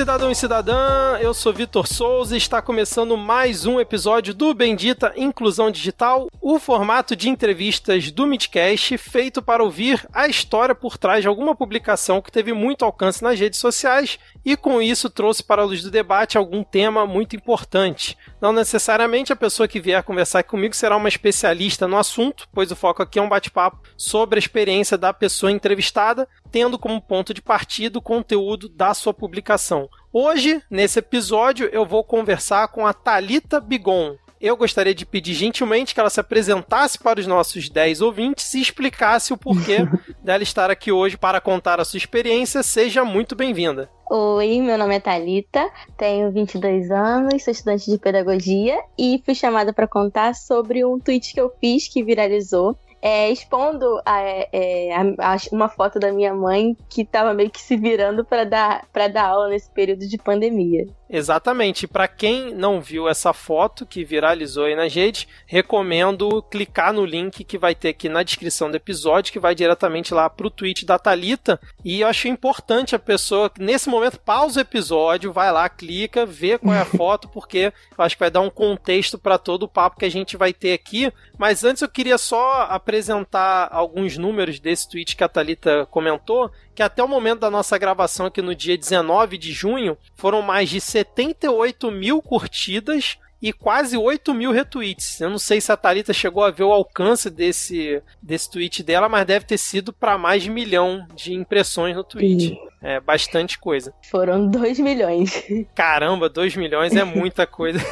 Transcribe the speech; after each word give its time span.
cidadão 0.00 0.30
e 0.30 0.34
cidadã, 0.34 1.18
eu 1.20 1.34
sou 1.34 1.52
Vitor 1.52 1.86
Souza 1.86 2.34
e 2.34 2.38
está 2.38 2.62
começando 2.62 3.18
mais 3.18 3.66
um 3.66 3.78
episódio 3.78 4.32
do 4.32 4.54
Bendita 4.54 5.12
Inclusão 5.14 5.70
Digital, 5.70 6.30
o 6.40 6.58
formato 6.58 7.14
de 7.14 7.28
entrevistas 7.28 8.10
do 8.10 8.26
Midcast 8.26 8.96
feito 8.96 9.42
para 9.42 9.62
ouvir 9.62 10.08
a 10.10 10.26
história 10.26 10.74
por 10.74 10.96
trás 10.96 11.20
de 11.20 11.28
alguma 11.28 11.54
publicação 11.54 12.22
que 12.22 12.32
teve 12.32 12.54
muito 12.54 12.82
alcance 12.82 13.22
nas 13.22 13.38
redes 13.38 13.60
sociais 13.60 14.18
e 14.42 14.56
com 14.56 14.80
isso 14.80 15.10
trouxe 15.10 15.42
para 15.42 15.60
a 15.60 15.66
luz 15.66 15.82
do 15.82 15.90
debate 15.90 16.38
algum 16.38 16.64
tema 16.64 17.06
muito 17.06 17.36
importante. 17.36 18.16
Não 18.40 18.54
necessariamente 18.54 19.34
a 19.34 19.36
pessoa 19.36 19.68
que 19.68 19.80
vier 19.80 20.02
conversar 20.02 20.42
comigo 20.44 20.74
será 20.74 20.96
uma 20.96 21.10
especialista 21.10 21.86
no 21.86 21.98
assunto, 21.98 22.48
pois 22.54 22.70
o 22.70 22.76
foco 22.76 23.02
aqui 23.02 23.18
é 23.18 23.22
um 23.22 23.28
bate-papo 23.28 23.82
sobre 23.98 24.38
a 24.38 24.40
experiência 24.40 24.96
da 24.96 25.12
pessoa 25.12 25.52
entrevistada, 25.52 26.26
tendo 26.50 26.78
como 26.78 27.00
ponto 27.00 27.32
de 27.32 27.42
partida 27.42 27.98
o 27.98 28.02
conteúdo 28.02 28.68
da 28.68 28.94
sua 28.94 29.14
publicação. 29.14 29.88
Hoje, 30.12 30.62
nesse 30.70 30.98
episódio, 30.98 31.68
eu 31.72 31.86
vou 31.86 32.02
conversar 32.02 32.68
com 32.68 32.86
a 32.86 32.92
Talita 32.92 33.60
Bigon 33.60 34.16
eu 34.40 34.56
gostaria 34.56 34.94
de 34.94 35.04
pedir 35.04 35.34
gentilmente 35.34 35.92
que 35.92 36.00
ela 36.00 36.08
se 36.08 36.18
apresentasse 36.18 36.98
para 36.98 37.20
os 37.20 37.26
nossos 37.26 37.68
10 37.68 38.00
ouvintes 38.00 38.54
e 38.54 38.60
explicasse 38.62 39.34
o 39.34 39.36
porquê 39.36 39.80
dela 40.24 40.42
estar 40.42 40.70
aqui 40.70 40.90
hoje 40.90 41.18
para 41.18 41.42
contar 41.42 41.78
a 41.78 41.84
sua 41.84 41.98
experiência. 41.98 42.62
Seja 42.62 43.04
muito 43.04 43.36
bem-vinda. 43.36 43.90
Oi, 44.10 44.60
meu 44.60 44.78
nome 44.78 44.96
é 44.96 45.00
Talita, 45.00 45.70
tenho 45.96 46.32
22 46.32 46.90
anos, 46.90 47.44
sou 47.44 47.52
estudante 47.52 47.90
de 47.90 47.98
pedagogia 47.98 48.80
e 48.98 49.22
fui 49.24 49.34
chamada 49.34 49.74
para 49.74 49.86
contar 49.86 50.34
sobre 50.34 50.84
um 50.86 50.98
tweet 50.98 51.34
que 51.34 51.40
eu 51.40 51.52
fiz 51.60 51.86
que 51.86 52.02
viralizou 52.02 52.76
é, 53.02 53.30
expondo 53.30 54.00
a, 54.04 54.20
é, 54.20 54.94
a, 54.94 55.36
uma 55.52 55.68
foto 55.68 55.98
da 55.98 56.12
minha 56.12 56.34
mãe 56.34 56.76
que 56.88 57.02
estava 57.02 57.32
meio 57.32 57.50
que 57.50 57.60
se 57.60 57.76
virando 57.76 58.24
para 58.24 58.44
dar, 58.44 58.86
dar 59.12 59.24
aula 59.24 59.48
nesse 59.48 59.70
período 59.70 60.06
de 60.06 60.18
pandemia. 60.18 60.86
Exatamente. 61.12 61.88
Para 61.88 62.06
quem 62.06 62.54
não 62.54 62.80
viu 62.80 63.08
essa 63.08 63.32
foto 63.32 63.84
que 63.84 64.04
viralizou 64.04 64.66
aí 64.66 64.76
na 64.76 64.86
rede, 64.86 65.26
recomendo 65.44 66.40
clicar 66.42 66.92
no 66.92 67.04
link 67.04 67.42
que 67.42 67.58
vai 67.58 67.74
ter 67.74 67.88
aqui 67.88 68.08
na 68.08 68.22
descrição 68.22 68.70
do 68.70 68.76
episódio, 68.76 69.32
que 69.32 69.40
vai 69.40 69.54
diretamente 69.54 70.14
lá 70.14 70.30
para 70.30 70.46
o 70.46 70.50
tweet 70.50 70.86
da 70.86 70.98
Talita. 70.98 71.60
E 71.84 72.02
eu 72.02 72.08
acho 72.08 72.28
importante 72.28 72.94
a 72.94 72.98
pessoa, 72.98 73.50
nesse 73.58 73.88
momento, 73.88 74.20
pausa 74.20 74.60
o 74.60 74.62
episódio, 74.62 75.32
vai 75.32 75.50
lá, 75.50 75.68
clica, 75.68 76.24
vê 76.24 76.56
qual 76.56 76.74
é 76.74 76.80
a 76.80 76.84
foto, 76.86 77.28
porque 77.28 77.72
eu 77.98 78.04
acho 78.04 78.14
que 78.14 78.20
vai 78.20 78.30
dar 78.30 78.40
um 78.40 78.50
contexto 78.50 79.18
para 79.18 79.36
todo 79.36 79.64
o 79.64 79.68
papo 79.68 79.98
que 79.98 80.04
a 80.04 80.10
gente 80.10 80.36
vai 80.36 80.52
ter 80.52 80.72
aqui. 80.72 81.12
Mas 81.36 81.64
antes 81.64 81.82
eu 81.82 81.88
queria 81.88 82.18
só 82.18 82.66
apresentar 82.90 83.68
alguns 83.70 84.18
números 84.18 84.58
desse 84.58 84.88
tweet 84.90 85.14
que 85.14 85.22
a 85.22 85.28
Talita 85.28 85.86
comentou, 85.86 86.50
que 86.74 86.82
até 86.82 87.02
o 87.02 87.08
momento 87.08 87.40
da 87.40 87.50
nossa 87.50 87.78
gravação 87.78 88.26
aqui 88.26 88.42
no 88.42 88.52
dia 88.52 88.76
19 88.76 89.38
de 89.38 89.52
junho, 89.52 89.96
foram 90.16 90.42
mais 90.42 90.68
de 90.68 90.80
78 90.80 91.88
mil 91.92 92.20
curtidas 92.20 93.16
e 93.42 93.52
quase 93.52 93.96
8 93.96 94.34
mil 94.34 94.52
retweets. 94.52 95.20
Eu 95.20 95.30
não 95.30 95.38
sei 95.38 95.60
se 95.60 95.72
a 95.72 95.76
Thalita 95.76 96.12
chegou 96.12 96.44
a 96.44 96.50
ver 96.50 96.64
o 96.64 96.72
alcance 96.72 97.30
desse, 97.30 98.02
desse 98.22 98.50
tweet 98.50 98.82
dela, 98.82 99.08
mas 99.08 99.26
deve 99.26 99.46
ter 99.46 99.58
sido 99.58 99.92
para 99.92 100.18
mais 100.18 100.42
de 100.42 100.50
um 100.50 100.54
milhão 100.54 101.06
de 101.14 101.34
impressões 101.34 101.96
no 101.96 102.04
tweet. 102.04 102.48
Sim. 102.48 102.70
É 102.82 102.98
bastante 102.98 103.58
coisa. 103.58 103.92
Foram 104.10 104.48
2 104.48 104.80
milhões. 104.80 105.44
Caramba, 105.74 106.30
2 106.30 106.56
milhões 106.56 106.96
é 106.96 107.04
muita 107.04 107.46
coisa. 107.46 107.78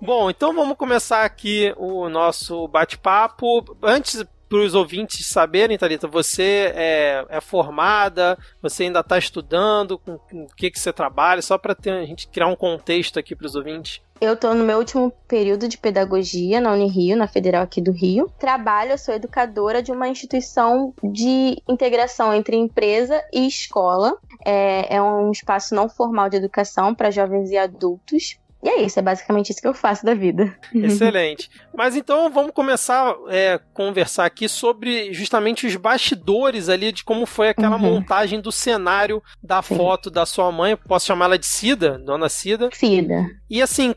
Bom, 0.00 0.28
então 0.28 0.54
vamos 0.54 0.76
começar 0.76 1.24
aqui 1.24 1.72
o 1.78 2.10
nosso 2.10 2.68
bate-papo. 2.68 3.64
Antes, 3.82 4.22
para 4.48 4.58
os 4.58 4.74
ouvintes 4.74 5.26
saberem, 5.26 5.76
Thalita, 5.76 6.08
você 6.08 6.72
é, 6.74 7.26
é, 7.28 7.40
formada, 7.40 8.38
você 8.62 8.84
ainda 8.84 9.00
está 9.00 9.18
estudando, 9.18 9.98
com, 9.98 10.18
com, 10.18 10.44
o 10.44 10.54
que, 10.56 10.70
que 10.70 10.80
você 10.80 10.92
trabalha, 10.92 11.42
só 11.42 11.58
para 11.58 11.76
a 11.76 12.04
gente 12.04 12.28
criar 12.28 12.46
um 12.46 12.56
contexto 12.56 13.18
aqui 13.18 13.36
para 13.36 13.46
os 13.46 13.54
ouvintes. 13.54 14.00
Eu 14.20 14.32
estou 14.32 14.52
no 14.52 14.64
meu 14.64 14.78
último 14.78 15.12
período 15.28 15.68
de 15.68 15.78
pedagogia 15.78 16.60
na 16.60 16.72
Unirio, 16.72 17.16
na 17.16 17.28
Federal 17.28 17.62
aqui 17.62 17.80
do 17.80 17.92
Rio. 17.92 18.28
Trabalho, 18.38 18.98
sou 18.98 19.14
educadora 19.14 19.80
de 19.80 19.92
uma 19.92 20.08
instituição 20.08 20.92
de 21.04 21.62
integração 21.68 22.34
entre 22.34 22.56
empresa 22.56 23.22
e 23.32 23.46
escola. 23.46 24.16
É, 24.44 24.96
é 24.96 25.02
um 25.02 25.30
espaço 25.30 25.72
não 25.72 25.88
formal 25.88 26.28
de 26.28 26.36
educação 26.36 26.94
para 26.94 27.12
jovens 27.12 27.50
e 27.50 27.56
adultos. 27.56 28.38
E 28.62 28.68
é 28.68 28.82
isso, 28.82 28.98
é 28.98 29.02
basicamente 29.02 29.50
isso 29.50 29.60
que 29.60 29.68
eu 29.68 29.74
faço 29.74 30.04
da 30.04 30.14
vida. 30.14 30.56
Excelente. 30.74 31.48
Mas 31.76 31.94
então 31.94 32.30
vamos 32.30 32.52
começar 32.52 33.10
a 33.10 33.16
é, 33.28 33.60
conversar 33.72 34.24
aqui 34.24 34.48
sobre 34.48 35.12
justamente 35.12 35.66
os 35.66 35.76
bastidores 35.76 36.68
ali 36.68 36.90
de 36.90 37.04
como 37.04 37.24
foi 37.24 37.50
aquela 37.50 37.76
uhum. 37.76 37.82
montagem 37.82 38.40
do 38.40 38.50
cenário 38.50 39.22
da 39.42 39.62
Sim. 39.62 39.76
foto 39.76 40.10
da 40.10 40.26
sua 40.26 40.50
mãe. 40.50 40.76
Posso 40.76 41.06
chamar 41.06 41.26
ela 41.26 41.38
de 41.38 41.46
Cida, 41.46 41.98
dona 41.98 42.28
Cida? 42.28 42.68
Cida. 42.72 43.26
E 43.48 43.62
assim, 43.62 43.94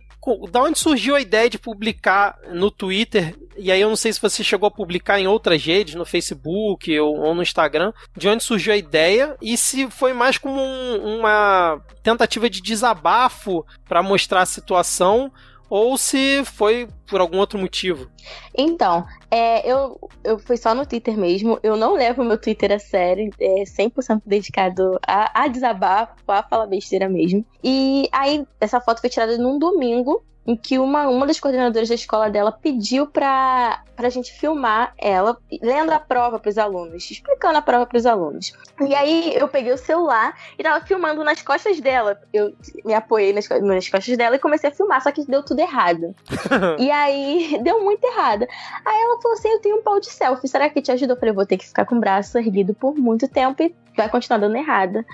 da 0.51 0.61
onde 0.61 0.77
surgiu 0.77 1.15
a 1.15 1.21
ideia 1.21 1.49
de 1.49 1.57
publicar 1.57 2.37
no 2.51 2.69
Twitter? 2.69 3.35
E 3.57 3.71
aí 3.71 3.81
eu 3.81 3.89
não 3.89 3.95
sei 3.95 4.13
se 4.13 4.21
você 4.21 4.43
chegou 4.43 4.67
a 4.67 4.71
publicar 4.71 5.19
em 5.19 5.27
outras 5.27 5.63
redes, 5.63 5.95
no 5.95 6.05
Facebook 6.05 6.97
ou, 6.99 7.19
ou 7.19 7.33
no 7.33 7.41
Instagram. 7.41 7.91
De 8.15 8.27
onde 8.27 8.43
surgiu 8.43 8.73
a 8.73 8.77
ideia 8.77 9.35
e 9.41 9.57
se 9.57 9.89
foi 9.89 10.13
mais 10.13 10.37
como 10.37 10.61
um, 10.61 11.17
uma 11.17 11.81
tentativa 12.03 12.49
de 12.49 12.61
desabafo 12.61 13.65
para 13.87 14.03
mostrar 14.03 14.45
situação 14.51 15.31
ou 15.71 15.97
se 15.97 16.43
foi 16.43 16.89
por 17.07 17.21
algum 17.21 17.37
outro 17.37 17.57
motivo. 17.57 18.09
Então, 18.53 19.05
é, 19.31 19.65
eu, 19.65 19.97
eu 20.21 20.37
fui 20.37 20.57
só 20.57 20.75
no 20.75 20.85
Twitter 20.85 21.17
mesmo. 21.17 21.57
Eu 21.63 21.77
não 21.77 21.93
levo 21.93 22.25
meu 22.25 22.37
Twitter 22.37 22.73
a 22.73 22.77
sério. 22.77 23.31
É 23.39 23.63
100% 23.63 24.21
dedicado 24.25 24.99
a, 25.07 25.43
a 25.43 25.47
desabafo, 25.47 26.13
a 26.27 26.43
falar 26.43 26.67
besteira 26.67 27.07
mesmo. 27.07 27.45
E 27.63 28.09
aí, 28.11 28.45
essa 28.59 28.81
foto 28.81 28.99
foi 28.99 29.09
tirada 29.09 29.37
num 29.37 29.57
domingo 29.57 30.21
em 30.45 30.55
que 30.55 30.79
uma, 30.79 31.07
uma 31.07 31.27
das 31.27 31.39
coordenadoras 31.39 31.87
da 31.87 31.95
escola 31.95 32.29
dela 32.29 32.51
pediu 32.51 33.05
pra, 33.05 33.83
pra 33.95 34.09
gente 34.09 34.31
filmar 34.33 34.93
ela 34.97 35.37
lendo 35.61 35.91
a 35.91 35.99
prova 35.99 36.39
pros 36.39 36.57
alunos, 36.57 37.09
explicando 37.11 37.57
a 37.57 37.61
prova 37.61 37.85
pros 37.85 38.05
alunos. 38.05 38.51
E 38.79 38.95
aí 38.95 39.35
eu 39.35 39.47
peguei 39.47 39.71
o 39.71 39.77
celular 39.77 40.35
e 40.57 40.63
tava 40.63 40.83
filmando 40.83 41.23
nas 41.23 41.41
costas 41.43 41.79
dela. 41.79 42.19
Eu 42.33 42.53
me 42.83 42.93
apoiei 42.93 43.33
nas, 43.33 43.47
nas 43.47 43.87
costas 43.87 44.17
dela 44.17 44.35
e 44.35 44.39
comecei 44.39 44.69
a 44.69 44.73
filmar, 44.73 45.01
só 45.03 45.11
que 45.11 45.25
deu 45.25 45.43
tudo 45.43 45.59
errado. 45.59 46.15
e 46.79 46.89
aí 46.89 47.59
deu 47.61 47.83
muito 47.83 48.03
errado. 48.03 48.47
Aí 48.83 49.01
ela 49.01 49.21
falou 49.21 49.37
assim: 49.37 49.49
Eu 49.49 49.59
tenho 49.59 49.77
um 49.77 49.83
pau 49.83 49.99
de 49.99 50.09
selfie, 50.09 50.47
será 50.47 50.69
que 50.69 50.81
te 50.81 50.91
ajudou? 50.91 51.15
Eu 51.15 51.19
falei: 51.19 51.35
Vou 51.35 51.45
ter 51.45 51.57
que 51.57 51.67
ficar 51.67 51.85
com 51.85 51.95
o 51.95 51.99
braço 51.99 52.37
erguido 52.39 52.73
por 52.73 52.95
muito 52.95 53.27
tempo 53.27 53.61
e 53.61 53.75
vai 53.95 54.09
continuar 54.09 54.39
dando 54.39 54.55
errado. 54.55 55.05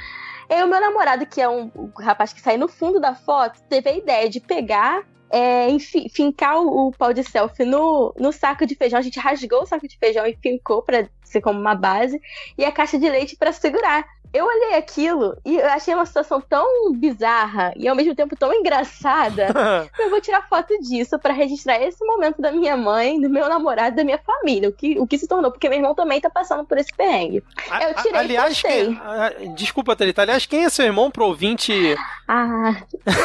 E 0.49 0.63
o 0.63 0.67
meu 0.67 0.79
namorado, 0.79 1.25
que 1.25 1.41
é 1.41 1.49
um 1.49 1.69
rapaz 1.99 2.31
que 2.31 2.39
sai 2.39 2.55
no 2.55 2.69
fundo 2.69 3.01
da 3.01 3.13
foto, 3.13 3.61
teve 3.67 3.89
a 3.89 3.97
ideia 3.97 4.29
de 4.29 4.39
pegar 4.39 5.03
é, 5.29 5.69
enfim, 5.69 6.07
fincar 6.09 6.57
o, 6.57 6.87
o 6.87 6.91
pau 6.91 7.13
de 7.13 7.23
selfie 7.23 7.65
no, 7.65 8.13
no 8.17 8.31
saco 8.31 8.65
de 8.65 8.75
feijão. 8.75 8.99
A 8.99 9.01
gente 9.01 9.19
rasgou 9.19 9.63
o 9.63 9.65
saco 9.65 9.87
de 9.87 9.97
feijão 9.97 10.25
e 10.25 10.37
fincou 10.41 10.81
para 10.81 11.09
ser 11.23 11.41
como 11.41 11.59
uma 11.59 11.75
base, 11.75 12.21
e 12.57 12.63
a 12.63 12.71
caixa 12.71 12.97
de 12.97 13.09
leite 13.09 13.35
para 13.35 13.51
segurar 13.51 14.05
eu 14.33 14.45
olhei 14.45 14.75
aquilo 14.75 15.37
e 15.45 15.57
eu 15.57 15.67
achei 15.67 15.93
uma 15.93 16.05
situação 16.05 16.41
tão 16.41 16.93
bizarra 16.93 17.73
e 17.75 17.87
ao 17.87 17.95
mesmo 17.95 18.13
tempo 18.13 18.35
tão 18.35 18.53
engraçada. 18.53 19.47
eu 19.97 20.09
vou 20.09 20.21
tirar 20.21 20.47
foto 20.47 20.77
disso 20.81 21.17
para 21.17 21.33
registrar 21.33 21.81
esse 21.81 22.03
momento 22.05 22.41
da 22.41 22.51
minha 22.51 22.75
mãe, 22.75 23.19
do 23.19 23.29
meu 23.29 23.47
namorado, 23.47 23.95
da 23.95 24.03
minha 24.03 24.17
família, 24.17 24.69
o 24.69 24.73
que, 24.73 24.99
o 24.99 25.07
que 25.07 25.17
se 25.17 25.27
tornou, 25.27 25.51
porque 25.51 25.69
meu 25.69 25.77
irmão 25.77 25.95
também 25.95 26.19
tá 26.19 26.29
passando 26.29 26.65
por 26.65 26.77
esse 26.77 26.93
perrengue. 26.95 27.43
Eu 27.81 28.03
tirei 28.03 28.19
aliás, 28.19 28.61
que, 28.61 29.47
desculpa, 29.55 29.95
Thalita, 29.95 30.21
aliás, 30.21 30.45
quem 30.45 30.65
é 30.65 30.69
seu 30.69 30.85
irmão 30.85 31.09
pro 31.09 31.25
ouvinte? 31.25 31.95
Ah, 32.27 32.75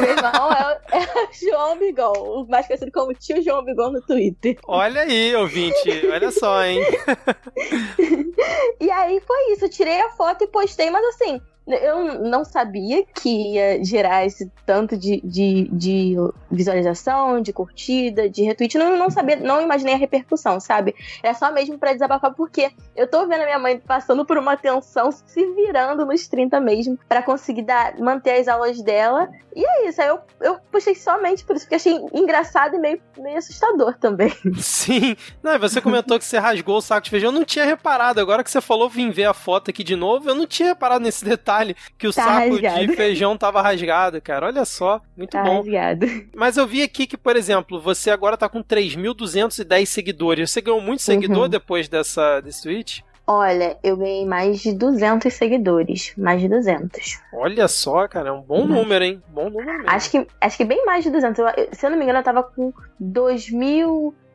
meu 0.01 0.11
irmão 0.11 0.53
é, 0.53 0.99
é 0.99 1.29
João 1.33 1.77
Bigon, 1.79 2.47
mais 2.49 2.67
conhecido 2.67 2.93
como 2.93 3.13
tio 3.15 3.43
João 3.43 3.65
Bigon 3.65 3.91
no 3.91 4.01
Twitter. 4.03 4.59
Olha 4.67 5.03
aí, 5.03 5.35
ouvinte, 5.35 6.07
olha 6.11 6.31
só, 6.31 6.63
hein? 6.65 6.81
e 8.81 8.91
aí 8.91 9.21
foi 9.21 9.53
isso, 9.53 9.65
eu 9.65 9.71
tirei 9.71 10.01
a 10.01 10.11
foto 10.11 10.45
e 10.45 10.47
postei 10.47 10.92
mas 10.93 11.05
assim, 11.07 11.41
eu 11.67 12.21
não 12.21 12.45
sabia 12.45 13.05
que 13.05 13.55
ia 13.55 13.85
gerar 13.85 14.27
esse 14.27 14.51
tanto 14.67 14.97
de, 14.97 15.21
de, 15.23 15.69
de 15.73 16.17
visualização, 16.51 17.41
de 17.41 17.53
curtida, 17.53 18.29
de 18.29 18.43
retweet. 18.43 18.77
Não, 18.77 18.97
não 18.97 19.11
sabia, 19.11 19.37
não 19.37 19.61
imaginei 19.61 19.95
a 19.95 19.97
repercussão, 19.97 20.59
sabe? 20.59 20.95
Era 21.23 21.35
só 21.35 21.53
mesmo 21.53 21.79
para 21.79 21.93
desabafar, 21.93 22.35
porque 22.35 22.71
eu 22.97 23.07
tô 23.07 23.27
vendo 23.27 23.43
a 23.43 23.45
minha 23.45 23.59
mãe 23.59 23.79
passando 23.79 24.25
por 24.25 24.37
uma 24.37 24.57
tensão, 24.57 25.13
se 25.13 25.47
virando 25.55 26.05
nos 26.05 26.27
30 26.27 26.61
mesmo, 26.61 26.99
para 27.09 27.23
conseguir 27.23 27.63
dar, 27.63 27.97
manter 27.99 28.41
as 28.41 28.49
aulas 28.49 28.83
dela. 28.83 29.29
E 29.55 29.65
é 29.65 29.89
isso, 29.89 30.01
aí 30.01 30.09
eu, 30.09 30.19
eu 30.41 30.59
puxei 30.71 30.95
somente 30.95 31.45
por 31.45 31.55
isso, 31.55 31.67
porque 31.67 31.77
achei 31.77 32.01
engraçado 32.13 32.75
e 32.75 32.79
meio, 32.79 33.01
meio 33.19 33.39
assustador 33.39 33.97
também. 33.99 34.33
Sim. 34.59 35.17
Não, 35.43 35.59
você 35.59 35.81
comentou 35.81 36.19
que 36.19 36.25
você 36.25 36.39
rasgou 36.39 36.79
o 36.79 36.83
saco 36.83 37.05
de 37.05 37.11
feijão. 37.11 37.29
Eu 37.29 37.39
não 37.39 37.45
tinha 37.45 37.65
reparado. 37.65 38.21
Agora 38.21 38.43
que 38.43 38.51
você 38.51 38.61
falou, 38.61 38.89
vim 38.89 39.11
ver 39.11 39.27
a 39.27 39.35
foto 39.35 39.71
aqui 39.71 39.85
de 39.85 39.95
novo, 39.95 40.29
eu 40.29 40.35
não 40.35 40.47
tinha 40.47 40.71
reparado 40.71 41.05
nesse 41.05 41.25
detalhe 41.25 41.52
detalhe 41.53 41.77
que 41.99 42.07
o 42.07 42.13
tá 42.13 42.25
saco 42.25 42.51
rasgado. 42.51 42.87
de 42.87 42.97
feijão 42.97 43.37
tava 43.37 43.63
rasgado, 43.63 44.21
cara. 44.21 44.47
Olha 44.47 44.65
só, 44.65 45.01
muito 45.17 45.31
tá 45.31 45.43
bom. 45.43 45.59
Rasgado. 45.59 46.07
Mas 46.35 46.57
eu 46.57 46.67
vi 46.67 46.83
aqui 46.83 47.07
que, 47.07 47.17
por 47.17 47.37
exemplo, 47.37 47.81
você 47.81 48.11
agora 48.11 48.37
tá 48.37 48.49
com 48.49 48.63
3.210 48.63 49.87
seguidores. 49.87 50.51
Você 50.51 50.61
ganhou 50.61 50.81
muito 50.81 51.03
seguidor 51.03 51.45
uhum. 51.45 51.49
depois 51.49 51.89
dessa, 51.89 52.41
desse 52.41 52.63
tweet? 52.63 53.05
Olha, 53.25 53.79
eu 53.85 53.97
ganhei 53.97 54.27
mais 54.27 54.61
de 54.61 54.73
200 54.73 55.33
seguidores. 55.33 56.13
Mais 56.17 56.41
de 56.41 56.49
200. 56.49 57.21
Olha 57.33 57.69
só, 57.69 58.09
cara, 58.09 58.31
é 58.31 58.33
um 58.33 58.43
bom 58.43 58.67
número, 58.67 59.05
hein? 59.05 59.23
Bom 59.29 59.49
número 59.49 59.79
mesmo. 59.79 59.91
Acho 59.91 60.11
que, 60.11 60.27
acho 60.41 60.57
que 60.57 60.65
bem 60.65 60.85
mais 60.85 61.05
de 61.05 61.11
200. 61.11 61.39
Eu, 61.39 61.69
se 61.73 61.87
eu 61.87 61.91
não 61.91 61.97
me 61.97 62.05
engano, 62.05 62.19
eu 62.19 62.25
tava 62.25 62.43
com 62.43 62.73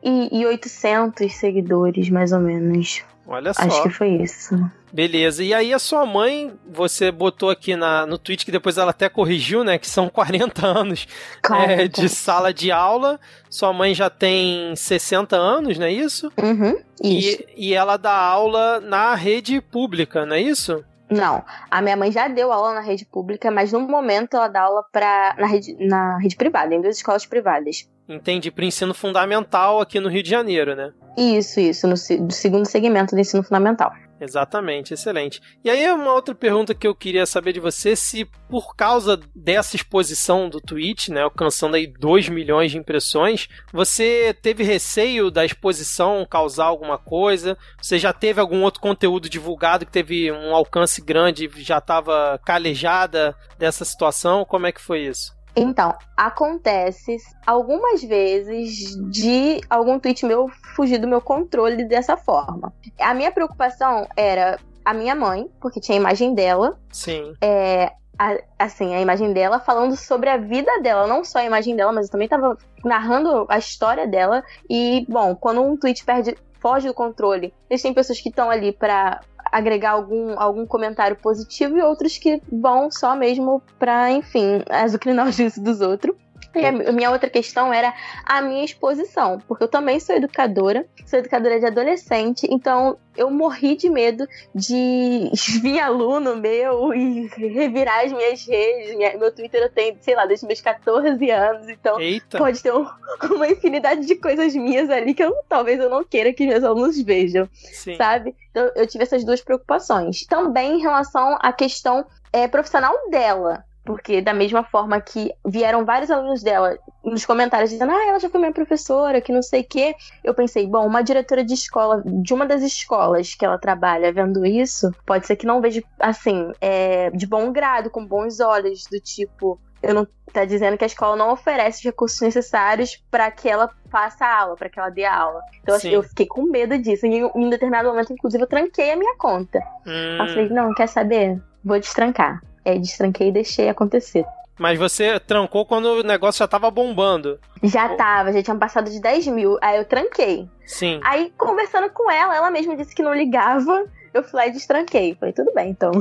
2.800 0.04 1.28
seguidores, 1.30 2.08
mais 2.10 2.32
ou 2.32 2.40
menos. 2.40 3.02
Olha 3.26 3.52
só. 3.52 3.62
Acho 3.62 3.82
que 3.82 3.90
foi 3.90 4.08
isso. 4.22 4.58
Beleza. 4.90 5.44
E 5.44 5.52
aí 5.52 5.74
a 5.74 5.78
sua 5.78 6.06
mãe, 6.06 6.50
você 6.66 7.12
botou 7.12 7.50
aqui 7.50 7.76
na, 7.76 8.06
no 8.06 8.16
tweet 8.16 8.44
que 8.44 8.50
depois 8.50 8.78
ela 8.78 8.90
até 8.90 9.08
corrigiu, 9.08 9.62
né? 9.62 9.78
Que 9.78 9.86
são 9.86 10.08
40 10.10 10.66
anos 10.66 11.06
40. 11.46 11.72
é, 11.72 11.88
de 11.88 12.08
sala 12.08 12.54
de 12.54 12.70
aula. 12.70 13.20
Sua 13.50 13.72
mãe 13.72 13.94
já 13.94 14.08
tem 14.08 14.74
60 14.74 15.36
anos, 15.36 15.78
não 15.78 15.86
é 15.86 15.92
isso? 15.92 16.32
Uhum, 16.42 16.78
isso. 17.02 17.42
E, 17.56 17.68
e 17.68 17.74
ela 17.74 17.98
dá 17.98 18.14
aula 18.14 18.80
na 18.80 19.14
rede 19.14 19.60
pública, 19.60 20.24
não 20.24 20.34
é 20.34 20.40
isso? 20.40 20.82
Não, 21.10 21.42
a 21.70 21.80
minha 21.80 21.96
mãe 21.96 22.12
já 22.12 22.28
deu 22.28 22.52
aula 22.52 22.74
na 22.74 22.80
rede 22.80 23.04
pública, 23.06 23.50
mas 23.50 23.72
no 23.72 23.80
momento 23.80 24.36
ela 24.36 24.48
dá 24.48 24.62
aula 24.62 24.84
pra, 24.92 25.34
na, 25.38 25.46
rede, 25.46 25.74
na 25.80 26.18
rede 26.18 26.36
privada, 26.36 26.74
em 26.74 26.80
duas 26.82 26.96
escolas 26.96 27.24
privadas. 27.24 27.88
Entendi, 28.08 28.50
para 28.50 28.64
ensino 28.64 28.92
fundamental 28.94 29.80
aqui 29.80 30.00
no 30.00 30.08
Rio 30.08 30.22
de 30.22 30.30
Janeiro, 30.30 30.74
né? 30.74 30.92
Isso, 31.16 31.60
isso, 31.60 31.86
no, 31.86 31.96
se- 31.96 32.16
do 32.18 32.32
segundo 32.32 32.66
segmento 32.66 33.14
do 33.14 33.20
ensino 33.20 33.42
fundamental. 33.42 33.92
Exatamente, 34.20 34.94
excelente. 34.94 35.40
E 35.64 35.70
aí 35.70 35.90
uma 35.92 36.12
outra 36.12 36.34
pergunta 36.34 36.74
que 36.74 36.86
eu 36.86 36.94
queria 36.94 37.24
saber 37.24 37.52
de 37.52 37.60
você, 37.60 37.94
se 37.94 38.24
por 38.48 38.74
causa 38.74 39.20
dessa 39.34 39.76
exposição 39.76 40.48
do 40.48 40.60
tweet, 40.60 41.12
né, 41.12 41.22
alcançando 41.22 41.76
aí 41.76 41.86
2 41.86 42.28
milhões 42.28 42.72
de 42.72 42.78
impressões, 42.78 43.48
você 43.72 44.34
teve 44.42 44.64
receio 44.64 45.30
da 45.30 45.44
exposição 45.44 46.26
causar 46.28 46.66
alguma 46.66 46.98
coisa? 46.98 47.56
Você 47.80 47.98
já 47.98 48.12
teve 48.12 48.40
algum 48.40 48.62
outro 48.62 48.80
conteúdo 48.80 49.28
divulgado 49.28 49.86
que 49.86 49.92
teve 49.92 50.32
um 50.32 50.54
alcance 50.54 51.00
grande 51.00 51.48
e 51.56 51.62
já 51.62 51.78
estava 51.78 52.40
calejada 52.44 53.36
dessa 53.58 53.84
situação? 53.84 54.44
Como 54.44 54.66
é 54.66 54.72
que 54.72 54.80
foi 54.80 55.02
isso? 55.02 55.37
Então, 55.60 55.94
acontece 56.16 57.16
algumas 57.46 58.02
vezes 58.02 58.96
de 59.10 59.60
algum 59.68 59.98
tweet 59.98 60.24
meu 60.24 60.48
fugir 60.74 60.98
do 60.98 61.08
meu 61.08 61.20
controle 61.20 61.84
dessa 61.84 62.16
forma. 62.16 62.72
A 63.00 63.14
minha 63.14 63.30
preocupação 63.32 64.06
era 64.16 64.58
a 64.84 64.94
minha 64.94 65.14
mãe, 65.14 65.50
porque 65.60 65.80
tinha 65.80 65.96
a 65.98 66.00
imagem 66.00 66.34
dela, 66.34 66.78
Sim. 66.90 67.34
é, 67.42 67.92
a- 68.18 68.38
assim, 68.58 68.94
a 68.94 69.00
imagem 69.00 69.32
dela 69.32 69.60
falando 69.60 69.94
sobre 69.96 70.30
a 70.30 70.36
vida 70.36 70.80
dela, 70.80 71.06
não 71.06 71.22
só 71.24 71.38
a 71.40 71.44
imagem 71.44 71.76
dela, 71.76 71.92
mas 71.92 72.06
eu 72.06 72.12
também 72.12 72.28
tava 72.28 72.56
narrando 72.84 73.46
a 73.48 73.58
história 73.58 74.06
dela. 74.06 74.42
E, 74.68 75.04
bom, 75.08 75.34
quando 75.36 75.62
um 75.62 75.76
tweet 75.76 76.04
perde, 76.04 76.36
foge 76.60 76.88
do 76.88 76.94
controle, 76.94 77.52
existem 77.68 77.92
pessoas 77.94 78.20
que 78.20 78.30
estão 78.30 78.50
ali 78.50 78.72
pra 78.72 79.20
agregar 79.50 79.90
algum, 79.90 80.38
algum 80.38 80.66
comentário 80.66 81.16
positivo 81.16 81.76
e 81.76 81.82
outros 81.82 82.18
que 82.18 82.40
vão 82.50 82.90
só 82.90 83.14
mesmo 83.16 83.62
pra, 83.78 84.10
enfim, 84.10 84.62
azucrinar 84.68 85.28
o 85.28 85.32
juízo 85.32 85.62
dos 85.62 85.80
outros. 85.80 86.14
E 86.54 86.64
a 86.64 86.72
mi- 86.72 86.90
minha 86.92 87.10
outra 87.10 87.28
questão 87.28 87.72
era 87.72 87.92
a 88.24 88.40
minha 88.40 88.64
exposição, 88.64 89.38
porque 89.46 89.62
eu 89.64 89.68
também 89.68 90.00
sou 90.00 90.16
educadora, 90.16 90.86
sou 91.06 91.18
educadora 91.18 91.60
de 91.60 91.66
adolescente, 91.66 92.46
então 92.50 92.98
eu 93.16 93.30
morri 93.30 93.76
de 93.76 93.90
medo 93.90 94.26
de 94.54 95.30
vir 95.62 95.78
aluno 95.80 96.36
meu 96.36 96.94
e 96.94 97.26
revirar 97.36 98.04
as 98.06 98.12
minhas 98.12 98.46
redes. 98.46 98.96
Meu 99.18 99.32
Twitter 99.34 99.62
eu 99.62 99.70
tenho, 99.70 99.96
sei 100.00 100.14
lá, 100.14 100.24
desde 100.26 100.46
meus 100.46 100.60
14 100.60 101.30
anos, 101.30 101.68
então 101.68 102.00
Eita. 102.00 102.38
pode 102.38 102.62
ter 102.62 102.72
um- 102.72 102.86
uma 103.34 103.46
infinidade 103.48 104.06
de 104.06 104.14
coisas 104.16 104.54
minhas 104.54 104.88
ali 104.90 105.14
que 105.14 105.22
eu, 105.22 105.34
talvez 105.48 105.78
eu 105.78 105.90
não 105.90 106.02
queira 106.02 106.32
que 106.32 106.46
meus 106.46 106.64
alunos 106.64 107.00
vejam 107.00 107.48
Sim. 107.52 107.96
sabe? 107.96 108.34
Então 108.50 108.70
eu 108.74 108.86
tive 108.86 109.04
essas 109.04 109.24
duas 109.24 109.40
preocupações. 109.42 110.24
Também 110.26 110.76
em 110.78 110.80
relação 110.80 111.36
à 111.40 111.52
questão 111.52 112.06
é, 112.32 112.48
profissional 112.48 112.94
dela. 113.10 113.64
Porque 113.88 114.20
da 114.20 114.34
mesma 114.34 114.62
forma 114.62 115.00
que 115.00 115.32
vieram 115.46 115.82
vários 115.82 116.10
alunos 116.10 116.42
dela 116.42 116.76
nos 117.02 117.24
comentários 117.24 117.70
dizendo, 117.70 117.90
ah, 117.90 118.06
ela 118.06 118.20
já 118.20 118.28
foi 118.28 118.38
minha 118.38 118.52
professora, 118.52 119.18
que 119.18 119.32
não 119.32 119.40
sei 119.40 119.62
o 119.62 119.66
quê. 119.66 119.94
Eu 120.22 120.34
pensei, 120.34 120.66
bom, 120.66 120.86
uma 120.86 121.00
diretora 121.00 121.42
de 121.42 121.54
escola, 121.54 122.02
de 122.04 122.34
uma 122.34 122.44
das 122.44 122.60
escolas 122.60 123.34
que 123.34 123.46
ela 123.46 123.56
trabalha, 123.56 124.12
vendo 124.12 124.44
isso, 124.44 124.94
pode 125.06 125.26
ser 125.26 125.36
que 125.36 125.46
não 125.46 125.62
veja, 125.62 125.82
assim, 125.98 126.52
é, 126.60 127.08
de 127.12 127.26
bom 127.26 127.50
grado, 127.50 127.88
com 127.88 128.04
bons 128.04 128.40
olhos, 128.40 128.84
do 128.90 129.00
tipo, 129.00 129.58
eu 129.82 129.94
não 129.94 130.06
tá 130.34 130.44
dizendo 130.44 130.76
que 130.76 130.84
a 130.84 130.86
escola 130.86 131.16
não 131.16 131.32
oferece 131.32 131.78
os 131.78 131.84
recursos 131.84 132.20
necessários 132.20 133.02
para 133.10 133.30
que 133.30 133.48
ela 133.48 133.70
faça 133.90 134.22
a 134.22 134.40
aula, 134.40 134.54
para 134.54 134.68
que 134.68 134.78
ela 134.78 134.90
dê 134.90 135.06
a 135.06 135.16
aula. 135.16 135.40
Então 135.62 135.76
assim, 135.76 135.88
Sim. 135.88 135.94
eu 135.94 136.02
fiquei 136.02 136.26
com 136.26 136.42
medo 136.42 136.76
disso. 136.76 137.06
E 137.06 137.14
em 137.14 137.30
um 137.34 137.48
determinado 137.48 137.88
momento, 137.88 138.12
inclusive, 138.12 138.44
eu 138.44 138.48
tranquei 138.48 138.90
a 138.90 138.96
minha 138.96 139.16
conta. 139.16 139.58
Hum, 139.86 140.18
Eu 140.20 140.26
falei, 140.26 140.48
não, 140.50 140.74
quer 140.74 140.88
saber? 140.88 141.40
Vou 141.64 141.80
destrancar. 141.80 142.42
É, 142.68 142.78
destranquei 142.78 143.28
e 143.28 143.32
deixei 143.32 143.68
acontecer. 143.68 144.24
mas 144.58 144.78
você 144.78 145.18
trancou 145.20 145.64
quando 145.64 145.86
o 145.86 146.02
negócio 146.02 146.40
já 146.40 146.48
tava 146.48 146.70
bombando. 146.70 147.38
Já 147.62 147.90
tava, 147.96 148.32
já 148.32 148.42
tinha 148.42 148.56
passado 148.56 148.90
de 148.90 149.00
10 149.00 149.28
mil. 149.28 149.56
Aí 149.62 149.78
eu 149.78 149.84
tranquei. 149.84 150.48
Sim. 150.66 151.00
Aí, 151.04 151.32
conversando 151.38 151.88
com 151.90 152.10
ela, 152.10 152.36
ela 152.36 152.50
mesma 152.50 152.76
disse 152.76 152.94
que 152.94 153.02
não 153.02 153.14
ligava. 153.14 153.84
Eu 154.12 154.22
fui 154.22 154.40
lá 154.40 154.46
e 154.46 154.50
destranquei. 154.50 155.14
Falei, 155.18 155.32
tudo 155.32 155.52
bem, 155.54 155.70
então. 155.70 155.92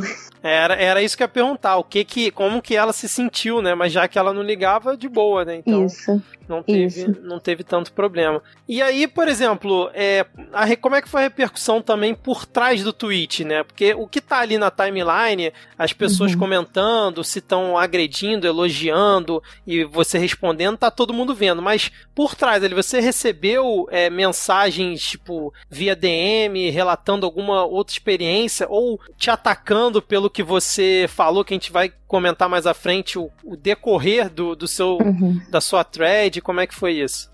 Era, 0.41 0.75
era 0.75 1.01
isso 1.01 1.15
que 1.15 1.23
eu 1.23 1.25
ia 1.25 1.29
perguntar, 1.29 1.77
o 1.77 1.83
que 1.83 2.03
que, 2.05 2.31
como 2.31 2.61
que 2.61 2.75
ela 2.75 2.93
se 2.93 3.07
sentiu, 3.07 3.61
né? 3.61 3.75
Mas 3.75 3.91
já 3.91 4.07
que 4.07 4.17
ela 4.17 4.33
não 4.33 4.41
ligava, 4.41 4.95
de 4.95 5.09
boa, 5.09 5.43
né? 5.45 5.57
Então 5.57 5.85
Isso. 5.85 6.21
Não 6.47 6.63
teve, 6.63 7.01
isso. 7.01 7.21
não 7.21 7.39
teve 7.39 7.63
tanto 7.63 7.91
problema. 7.91 8.41
E 8.67 8.81
aí, 8.81 9.07
por 9.07 9.27
exemplo, 9.27 9.89
é, 9.93 10.25
a 10.53 10.75
como 10.77 10.95
é 10.95 11.01
que 11.01 11.09
foi 11.09 11.21
a 11.21 11.23
repercussão 11.23 11.81
também 11.81 12.13
por 12.13 12.45
trás 12.45 12.83
do 12.83 12.93
tweet, 12.93 13.43
né? 13.43 13.63
Porque 13.63 13.93
o 13.93 14.07
que 14.07 14.21
tá 14.21 14.39
ali 14.39 14.57
na 14.57 14.71
timeline, 14.71 15.51
as 15.77 15.93
pessoas 15.93 16.33
Uhum. 16.33 16.39
comentando, 16.39 17.23
se 17.23 17.39
estão 17.39 17.77
agredindo, 17.77 18.47
elogiando 18.47 19.41
e 19.65 19.83
você 19.83 20.17
respondendo, 20.17 20.77
tá 20.77 20.89
todo 20.91 21.13
mundo 21.13 21.33
vendo. 21.35 21.61
Mas 21.61 21.91
por 22.13 22.35
trás 22.35 22.63
ali, 22.63 22.73
você 22.73 22.99
recebeu 22.99 23.87
é, 23.91 24.09
mensagens 24.09 25.01
tipo 25.01 25.53
via 25.69 25.95
DM, 25.95 26.69
relatando 26.69 27.25
alguma 27.25 27.65
outra 27.65 27.93
experiência 27.93 28.67
ou 28.69 28.99
te 29.17 29.29
atacando 29.29 30.01
pelo 30.01 30.29
que 30.29 30.43
você 30.43 31.05
falou, 31.09 31.43
que 31.43 31.53
a 31.53 31.57
gente 31.57 31.71
vai 31.71 31.91
comentar 32.07 32.47
mais 32.49 32.65
à 32.65 32.73
frente 32.73 33.19
o, 33.19 33.29
o 33.43 33.55
decorrer 33.55 34.29
do, 34.29 34.55
do 34.55 34.67
seu 34.67 34.97
Uhum. 34.97 35.39
da 35.49 35.59
sua 35.61 35.83
thread? 35.83 36.41
Como 36.41 36.59
é 36.59 36.67
que 36.67 36.73
foi 36.75 36.93
isso? 36.93 37.29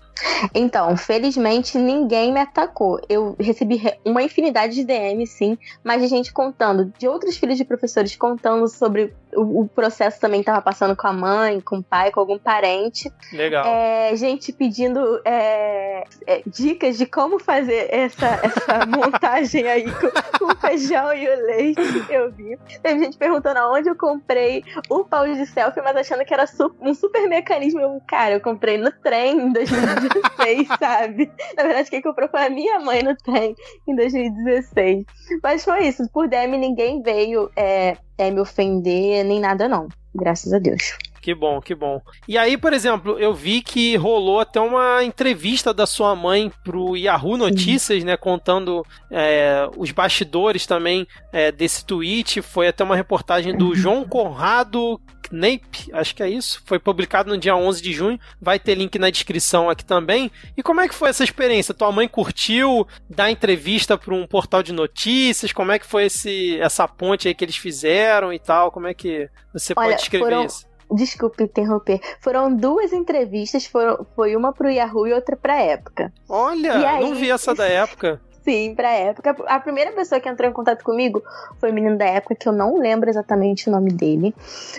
Então, 0.54 0.96
felizmente 0.96 1.76
ninguém 1.76 2.32
me 2.32 2.38
atacou. 2.40 3.00
Eu 3.08 3.34
recebi 3.38 3.76
re- 3.76 3.98
uma 4.04 4.22
infinidade 4.22 4.74
de 4.74 4.84
DM, 4.84 5.26
sim, 5.26 5.58
mas 5.82 6.00
de 6.02 6.06
gente 6.08 6.32
contando, 6.32 6.92
de 6.98 7.08
outros 7.08 7.36
filhos 7.36 7.56
de 7.58 7.64
professores 7.64 8.14
contando 8.14 8.68
sobre 8.68 9.12
o, 9.36 9.62
o 9.62 9.68
processo 9.68 10.20
também 10.20 10.40
que 10.40 10.46
tava 10.46 10.62
passando 10.62 10.96
com 10.96 11.06
a 11.06 11.12
mãe, 11.12 11.60
com 11.60 11.78
o 11.78 11.82
pai, 11.82 12.10
com 12.10 12.20
algum 12.20 12.38
parente. 12.38 13.12
Legal. 13.32 13.66
É, 13.66 14.14
gente 14.16 14.52
pedindo 14.52 15.20
é, 15.24 16.04
é, 16.26 16.42
dicas 16.46 16.96
de 16.96 17.06
como 17.06 17.38
fazer 17.38 17.88
essa, 17.90 18.40
essa 18.42 18.86
montagem 18.86 19.66
aí 19.68 19.84
com, 19.84 20.38
com 20.38 20.52
o 20.52 20.56
feijão 20.56 21.12
e 21.12 21.28
o 21.28 21.46
leite. 21.46 21.80
Eu 22.10 22.30
vi. 22.32 22.58
Teve 22.82 23.04
gente 23.04 23.16
perguntando 23.16 23.58
aonde 23.58 23.88
eu 23.88 23.96
comprei 23.96 24.64
o 24.88 25.04
pau 25.04 25.26
de 25.26 25.46
selfie, 25.46 25.82
mas 25.82 25.96
achando 25.96 26.24
que 26.24 26.34
era 26.34 26.44
um 26.80 26.94
super 26.94 27.28
mecanismo. 27.28 27.80
Eu, 27.80 28.00
cara, 28.06 28.34
eu 28.34 28.40
comprei 28.40 28.78
no 28.78 28.90
trem 28.90 29.38
em 29.38 29.52
2016, 29.52 30.68
sabe? 30.78 31.30
Na 31.56 31.62
verdade, 31.62 31.90
quem 31.90 32.02
comprou 32.02 32.28
foi 32.28 32.46
a 32.46 32.50
minha 32.50 32.78
mãe 32.80 33.02
no 33.02 33.16
trem 33.16 33.54
em 33.86 33.94
2016. 33.94 35.04
Mas 35.42 35.64
foi 35.64 35.86
isso. 35.86 36.08
Por 36.12 36.28
DM, 36.28 36.56
ninguém 36.58 37.02
veio 37.02 37.50
é, 37.56 37.96
é, 38.18 38.30
me 38.30 38.40
ofender, 38.40 39.24
nem 39.24 39.40
nada, 39.40 39.68
não. 39.68 39.88
Graças 40.14 40.52
a 40.52 40.58
Deus. 40.58 40.96
Que 41.24 41.34
bom, 41.34 41.58
que 41.58 41.74
bom. 41.74 42.02
E 42.28 42.36
aí, 42.36 42.54
por 42.56 42.74
exemplo, 42.74 43.18
eu 43.18 43.32
vi 43.32 43.62
que 43.62 43.96
rolou 43.96 44.40
até 44.40 44.60
uma 44.60 45.02
entrevista 45.02 45.72
da 45.72 45.86
sua 45.86 46.14
mãe 46.14 46.52
pro 46.62 46.98
Yahoo 46.98 47.38
Notícias, 47.38 48.04
né? 48.04 48.14
Contando 48.14 48.84
é, 49.10 49.66
os 49.74 49.90
bastidores 49.90 50.66
também 50.66 51.06
é, 51.32 51.50
desse 51.50 51.82
tweet. 51.86 52.42
Foi 52.42 52.68
até 52.68 52.84
uma 52.84 52.94
reportagem 52.94 53.56
do 53.56 53.72
João 53.74 54.04
Conrado 54.04 55.00
Knape, 55.30 55.90
acho 55.92 56.14
que 56.14 56.22
é 56.22 56.28
isso. 56.28 56.62
Foi 56.66 56.78
publicado 56.78 57.30
no 57.30 57.38
dia 57.38 57.56
11 57.56 57.82
de 57.82 57.92
junho. 57.92 58.18
Vai 58.40 58.58
ter 58.58 58.74
link 58.74 58.98
na 58.98 59.10
descrição 59.10 59.68
aqui 59.70 59.84
também. 59.84 60.30
E 60.56 60.62
como 60.62 60.80
é 60.80 60.88
que 60.88 60.94
foi 60.94 61.10
essa 61.10 61.24
experiência? 61.24 61.74
Tua 61.74 61.92
mãe 61.92 62.06
curtiu 62.08 62.86
dar 63.08 63.30
entrevista 63.30 63.96
para 63.98 64.14
um 64.14 64.26
portal 64.26 64.62
de 64.62 64.72
notícias? 64.72 65.52
Como 65.52 65.72
é 65.72 65.78
que 65.78 65.86
foi 65.86 66.04
esse, 66.06 66.58
essa 66.60 66.86
ponte 66.88 67.28
aí 67.28 67.34
que 67.34 67.44
eles 67.44 67.56
fizeram 67.56 68.32
e 68.32 68.38
tal? 68.38 68.70
Como 68.70 68.86
é 68.86 68.94
que 68.94 69.28
você 69.52 69.72
Olha, 69.76 69.88
pode 69.88 69.98
descrever 70.00 70.24
foram- 70.24 70.44
isso? 70.46 70.66
Desculpe 70.90 71.42
interromper. 71.42 71.98
Foram 72.20 72.54
duas 72.54 72.92
entrevistas, 72.92 73.64
foram, 73.66 74.06
foi 74.14 74.36
uma 74.36 74.52
pro 74.52 74.70
Yahoo 74.70 75.06
e 75.08 75.14
outra 75.14 75.34
pra 75.34 75.60
época. 75.60 76.12
Olha, 76.28 76.88
aí? 76.88 77.02
não 77.02 77.14
vi 77.14 77.30
essa 77.30 77.54
da 77.54 77.66
época. 77.66 78.20
Sim, 78.44 78.74
pra 78.74 78.90
época. 78.90 79.34
A 79.46 79.58
primeira 79.58 79.90
pessoa 79.92 80.20
que 80.20 80.28
entrou 80.28 80.48
em 80.48 80.52
contato 80.52 80.84
comigo 80.84 81.22
foi 81.58 81.70
o 81.70 81.74
menino 81.74 81.96
da 81.96 82.04
época, 82.04 82.34
que 82.34 82.46
eu 82.46 82.52
não 82.52 82.78
lembro 82.78 83.08
exatamente 83.08 83.70
o 83.70 83.72
nome 83.72 83.90
dele. 83.90 84.34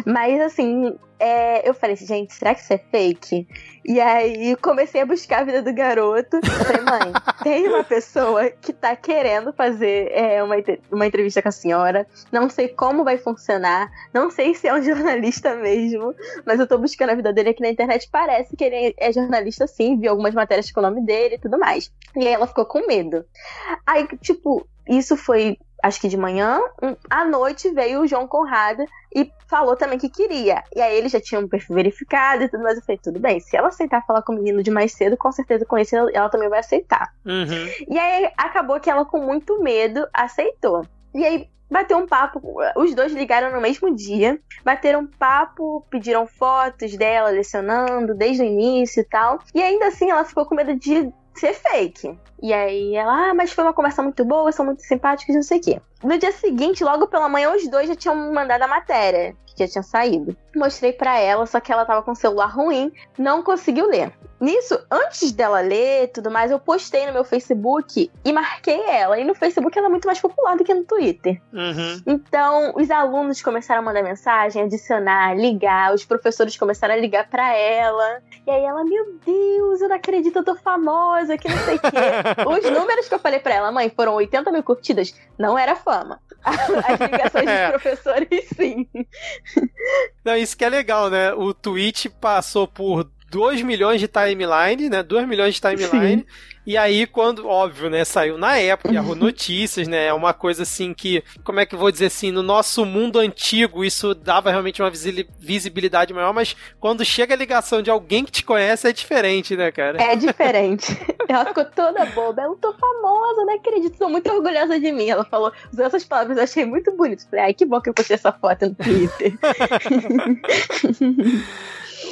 Mas, 0.05 0.39
assim, 0.39 0.95
é, 1.19 1.67
eu 1.67 1.73
falei 1.73 1.93
assim, 1.93 2.05
gente, 2.05 2.33
será 2.33 2.53
que 2.53 2.61
isso 2.61 2.73
é 2.73 2.77
fake? 2.77 3.47
E 3.83 4.01
aí 4.01 4.55
comecei 4.57 5.01
a 5.01 5.05
buscar 5.05 5.41
a 5.41 5.43
vida 5.43 5.61
do 5.61 5.73
garoto. 5.73 6.37
Eu 6.37 6.65
falei, 6.65 6.81
mãe, 6.81 7.13
tem 7.43 7.67
uma 7.67 7.83
pessoa 7.83 8.49
que 8.49 8.73
tá 8.73 8.95
querendo 8.95 9.53
fazer 9.53 10.11
é, 10.11 10.43
uma, 10.43 10.55
uma 10.91 11.05
entrevista 11.05 11.41
com 11.41 11.49
a 11.49 11.51
senhora. 11.51 12.07
Não 12.31 12.49
sei 12.49 12.67
como 12.67 13.03
vai 13.03 13.17
funcionar. 13.17 13.89
Não 14.13 14.29
sei 14.29 14.55
se 14.55 14.67
é 14.67 14.73
um 14.73 14.81
jornalista 14.83 15.55
mesmo. 15.55 16.13
Mas 16.45 16.59
eu 16.59 16.67
tô 16.67 16.77
buscando 16.77 17.11
a 17.11 17.15
vida 17.15 17.31
dele 17.31 17.49
aqui 17.49 17.61
na 17.61 17.69
internet. 17.69 18.09
Parece 18.11 18.55
que 18.55 18.63
ele 18.63 18.95
é 18.97 19.13
jornalista 19.13 19.67
sim. 19.67 19.99
Vi 19.99 20.07
algumas 20.07 20.33
matérias 20.33 20.71
com 20.71 20.79
o 20.79 20.83
nome 20.83 21.05
dele 21.05 21.35
e 21.35 21.39
tudo 21.39 21.57
mais. 21.59 21.91
E 22.15 22.27
aí 22.27 22.33
ela 22.33 22.47
ficou 22.47 22.65
com 22.65 22.87
medo. 22.87 23.23
Aí, 23.85 24.07
tipo, 24.21 24.67
isso 24.87 25.15
foi 25.15 25.57
acho 25.85 26.01
que 26.01 26.07
de 26.07 26.17
manhã, 26.17 26.59
um, 26.81 26.95
à 27.09 27.23
noite 27.23 27.69
veio 27.69 28.01
o 28.01 28.07
João 28.07 28.27
Conrado 28.27 28.83
e 29.13 29.31
falou 29.47 29.75
também 29.75 29.99
que 29.99 30.09
queria. 30.09 30.63
E 30.75 30.81
aí 30.81 30.97
ele 30.97 31.07
já 31.07 31.21
tinha 31.21 31.39
um 31.39 31.47
perfil 31.47 31.75
verificado 31.75 32.43
e 32.43 32.49
tudo 32.49 32.63
mais. 32.63 32.77
Eu 32.77 32.83
falei, 32.83 32.99
tudo 33.01 33.19
bem, 33.19 33.39
se 33.39 33.55
ela 33.55 33.67
aceitar 33.67 34.03
falar 34.05 34.23
com 34.23 34.33
o 34.33 34.35
menino 34.35 34.63
de 34.63 34.71
mais 34.71 34.93
cedo, 34.93 35.15
com 35.15 35.31
certeza 35.31 35.63
com 35.63 35.77
esse 35.77 35.95
ela, 35.95 36.29
também 36.29 36.49
vai 36.49 36.59
aceitar. 36.59 37.13
Uhum. 37.23 37.69
E 37.87 37.99
aí 37.99 38.31
acabou 38.35 38.79
que 38.79 38.89
ela, 38.89 39.05
com 39.05 39.19
muito 39.19 39.61
medo, 39.61 40.07
aceitou. 40.11 40.87
E 41.13 41.23
aí 41.23 41.47
bateu 41.69 41.97
um 41.99 42.07
papo, 42.07 42.41
os 42.75 42.95
dois 42.95 43.13
ligaram 43.13 43.51
no 43.51 43.61
mesmo 43.61 43.95
dia, 43.95 44.39
bateram 44.63 45.01
um 45.01 45.07
papo, 45.07 45.85
pediram 45.89 46.25
fotos 46.25 46.95
dela 46.97 47.29
lecionando 47.29 48.15
desde 48.15 48.41
o 48.41 48.45
início 48.45 49.01
e 49.01 49.05
tal. 49.05 49.39
E 49.53 49.61
ainda 49.61 49.87
assim 49.87 50.09
ela 50.09 50.25
ficou 50.25 50.47
com 50.47 50.55
medo 50.55 50.75
de 50.75 51.11
ser 51.39 51.53
fake. 51.53 52.17
E 52.41 52.53
aí 52.53 52.95
ela, 52.95 53.29
ah, 53.29 53.33
mas 53.33 53.51
foi 53.51 53.63
uma 53.63 53.73
conversa 53.73 54.03
muito 54.03 54.23
boa, 54.25 54.51
são 54.51 54.65
muito 54.65 54.81
simpáticos, 54.81 55.35
não 55.35 55.43
sei 55.43 55.59
o 55.59 55.61
quê. 55.61 55.81
No 56.03 56.17
dia 56.17 56.31
seguinte, 56.31 56.83
logo 56.83 57.07
pela 57.07 57.29
manhã, 57.29 57.51
os 57.55 57.67
dois 57.67 57.87
já 57.87 57.95
tinham 57.95 58.31
mandado 58.31 58.61
a 58.61 58.67
matéria, 58.67 59.35
que 59.45 59.65
já 59.65 59.71
tinha 59.71 59.83
saído. 59.83 60.35
Mostrei 60.55 60.93
para 60.93 61.17
ela, 61.19 61.45
só 61.45 61.59
que 61.59 61.71
ela 61.71 61.85
tava 61.85 62.03
com 62.03 62.11
o 62.11 62.15
celular 62.15 62.47
ruim, 62.47 62.91
não 63.17 63.41
conseguiu 63.41 63.87
ler. 63.87 64.13
Nisso, 64.39 64.77
antes 64.91 65.31
dela 65.31 65.61
ler 65.61 66.09
tudo 66.09 66.29
mais, 66.29 66.51
eu 66.51 66.59
postei 66.59 67.07
no 67.07 67.13
meu 67.13 67.23
Facebook 67.23 68.11
e 68.23 68.33
marquei 68.33 68.81
ela. 68.81 69.17
E 69.17 69.23
no 69.23 69.33
Facebook 69.33 69.77
ela 69.77 69.87
é 69.87 69.89
muito 69.89 70.05
mais 70.05 70.19
popular 70.19 70.57
do 70.57 70.63
que 70.63 70.73
no 70.73 70.83
Twitter. 70.83 71.41
Uhum. 71.53 72.01
Então, 72.05 72.73
os 72.75 72.91
alunos 72.91 73.41
começaram 73.41 73.81
a 73.81 73.85
mandar 73.85 74.03
mensagem, 74.03 74.63
adicionar, 74.63 75.35
ligar, 75.35 75.93
os 75.93 76.03
professores 76.03 76.57
começaram 76.57 76.93
a 76.93 76.97
ligar 76.97 77.29
para 77.29 77.55
ela. 77.55 78.21
E 78.45 78.51
aí 78.51 78.63
ela, 78.63 78.83
meu 78.83 79.15
Deus, 79.25 79.81
eu 79.81 79.87
não 79.87 79.95
acredito, 79.95 80.35
eu 80.35 80.43
tô 80.43 80.55
famosa, 80.55 81.24
que 81.37 81.49
não 81.49 81.57
sei 81.59 81.75
o 81.75 81.79
quê. 81.79 82.67
os 82.67 82.71
números 82.71 83.07
que 83.07 83.15
eu 83.15 83.19
falei 83.19 83.39
pra 83.39 83.55
ela, 83.55 83.71
mãe, 83.71 83.89
foram 83.89 84.13
80 84.15 84.51
mil 84.51 84.63
curtidas, 84.63 85.13
não 85.37 85.57
era 85.57 85.75
fama. 85.75 86.19
As 86.43 86.99
ligações 86.99 87.47
é. 87.47 87.63
dos 87.63 87.81
professores, 87.81 88.49
sim. 88.55 88.87
Não, 90.23 90.35
isso 90.35 90.55
que 90.55 90.63
é 90.63 90.69
legal, 90.69 91.09
né? 91.09 91.33
O 91.33 91.53
tweet 91.53 92.09
passou 92.09 92.67
por 92.67 93.09
2 93.35 93.63
milhões 93.63 93.99
de 93.99 94.07
timeline, 94.07 94.89
né? 94.89 95.03
2 95.03 95.27
milhões 95.27 95.55
de 95.55 95.59
timeline. 95.59 96.21
Sim. 96.21 96.25
E 96.65 96.77
aí, 96.77 97.05
quando, 97.05 97.45
óbvio, 97.45 97.89
né, 97.89 98.05
saiu 98.05 98.37
na 98.37 98.57
época, 98.57 98.93
Yahoo 98.93 99.13
Notícias, 99.19 99.89
né? 99.89 100.05
É 100.05 100.13
uma 100.13 100.33
coisa 100.33 100.63
assim 100.63 100.93
que, 100.93 101.21
como 101.43 101.59
é 101.59 101.65
que 101.65 101.75
eu 101.75 101.79
vou 101.79 101.91
dizer 101.91 102.05
assim, 102.05 102.31
no 102.31 102.41
nosso 102.41 102.85
mundo 102.85 103.19
antigo, 103.19 103.83
isso 103.83 104.15
dava 104.15 104.49
realmente 104.49 104.81
uma 104.81 104.89
visibilidade 104.89 106.13
maior, 106.13 106.33
mas 106.33 106.55
quando 106.79 107.03
chega 107.03 107.33
a 107.33 107.37
ligação 107.37 107.81
de 107.81 107.91
alguém 107.91 108.23
que 108.23 108.31
te 108.31 108.43
conhece, 108.43 108.87
é 108.87 108.93
diferente, 108.93 109.57
né, 109.57 109.69
cara? 109.69 110.01
É 110.01 110.15
diferente. 110.15 110.97
Ela 111.27 111.45
ficou 111.45 111.65
toda 111.65 112.05
boba. 112.05 112.43
Eu 112.43 112.55
tô 112.55 112.73
famosa, 112.73 113.43
não 113.43 113.53
acredito, 113.53 113.97
tô 113.97 114.07
muito 114.07 114.31
orgulhosa 114.31 114.79
de 114.79 114.93
mim. 114.93 115.09
Ela 115.09 115.25
falou, 115.25 115.51
usou 115.73 115.85
essas 115.85 116.05
palavras, 116.05 116.37
eu 116.37 116.43
achei 116.43 116.63
muito 116.63 116.89
bonito. 116.95 117.27
Falei, 117.29 117.47
ai, 117.47 117.53
que 117.53 117.65
bom 117.65 117.81
que 117.81 117.89
eu 117.89 117.93
postei 117.93 118.15
essa 118.15 118.31
foto 118.31 118.69
no 118.69 118.75
Twitter. 118.75 119.33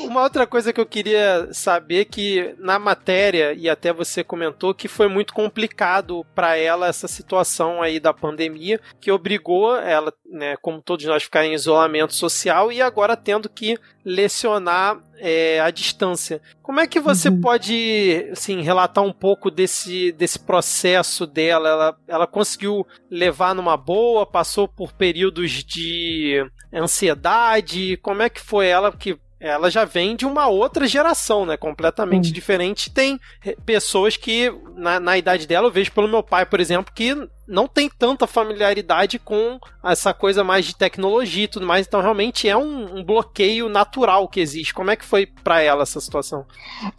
Uma 0.04 0.24
outra 0.24 0.46
coisa 0.46 0.72
que 0.72 0.80
eu 0.80 0.86
queria 0.86 1.50
saber 1.52 2.06
que 2.06 2.56
na 2.58 2.78
matéria 2.78 3.54
e 3.54 3.70
até 3.70 3.94
você 3.94 4.24
comentou 4.24 4.74
que 4.74 4.88
foi 4.88 5.08
muito 5.08 5.34
complicado 5.34 6.26
para 6.36 6.58
ela 6.58 6.88
essa 6.88 7.08
situação 7.08 7.82
aí 7.82 8.00
da 8.00 8.14
pandemia 8.14 8.80
que 9.00 9.12
obrigou 9.12 9.76
ela, 9.76 10.14
né, 10.26 10.56
como 10.58 10.82
todos 10.82 11.06
nós 11.06 11.24
ficar 11.24 11.46
em 11.46 11.54
isolamento 11.54 12.14
social 12.14 12.72
e 12.72 12.82
agora 12.82 13.16
tendo 13.16 13.50
que 13.50 13.78
lecionar 14.06 15.02
é, 15.18 15.62
à 15.62 15.70
distância. 15.70 16.42
Como 16.62 16.80
é 16.80 16.88
que 16.88 17.00
você 17.00 17.30
uhum. 17.30 17.40
pode, 17.40 18.28
assim, 18.32 18.62
relatar 18.62 19.04
um 19.04 19.14
pouco 19.14 19.50
desse, 19.50 20.12
desse 20.12 20.38
processo 20.38 21.26
dela? 21.26 21.70
Ela, 21.70 21.98
ela 22.08 22.28
conseguiu 22.28 22.86
levar 23.10 23.56
numa 23.56 23.78
boa? 23.78 24.26
Passou 24.26 24.68
por 24.68 24.92
períodos 24.92 25.64
de 25.64 26.46
ansiedade? 26.74 27.98
Como 27.98 28.22
é 28.22 28.30
que 28.30 28.42
foi 28.42 28.68
ela 28.68 28.92
que 28.92 29.18
ela 29.44 29.70
já 29.70 29.84
vem 29.84 30.16
de 30.16 30.26
uma 30.26 30.48
outra 30.48 30.88
geração, 30.88 31.46
né? 31.46 31.58
Completamente 31.58 32.30
hum. 32.30 32.34
diferente. 32.34 32.90
Tem 32.90 33.20
pessoas 33.66 34.16
que, 34.16 34.50
na, 34.76 35.00
na 35.02 35.18
idade 35.18 35.46
dela, 35.46 35.68
eu 35.68 35.72
vejo 35.72 35.92
pelo 35.92 36.08
meu 36.08 36.24
pai, 36.24 36.46
por 36.46 36.62
exemplo, 36.62 36.94
que 36.94 37.14
não 37.48 37.68
tem 37.68 37.90
tanta 37.90 38.26
familiaridade 38.26 39.20
com 39.20 39.60
essa 39.84 40.14
coisa 40.14 40.44
mais 40.44 40.66
de 40.66 40.76
tecnologia 40.76 41.44
e 41.44 41.48
tudo 41.48 41.66
mais. 41.66 41.86
Então, 41.86 42.02
realmente 42.02 42.48
é 42.48 42.56
um, 42.56 43.00
um 43.00 43.04
bloqueio 43.04 43.70
natural 43.70 44.28
que 44.28 44.40
existe. 44.40 44.74
Como 44.74 44.92
é 44.92 44.96
que 44.96 45.06
foi 45.06 45.26
para 45.26 45.62
ela 45.62 45.84
essa 45.84 46.00
situação? 46.00 46.46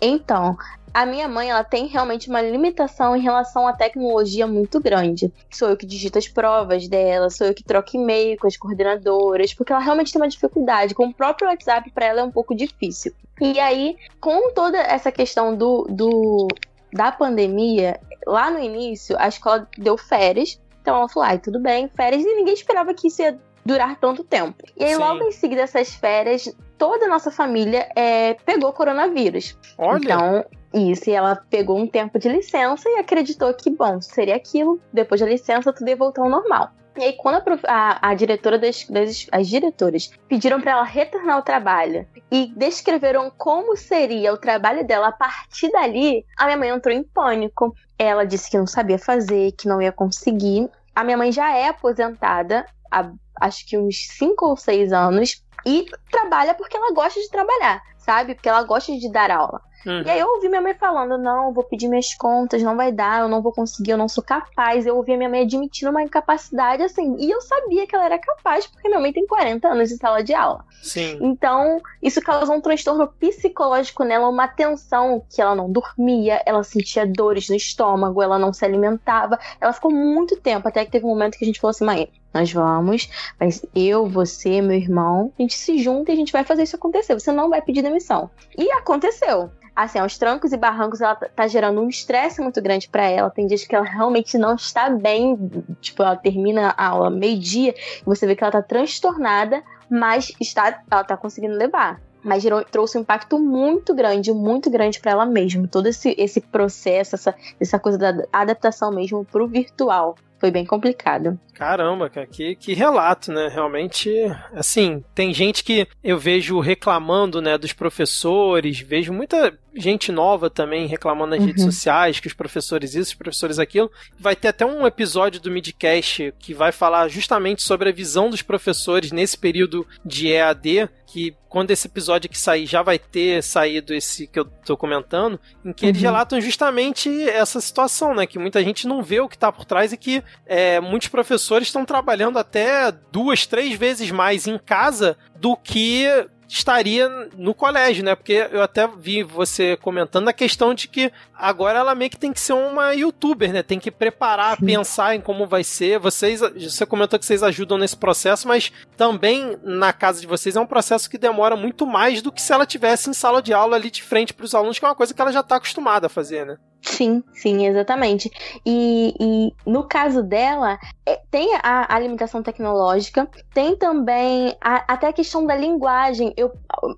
Então, 0.01 0.57
a 0.95 1.05
minha 1.05 1.27
mãe, 1.27 1.51
ela 1.51 1.65
tem 1.65 1.87
realmente 1.87 2.29
uma 2.29 2.41
limitação 2.41 3.17
em 3.17 3.21
relação 3.21 3.67
à 3.67 3.73
tecnologia 3.73 4.47
muito 4.47 4.79
grande. 4.79 5.33
Sou 5.51 5.69
eu 5.69 5.77
que 5.77 5.85
digito 5.85 6.19
as 6.19 6.29
provas 6.29 6.87
dela, 6.87 7.29
sou 7.31 7.49
eu 7.49 7.55
que 7.55 7.65
troco 7.65 7.97
e-mail 7.97 8.39
com 8.39 8.47
as 8.47 8.57
coordenadoras, 8.57 9.53
porque 9.53 9.73
ela 9.73 9.83
realmente 9.83 10.13
tem 10.13 10.23
uma 10.23 10.29
dificuldade. 10.29 10.95
Com 10.95 11.07
o 11.07 11.15
próprio 11.15 11.49
WhatsApp, 11.49 11.91
para 11.91 12.07
ela 12.07 12.21
é 12.21 12.25
um 12.25 12.31
pouco 12.31 12.55
difícil. 12.55 13.13
E 13.41 13.59
aí, 13.59 13.97
com 14.21 14.53
toda 14.53 14.79
essa 14.79 15.11
questão 15.11 15.57
do, 15.57 15.85
do 15.91 16.47
da 16.95 17.11
pandemia, 17.11 18.01
lá 18.25 18.51
no 18.51 18.61
início, 18.61 19.17
a 19.19 19.29
escola 19.29 19.69
deu 19.77 19.99
férias. 19.99 20.61
Então 20.81 20.97
ela 20.97 21.09
falou: 21.09 21.29
ai, 21.29 21.39
tudo 21.39 21.59
bem, 21.59 21.89
férias, 21.89 22.23
e 22.23 22.37
ninguém 22.37 22.55
esperava 22.55 22.95
que 22.95 23.09
isso 23.09 23.21
ia 23.21 23.39
durar 23.67 23.99
tanto 23.99 24.23
tempo. 24.23 24.63
E 24.77 24.85
aí, 24.85 24.95
Sim. 24.95 25.01
logo 25.01 25.25
em 25.25 25.33
seguida 25.33 25.63
dessas 25.63 25.95
férias, 25.95 26.55
toda 26.79 27.07
a 27.07 27.09
nossa 27.09 27.31
família 27.31 27.89
é, 27.97 28.35
pegou 28.47 28.73
coronavírus. 28.73 29.59
Olha. 29.77 29.99
Então, 29.99 30.45
isso, 30.73 31.11
e 31.11 31.13
ela 31.13 31.37
pegou 31.51 31.79
um 31.79 31.87
tempo 31.87 32.19
de 32.19 32.29
licença 32.29 32.89
e 32.89 32.99
acreditou 32.99 33.53
que, 33.55 33.71
bom, 33.71 34.01
seria 34.01 34.37
aquilo, 34.37 34.81
depois 34.93 35.21
da 35.21 35.27
licença 35.27 35.73
tudo 35.73 35.89
ia 35.89 35.97
voltar 35.97 36.23
ao 36.23 36.29
normal. 36.29 36.71
E 36.97 37.03
aí, 37.03 37.13
quando 37.15 37.37
a, 37.37 37.43
a, 37.67 38.11
a 38.11 38.15
diretora 38.15 38.59
das, 38.59 38.87
das, 38.87 39.27
as 39.33 39.49
diretoras 39.49 40.11
pediram 40.29 40.61
para 40.61 40.73
ela 40.73 40.85
retornar 40.85 41.37
ao 41.37 41.43
trabalho 41.43 42.07
e 42.31 42.53
descreveram 42.57 43.31
como 43.37 43.77
seria 43.77 44.33
o 44.33 44.39
trabalho 44.39 44.87
dela 44.87 45.09
a 45.09 45.13
partir 45.13 45.71
dali, 45.73 46.25
a 46.37 46.45
minha 46.45 46.57
mãe 46.57 46.69
entrou 46.69 46.95
em 46.95 47.03
pânico. 47.03 47.75
Ela 47.99 48.25
disse 48.25 48.51
que 48.51 48.59
não 48.59 48.67
sabia 48.67 48.99
fazer, 48.99 49.53
que 49.53 49.67
não 49.67 49.83
ia 49.83 49.91
conseguir. 49.91 50.71
A 50.95 51.03
minha 51.03 51.17
mãe 51.17 51.33
já 51.33 51.57
é 51.57 51.69
aposentada 51.69 52.65
há 52.91 53.11
acho 53.41 53.67
que 53.67 53.77
uns 53.77 54.07
5 54.13 54.47
ou 54.47 54.57
6 54.57 54.93
anos 54.93 55.43
e 55.67 55.87
trabalha 56.11 56.55
porque 56.55 56.77
ela 56.77 56.93
gosta 56.93 57.21
de 57.21 57.29
trabalhar, 57.31 57.83
sabe? 57.99 58.35
Porque 58.35 58.49
ela 58.49 58.63
gosta 58.63 58.97
de 58.97 59.11
dar 59.11 59.31
aula. 59.31 59.61
Uhum. 59.87 60.03
E 60.03 60.11
aí 60.11 60.19
eu 60.19 60.29
ouvi 60.29 60.49
minha 60.49 60.61
mãe 60.61 60.75
falando: 60.75 61.19
não, 61.19 61.53
vou 61.53 61.65
pedir 61.65 61.89
minhas 61.89 62.15
contas, 62.15 62.63
não 62.63 62.77
vai 62.77 62.91
dar, 62.91 63.23
eu 63.23 63.29
não 63.29 63.43
vou 63.43 63.53
conseguir, 63.53 63.93
eu 63.93 63.99
não 63.99 64.09
sou 64.09 64.25
capaz. 64.25 64.87
Eu 64.87 64.97
ouvi 64.97 65.13
a 65.13 65.17
minha 65.17 65.29
mãe 65.29 65.43
admitindo 65.43 65.91
uma 65.91 66.03
incapacidade 66.03 66.83
assim. 66.83 67.17
E 67.19 67.31
eu 67.31 67.41
sabia 67.41 67.87
que 67.87 67.95
ela 67.95 68.07
era 68.07 68.19
capaz, 68.19 68.67
porque 68.67 68.89
minha 68.89 69.01
mãe 69.01 69.13
tem 69.13 69.27
40 69.27 69.69
anos 69.69 69.89
de 69.89 69.97
sala 69.97 70.23
de 70.23 70.35
aula. 70.35 70.65
Sim. 70.83 71.19
Então, 71.21 71.81
isso 72.03 72.21
causou 72.21 72.57
um 72.57 72.61
transtorno 72.61 73.07
psicológico 73.07 74.05
nela, 74.05 74.29
uma 74.29 74.49
tensão 74.49 75.23
que 75.35 75.41
ela 75.41 75.55
não 75.55 75.71
dormia, 75.71 76.43
ela 76.47 76.63
sentia 76.63 77.07
dores 77.07 77.49
no 77.49 77.57
estômago, 77.57 78.23
ela 78.23 78.39
não 78.39 78.53
se 78.53 78.65
alimentava. 78.65 79.39
Ela 79.61 79.73
ficou 79.73 79.91
muito 79.91 80.37
tempo, 80.37 80.69
até 80.69 80.85
que 80.85 80.91
teve 80.91 81.05
um 81.05 81.11
momento 81.11 81.37
que 81.37 81.45
a 81.45 81.47
gente 81.47 81.61
falou 81.61 81.71
assim: 81.71 81.85
mãe, 81.85 82.09
nós 82.33 82.53
vamos, 82.53 83.09
mas 83.39 83.65
eu, 83.75 84.09
você, 84.09 84.61
meu 84.61 84.77
irmão, 84.77 85.33
a 85.39 85.43
gente 85.43 85.57
se 85.57 85.79
junta 85.79 86.11
e 86.11 86.15
a 86.15 86.17
gente 86.17 86.33
vai 86.33 86.43
fazer 86.43 86.65
isso 86.65 86.77
acontecer. 86.77 87.15
Você 87.15 87.31
não 87.31 87.49
vai 87.49 87.63
pedir 87.63 87.83
demissão. 87.83 88.31
E 88.57 88.71
aconteceu 88.73 89.51
assim, 89.75 89.99
aos 89.99 90.17
trancos 90.17 90.53
e 90.53 90.57
barrancos, 90.57 91.01
ela 91.01 91.15
tá, 91.15 91.29
tá 91.35 91.49
gerando 91.49 91.81
um 91.81 91.89
estresse 91.89 92.41
muito 92.41 92.61
grande 92.63 92.89
para 92.89 93.05
ela. 93.09 93.31
Tem 93.31 93.47
dias 93.47 93.65
que 93.65 93.75
ela 93.75 93.85
realmente 93.85 94.39
não 94.39 94.55
está 94.55 94.89
bem, 94.91 95.37
tipo, 95.81 96.03
ela 96.03 96.17
termina 96.17 96.75
a 96.77 96.89
aula 96.89 97.11
meio-dia 97.11 97.75
e 98.01 98.05
você 98.05 98.27
vê 98.27 98.37
que 98.37 98.45
ela 98.45 98.53
tá 98.53 98.63
transtornada, 98.63 99.63
mas 99.91 100.33
está, 100.41 100.83
ela 100.91 101.05
tá 101.05 101.17
conseguindo 101.17 101.55
levar. 101.55 102.01
Mas 102.23 102.43
gerou, 102.43 102.65
trouxe 102.65 102.97
um 102.97 103.03
impacto 103.03 103.39
muito 103.39 103.95
grande, 103.95 104.33
muito 104.33 104.71
grande 104.71 104.99
para 104.99 105.13
ela 105.13 105.27
mesma. 105.27 105.69
Todo 105.69 105.89
esse, 105.89 106.15
esse 106.17 106.41
processo, 106.41 107.17
essa, 107.17 107.35
essa 107.61 107.79
coisa 107.79 107.99
da 107.99 108.27
adaptação 108.33 108.91
mesmo 108.91 109.27
pro 109.27 109.47
virtual 109.47 110.17
foi 110.45 110.51
bem 110.51 110.67
complicado. 110.67 111.41
Caramba, 111.55 112.11
cara, 112.11 112.27
que, 112.27 112.55
que 112.55 112.75
relato, 112.75 113.33
né? 113.33 113.49
Realmente, 113.49 114.11
assim, 114.53 115.03
tem 115.15 115.33
gente 115.33 115.65
que 115.65 115.89
eu 116.03 116.19
vejo 116.19 116.61
reclamando, 116.61 117.41
né, 117.41 117.57
dos 117.57 117.73
professores, 117.73 118.79
vejo 118.81 119.11
muita 119.11 119.59
gente 119.75 120.13
nova 120.13 120.51
também 120.51 120.87
reclamando 120.87 121.31
nas 121.31 121.41
uhum. 121.41 121.47
redes 121.47 121.65
sociais 121.65 122.21
que 122.21 122.27
os 122.27 122.35
professores 122.35 122.95
isso, 122.95 123.13
os 123.13 123.15
professores 123.15 123.59
aquilo. 123.59 123.91
Vai 124.19 124.37
ter 124.37 124.49
até 124.49 124.67
um 124.67 124.87
episódio 124.87 125.41
do 125.41 125.51
Midcast 125.51 126.35
que 126.39 126.53
vai 126.53 126.73
falar 126.73 127.09
justamente 127.09 127.63
sobre 127.63 127.89
a 127.89 127.93
visão 127.93 128.29
dos 128.29 128.43
professores 128.43 129.11
nesse 129.11 129.39
período 129.39 129.87
de 130.05 130.31
EAD 130.31 130.91
que 131.07 131.37
quando 131.49 131.71
esse 131.71 131.87
episódio 131.87 132.29
aqui 132.29 132.39
sair 132.39 132.67
já 132.67 132.83
vai 132.83 132.99
ter 132.99 133.43
saído 133.43 133.95
esse 133.95 134.27
que 134.27 134.39
eu 134.39 134.45
tô 134.45 134.77
comentando, 134.77 135.39
em 135.65 135.73
que 135.73 135.85
uhum. 135.85 135.91
eles 135.91 136.03
relatam 136.03 136.41
justamente 136.41 137.29
essa 137.29 137.61
situação, 137.61 138.15
né? 138.15 138.27
Que 138.27 138.39
muita 138.39 138.63
gente 138.63 138.87
não 138.87 139.03
vê 139.03 139.21
o 139.21 139.29
que 139.29 139.39
tá 139.39 139.53
por 139.53 139.65
trás 139.65 139.93
e 139.93 139.97
que 139.97 140.23
é, 140.47 140.81
muitos 140.81 141.09
professores 141.09 141.69
estão 141.69 141.85
trabalhando 141.85 142.39
até 142.39 142.93
duas, 143.13 143.47
três 143.47 143.79
vezes 143.79 144.11
mais 144.11 144.47
em 144.47 144.59
casa 144.59 145.17
do 145.37 145.57
que 145.57 146.07
estaria 146.49 147.09
no 147.37 147.55
colégio, 147.55 148.05
né? 148.05 148.15
Porque 148.15 148.49
eu 148.51 148.63
até 148.63 148.87
vi 148.87 149.23
você 149.23 149.77
comentando 149.77 150.29
a 150.29 150.33
questão 150.33 150.75
de 150.75 150.89
que 150.89 151.13
agora 151.35 151.79
ela 151.79 151.95
meio 151.95 152.11
que 152.11 152.19
tem 152.19 152.33
que 152.33 152.41
ser 152.41 152.53
uma 152.53 152.93
youtuber, 152.93 153.53
né? 153.53 153.63
Tem 153.63 153.79
que 153.79 153.91
preparar, 153.91 154.59
Sim. 154.59 154.67
pensar 154.67 155.15
em 155.15 155.21
como 155.21 155.47
vai 155.47 155.65
ser. 155.65 155.99
Vocês, 155.99 156.41
você 156.41 156.87
comentou 156.87 157.19
que 157.19 157.27
vocês 157.27 157.43
ajudam 157.43 157.79
nesse 157.79 157.97
processo, 157.97 158.47
mas 158.47 158.73
também 158.97 159.59
na 159.63 159.93
casa 159.93 160.21
de 160.21 160.27
vocês 160.27 160.57
é 160.57 160.61
um 160.61 160.67
processo 160.67 161.09
que 161.09 161.19
demora 161.19 161.57
muito 161.57 161.87
mais 161.87 162.23
do 162.23 162.33
que 162.33 162.43
se 162.43 162.53
ela 162.53 162.67
tivesse 162.67 163.11
em 163.11 163.15
sala 163.15 163.43
de 163.43 163.53
aula 163.53 163.77
ali 163.77 163.91
de 163.91 164.03
frente 164.03 164.33
para 164.33 164.45
os 164.45 164.55
alunos, 164.55 164.79
que 164.79 164.85
é 164.85 164.89
uma 164.89 164.95
coisa 164.95 165.13
que 165.13 165.21
ela 165.21 165.33
já 165.33 165.41
está 165.41 165.57
acostumada 165.57 166.07
a 166.07 166.11
fazer, 166.11 166.47
né? 166.47 166.57
Sim, 166.85 167.25
sim, 167.33 167.67
exatamente. 167.67 168.31
E, 168.65 169.15
e 169.19 169.55
no 169.69 169.85
caso 169.85 170.23
dela, 170.23 170.79
é, 171.07 171.19
tem 171.31 171.55
a, 171.63 171.95
a, 171.95 171.99
limitação 171.99 172.43
tecnológica, 172.43 173.27
tem 173.55 173.75
também 173.75 174.55
a, 174.61 174.93
até 174.93 175.09
a 175.09 175.13
questão 175.13 175.47
da 175.47 175.57
linguagem. 175.57 176.35
Eu, 176.37 176.53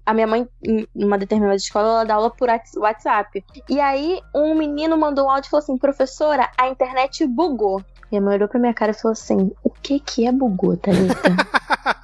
a 0.05 0.13
minha 0.13 0.27
mãe, 0.27 0.47
em 0.63 0.87
uma 0.95 1.17
determinada 1.17 1.57
escola, 1.57 1.89
ela 1.89 2.05
dá 2.05 2.15
aula 2.17 2.31
por 2.31 2.49
WhatsApp. 2.77 3.45
E 3.69 3.79
aí, 3.81 4.21
um 4.35 4.57
menino 4.57 4.99
mandou 4.99 5.27
um 5.27 5.31
áudio 5.31 5.47
e 5.47 5.51
falou 5.51 5.63
assim: 5.63 5.79
professora, 5.79 6.51
a 6.59 6.69
internet 6.69 7.25
bugou. 7.25 7.81
Minha 8.11 8.21
mãe 8.21 8.35
olhou 8.35 8.49
pra 8.49 8.59
minha 8.59 8.75
cara 8.75 8.91
e 8.91 8.95
falou 8.95 9.13
assim: 9.13 9.53
O 9.63 9.71
que 9.71 10.01
que 10.01 10.27
é 10.27 10.33
bugou, 10.33 10.77
Thalita? 10.77 11.37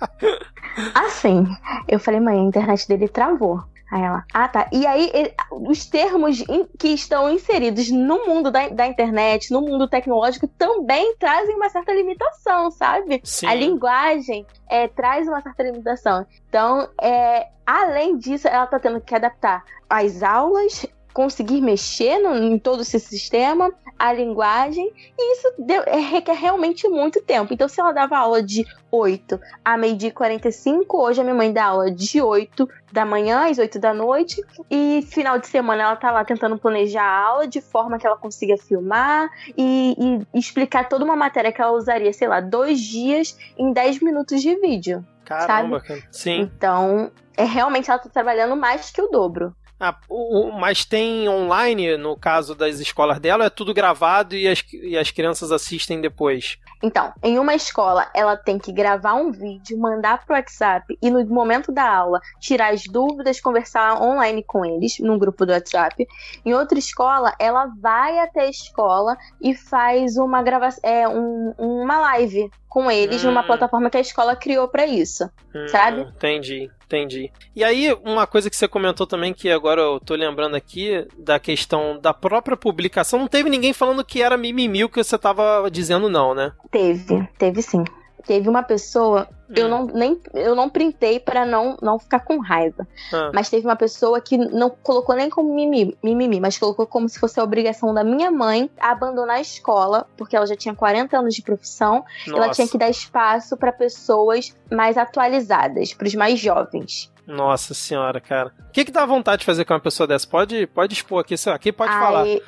assim, 0.95 1.45
eu 1.89 1.99
falei, 1.99 2.21
mãe, 2.21 2.39
a 2.39 2.45
internet 2.45 2.87
dele 2.87 3.09
travou. 3.09 3.63
Aí 3.93 4.01
ela, 4.01 4.25
ah 4.33 4.49
tá. 4.49 4.71
E 4.73 4.87
aí, 4.87 5.13
os 5.51 5.85
termos 5.85 6.43
que 6.79 6.89
estão 6.89 7.31
inseridos 7.31 7.91
no 7.91 8.27
mundo 8.27 8.51
da, 8.51 8.71
da 8.71 8.87
internet, 8.87 9.53
no 9.53 9.61
mundo 9.61 9.87
tecnológico, 9.87 10.49
também 10.49 11.15
trazem 11.19 11.55
uma 11.55 11.69
certa 11.69 11.93
limitação, 11.93 12.71
sabe? 12.71 13.21
Sim. 13.23 13.47
A 13.47 13.55
linguagem 13.55 14.47
é, 14.67 14.89
traz 14.89 15.29
uma 15.29 15.43
certa 15.43 15.63
limitação. 15.63 16.27
Então, 16.49 16.89
é, 16.99 17.49
além 17.67 18.17
disso, 18.17 18.49
ela 18.49 18.67
tá 18.67 18.79
tendo 18.79 18.99
que 18.99 19.15
adaptar 19.15 19.63
as 19.91 20.23
aulas 20.23 20.87
conseguir 21.13 21.61
mexer 21.61 22.19
no, 22.19 22.35
em 22.35 22.59
todo 22.59 22.83
esse 22.83 22.99
sistema, 22.99 23.73
a 23.99 24.13
linguagem, 24.13 24.91
e 25.17 25.33
isso 25.33 25.53
deu, 25.59 25.83
é, 25.87 25.97
requer 25.97 26.35
realmente 26.35 26.89
muito 26.89 27.21
tempo. 27.23 27.55
Então, 27.55 27.69
se 27.69 27.81
ela 27.81 27.93
dava 27.93 28.17
aula 28.17 28.43
de 28.43 28.67
8 28.91 29.41
a 29.65 29.77
meio-dia 29.77 30.09
e 30.09 30.13
45, 30.13 31.01
hoje 31.01 31.21
a 31.21 31.25
minha 31.25 31.37
mãe 31.37 31.53
dá 31.53 31.67
aula 31.67 31.91
de 31.91 32.21
8 32.21 32.69
da 32.91 33.05
manhã 33.05 33.49
às 33.49 33.59
8 33.59 33.79
da 33.79 33.95
noite, 33.95 34.43
e 34.71 35.07
final 35.09 35.39
de 35.39 35.47
semana 35.47 35.83
ela 35.83 35.97
tá 35.97 36.11
lá 36.11 36.25
tentando 36.25 36.59
planejar 36.59 37.05
a 37.05 37.27
aula 37.27 37.47
de 37.47 37.61
forma 37.61 37.99
que 37.99 38.07
ela 38.07 38.17
consiga 38.17 38.57
filmar 38.57 39.31
e, 39.57 39.95
e 40.35 40.39
explicar 40.39 40.89
toda 40.89 41.05
uma 41.05 41.17
matéria 41.17 41.53
que 41.53 41.61
ela 41.61 41.73
usaria, 41.73 42.13
sei 42.13 42.29
lá, 42.29 42.41
dois 42.41 42.81
dias 42.81 43.39
em 43.57 43.73
10 43.73 44.03
minutos 44.03 44.43
de 44.43 44.57
vídeo. 44.57 45.05
Caramba, 45.25 45.81
sabe? 45.87 46.05
Sim. 46.11 46.41
Então, 46.41 47.11
é 47.37 47.45
realmente 47.45 47.91
ela 47.91 47.99
tá 47.99 48.09
trabalhando 48.09 48.57
mais 48.57 48.91
que 48.91 49.01
o 49.01 49.09
dobro. 49.09 49.55
Ah, 49.85 49.97
o, 50.09 50.53
mas 50.53 50.85
tem 50.85 51.29
online, 51.29 51.97
no 51.97 52.17
caso 52.17 52.55
das 52.55 52.79
escolas 52.79 53.19
dela, 53.19 53.47
é 53.47 53.51
tudo 53.51 53.75
gravado 53.75 54.37
e 54.37 54.47
as, 54.47 54.65
e 54.73 54.97
as 54.97 55.11
crianças 55.11 55.51
assistem 55.51 56.01
depois. 56.01 56.57
Então, 56.81 57.13
em 57.21 57.37
uma 57.37 57.53
escola, 57.53 58.09
ela 58.15 58.37
tem 58.37 58.61
que 58.61 58.71
gravar 58.71 59.15
um 59.15 59.33
vídeo, 59.33 59.77
mandar 59.77 60.25
pro 60.25 60.37
WhatsApp 60.37 60.97
e 61.03 61.11
no 61.11 61.27
momento 61.27 61.73
da 61.73 61.97
aula 61.97 62.21
tirar 62.39 62.73
as 62.73 62.85
dúvidas, 62.85 63.41
conversar 63.41 64.01
online 64.01 64.45
com 64.45 64.65
eles, 64.65 65.01
num 65.01 65.19
grupo 65.19 65.45
do 65.45 65.53
WhatsApp. 65.53 66.07
Em 66.45 66.55
outra 66.55 66.79
escola, 66.79 67.35
ela 67.37 67.67
vai 67.81 68.21
até 68.21 68.43
a 68.43 68.51
escola 68.51 69.17
e 69.41 69.53
faz 69.53 70.17
uma 70.17 70.45
gravação, 70.45 70.81
é, 70.89 71.09
um, 71.09 71.55
uma 71.59 71.99
live 72.03 72.49
com 72.73 72.91
eles 72.91 73.23
hum. 73.23 73.27
numa 73.27 73.43
plataforma 73.43 73.91
que 73.91 73.99
a 73.99 74.01
escola 74.01 74.35
criou 74.35 74.67
para 74.67 74.87
isso, 74.87 75.29
hum, 75.55 75.69
sabe? 75.69 76.01
Entendi, 76.01 76.71
entendi. 76.87 77.31
E 77.55 77.63
aí, 77.63 77.93
uma 78.03 78.27
coisa 78.27 78.49
que 78.49 78.57
você 78.57 78.67
comentou 78.67 79.07
também, 79.07 79.35
que 79.35 79.51
agora 79.51 79.83
eu 79.83 80.01
tô 80.01 80.15
lembrando 80.15 80.57
aqui, 80.57 81.07
da 81.19 81.39
questão 81.39 82.01
da 82.01 82.15
própria 82.15 82.57
publicação, 82.57 83.19
não 83.19 83.29
teve 83.29 83.51
ninguém 83.51 83.75
falando 83.75 84.03
que 84.03 84.23
era 84.23 84.39
mimimi 84.39 84.83
o 84.85 84.89
que 84.89 85.05
você 85.05 85.19
tava 85.19 85.69
dizendo, 85.71 86.09
não, 86.09 86.35
né? 86.35 86.51
Teve, 86.71 87.29
teve 87.37 87.61
sim. 87.61 87.85
Teve 88.27 88.49
uma 88.49 88.63
pessoa 88.63 89.29
eu 89.55 89.69
não, 89.69 89.87
nem, 89.87 90.21
eu 90.35 90.55
não 90.55 90.69
printei 90.69 91.21
para 91.21 91.45
não, 91.45 91.77
não 91.81 91.99
ficar 91.99 92.21
com 92.21 92.39
raiva. 92.39 92.87
Ah. 93.13 93.31
Mas 93.35 93.51
teve 93.51 93.67
uma 93.67 93.77
pessoa 93.77 94.21
que 94.21 94.37
não 94.37 94.71
colocou 94.71 95.15
nem 95.15 95.29
como 95.29 95.55
mimimi, 95.55 95.97
mimimi, 96.03 96.41
mas 96.41 96.59
colocou 96.59 96.87
como 96.87 97.09
se 97.09 97.19
fosse 97.19 97.39
a 97.39 97.45
obrigação 97.45 97.93
da 97.93 98.05
minha 98.05 98.31
mãe 98.31 98.71
abandonar 98.79 99.37
a 99.37 99.41
escola, 99.41 100.07
porque 100.17 100.37
ela 100.37 100.47
já 100.47 100.57
tinha 100.57 100.75
40 100.75 101.19
anos 101.19 101.35
de 101.35 101.43
profissão. 101.43 102.05
Nossa. 102.27 102.45
Ela 102.45 102.49
tinha 102.51 102.69
que 102.69 102.79
dar 102.79 102.91
espaço 102.91 103.57
para 103.57 103.73
pessoas 103.73 104.55
mais 104.71 104.97
atualizadas, 104.97 105.93
para 105.93 106.07
os 106.07 106.15
mais 106.15 106.39
jovens. 106.39 107.13
Nossa 107.27 107.73
senhora, 107.73 108.21
cara. 108.21 108.53
O 108.69 108.73
que 108.73 108.85
que 108.85 108.91
dá 108.91 109.07
vontade 109.07 109.41
de 109.41 109.47
fazer 109.47 109.65
com 109.65 109.75
uma 109.75 109.81
pessoa 109.81 110.07
dessa? 110.07 110.27
Pode, 110.27 110.67
pode 110.67 110.95
expor 110.95 111.21
aqui, 111.21 111.37
sei 111.37 111.51
lá, 111.51 111.57
aqui 111.57 111.73
pode 111.73 111.93
Ai, 111.93 112.01
falar. 112.01 112.27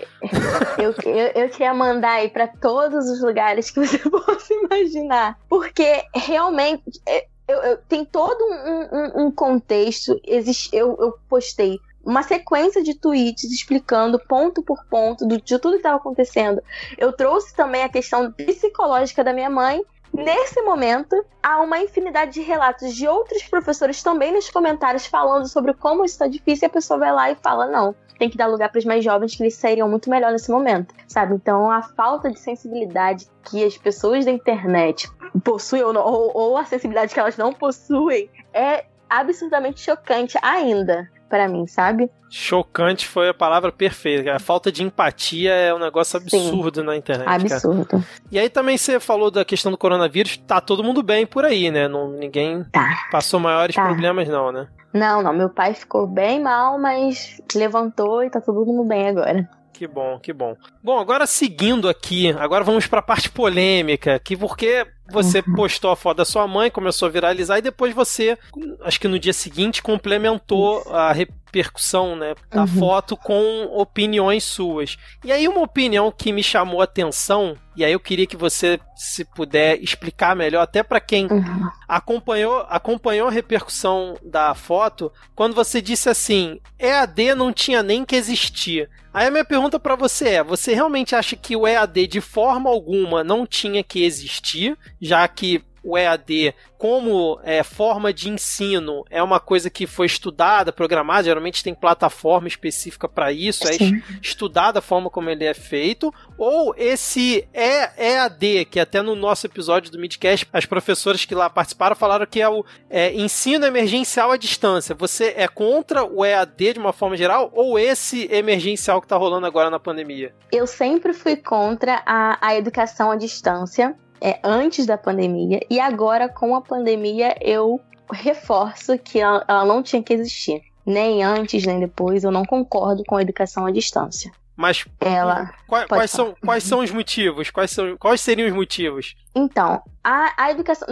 Eu, 0.77 0.93
eu, 1.05 1.43
eu 1.43 1.49
queria 1.49 1.73
mandar 1.73 2.15
aí 2.15 2.29
pra 2.29 2.49
todos 2.49 3.09
os 3.09 3.23
lugares 3.23 3.71
que 3.71 3.79
você 3.87 3.99
possa 4.11 4.53
imaginar. 4.53 5.39
Porque 5.49 6.05
realmente 6.15 6.94
é, 7.07 7.27
eu, 7.47 7.63
eu, 7.63 7.77
tem 7.89 8.05
todo 8.05 8.43
um, 8.43 9.23
um, 9.23 9.27
um 9.27 9.31
contexto. 9.31 10.19
Existe, 10.25 10.75
eu, 10.75 10.97
eu 10.99 11.19
postei 11.29 11.79
uma 12.05 12.23
sequência 12.23 12.83
de 12.83 12.95
tweets 12.95 13.51
explicando 13.51 14.19
ponto 14.19 14.63
por 14.63 14.85
ponto 14.87 15.27
do, 15.27 15.41
de 15.41 15.59
tudo 15.59 15.73
que 15.73 15.79
estava 15.79 15.97
acontecendo. 15.97 16.63
Eu 16.99 17.13
trouxe 17.13 17.55
também 17.55 17.83
a 17.83 17.89
questão 17.89 18.31
psicológica 18.33 19.25
da 19.25 19.33
minha 19.33 19.51
mãe 19.51 19.83
Nesse 20.15 20.63
momento, 20.63 21.25
há 21.43 21.61
uma 21.61 21.81
infinidade 21.81 22.35
de 22.35 22.41
relatos 22.41 22.95
de 22.95 23.09
outros 23.09 23.43
professores 23.43 24.01
também 24.01 24.33
nos 24.33 24.49
comentários 24.49 25.07
falando 25.07 25.49
sobre 25.49 25.75
como 25.75 26.05
isso 26.05 26.15
está 26.15 26.29
difícil 26.29 26.67
e 26.67 26.69
a 26.69 26.71
pessoa 26.71 27.01
vai 27.01 27.13
lá 27.13 27.31
e 27.33 27.35
fala: 27.35 27.67
não, 27.67 27.97
tem 28.17 28.31
que 28.31 28.37
dar 28.37 28.47
lugar 28.47 28.71
para 28.71 28.79
os 28.79 28.85
mais 28.85 29.03
jovens 29.03 29.35
que 29.35 29.43
eles 29.43 29.55
sairiam 29.55 29.89
muito 29.89 30.09
melhor 30.09 30.31
nesse 30.31 30.51
momento, 30.51 30.95
sabe? 31.09 31.35
Então, 31.35 31.69
a 31.69 31.83
falta 31.83 32.31
de 32.31 32.39
sensibilidade 32.39 33.27
que 33.43 33.65
as 33.65 33.77
pessoas 33.77 34.25
da 34.25 34.31
internet 34.31 35.11
possuem 35.43 35.83
ou, 35.83 35.93
não, 35.93 36.05
ou, 36.07 36.31
ou 36.33 36.57
a 36.57 36.65
sensibilidade 36.65 37.13
que 37.13 37.19
elas 37.19 37.37
não 37.37 37.53
possuem 37.53 38.31
é 38.53 38.85
absurdamente 39.11 39.81
chocante 39.81 40.39
ainda 40.41 41.11
para 41.35 41.49
mim, 41.49 41.67
sabe? 41.67 42.09
Chocante 42.31 43.09
foi 43.09 43.29
a 43.29 43.35
palavra 43.35 43.73
perfeita. 43.73 44.37
A 44.37 44.39
falta 44.39 44.71
de 44.71 44.85
empatia 44.85 45.53
é 45.53 45.75
um 45.75 45.81
negócio 45.81 46.17
absurdo 46.17 46.79
Sim, 46.79 46.87
na 46.87 46.97
internet. 46.97 47.29
Absurdo. 47.29 47.85
Cara. 47.87 48.05
E 48.31 48.39
aí 48.39 48.49
também 48.49 48.79
você 48.79 49.01
falou 49.01 49.33
da 49.33 49.45
questão 49.45 49.73
do 49.73 49.77
coronavírus. 49.77 50.37
Tá 50.37 50.61
todo 50.61 50.85
mundo 50.85 51.03
bem 51.03 51.27
por 51.27 51.45
aí, 51.45 51.73
né? 51.73 51.89
Não, 51.89 52.09
ninguém 52.09 52.63
tá. 52.71 53.09
passou 53.11 53.41
maiores 53.41 53.75
tá. 53.75 53.85
problemas, 53.85 54.29
não, 54.29 54.53
né? 54.53 54.69
Não, 54.93 55.25
não. 55.25 55.33
Meu 55.33 55.51
pai 55.51 55.75
ficou 55.75 56.07
bem 56.07 56.41
mal, 56.41 56.79
mas 56.79 57.43
levantou 57.53 58.23
e 58.23 58.31
tá 58.31 58.41
todo 58.41 58.65
mundo 58.65 58.85
bem 58.85 59.09
agora. 59.09 59.51
Que 59.73 59.89
bom, 59.89 60.21
que 60.21 60.33
bom. 60.33 60.57
Bom, 60.81 61.01
agora 61.01 61.27
seguindo 61.27 61.89
aqui, 61.89 62.31
agora 62.39 62.63
vamos 62.63 62.87
para 62.87 63.01
a 63.01 63.03
parte 63.03 63.29
polêmica, 63.29 64.21
que 64.21 64.37
porque 64.37 64.87
você 65.11 65.43
uhum. 65.47 65.55
postou 65.55 65.91
a 65.91 65.97
foto 65.97 66.19
da 66.19 66.25
sua 66.25 66.47
mãe, 66.47 66.71
começou 66.71 67.07
a 67.07 67.11
viralizar 67.11 67.59
e 67.59 67.63
depois 67.63 67.95
você, 67.95 68.39
acho 68.83 68.99
que 68.99 69.09
no 69.09 69.19
dia 69.19 69.33
seguinte, 69.33 69.83
complementou 69.83 70.83
a 70.91 71.13
repercussão, 71.13 72.17
né, 72.17 72.35
da 72.51 72.63
uhum. 72.63 72.67
foto 72.67 73.17
com 73.17 73.65
opiniões 73.73 74.45
suas. 74.45 74.97
E 75.25 75.31
aí 75.31 75.47
uma 75.47 75.61
opinião 75.61 76.11
que 76.11 76.33
me 76.33 76.43
chamou 76.43 76.81
a 76.81 76.85
atenção, 76.85 77.57
e 77.77 77.85
aí 77.85 77.93
eu 77.93 78.01
queria 78.01 78.27
que 78.27 78.37
você 78.37 78.81
se 78.97 79.25
puder 79.25 79.79
explicar 79.83 80.35
melhor 80.35 80.63
até 80.63 80.83
para 80.83 81.01
quem 81.01 81.27
uhum. 81.27 81.69
acompanhou, 81.87 82.65
acompanhou 82.69 83.29
a 83.29 83.33
repercussão 83.33 84.17
da 84.23 84.55
foto, 84.55 85.13
quando 85.35 85.55
você 85.55 85.83
disse 85.83 86.09
assim: 86.09 86.61
"EAD 86.79 87.35
não 87.35 87.53
tinha 87.53 87.83
nem 87.83 88.05
que 88.05 88.17
existir". 88.17 88.89
Aí 89.15 89.29
a 89.29 89.31
minha 89.31 89.45
pergunta 89.45 89.79
para 89.79 89.95
você 89.95 90.31
é: 90.31 90.43
você 90.43 90.75
realmente 90.75 91.15
acha 91.15 91.37
que 91.37 91.55
o 91.55 91.69
EAD 91.69 92.09
de 92.09 92.21
forma 92.21 92.69
alguma 92.69 93.23
não 93.23 93.47
tinha 93.47 93.81
que 93.83 94.03
existir, 94.03 94.77
já 95.01 95.27
que 95.29 95.65
o 95.85 95.99
EAD 95.99 96.55
como 96.79 97.39
é, 97.45 97.63
forma 97.63 98.13
de 98.13 98.31
ensino 98.31 99.05
é 99.11 99.23
uma 99.23 99.39
coisa 99.39 99.69
que 99.69 99.87
foi 99.87 100.07
estudada, 100.07 100.73
programada, 100.73 101.25
geralmente 101.25 101.63
tem 101.63 101.75
plataforma 101.75 102.49
específica 102.49 103.09
para 103.09 103.33
isso, 103.33 103.69
é 103.69 103.75
Sim. 103.75 103.97
é 103.97 104.19
estudada 104.21 104.79
a 104.79 104.83
forma 104.83 105.11
como 105.11 105.29
ele 105.31 105.45
é 105.45 105.55
feito, 105.55 106.13
ou 106.39 106.75
esse 106.77 107.47
EAD, 107.55 108.67
que 108.67 108.81
até 108.81 109.03
no 109.03 109.15
nosso 109.15 109.47
episódio 109.47 109.91
do 109.91 109.99
Midcast, 109.99 110.47
as 110.53 110.65
professoras 110.65 111.25
que 111.25 111.35
lá 111.35 111.49
participaram 111.51 111.95
falaram 111.95 112.27
que 112.27 112.41
é 112.41 112.49
o 112.49 112.65
é, 112.89 113.13
ensino 113.15 113.67
emergencial 113.67 114.31
à 114.31 114.37
distância. 114.37 114.95
Você 114.95 115.35
é 115.37 115.47
contra 115.47 116.05
o 116.05 116.25
EAD 116.25 116.75
de 116.75 116.79
uma 116.79 116.93
forma 116.93 117.17
geral, 117.17 117.51
ou 117.55 117.79
esse 117.79 118.29
emergencial 118.33 119.01
que 119.01 119.07
está 119.07 119.17
rolando 119.17 119.47
agora 119.47 119.71
na 119.71 119.79
pandemia? 119.79 120.35
Eu 120.53 120.67
sempre 120.67 121.13
fui 121.13 121.37
contra 121.37 122.03
a, 122.07 122.39
a 122.41 122.57
educação 122.57 123.11
à 123.11 123.17
distância 123.17 123.97
é, 124.25 124.41
antes 124.43 124.87
da 124.87 124.97
pandemia 124.97 125.61
e 125.69 125.79
agora 125.79 126.31
com 126.31 126.57
a 126.57 126.63
pandemia 126.63 127.37
eu 127.43 127.79
reforço 128.11 128.99
que 128.99 129.21
ela, 129.21 129.45
ela 129.47 129.67
não 129.67 129.83
tinha 129.83 130.03
que 130.03 130.15
existir. 130.15 130.63
Nem 130.87 131.23
antes, 131.23 131.67
nem 131.67 131.79
depois. 131.79 132.25
Eu 132.25 132.31
não 132.31 132.45
concordo 132.45 133.03
com 133.07 133.17
a 133.17 133.23
educação 133.23 133.67
à 133.67 133.71
distância. 133.71 134.33
Mas 134.57 134.87
ela 135.01 135.53
quais, 135.67 135.87
quais 135.87 136.11
são, 136.11 136.35
quais 136.43 136.65
são 136.65 136.81
os 136.81 136.91
motivos? 136.91 137.51
Quais, 137.51 137.71
são, 137.71 137.97
quais 137.99 138.21
seriam 138.21 138.49
os 138.49 138.55
motivos? 138.55 139.15
Então, 139.35 139.83
a, 140.03 140.33
a 140.37 140.51
educação. 140.51 140.89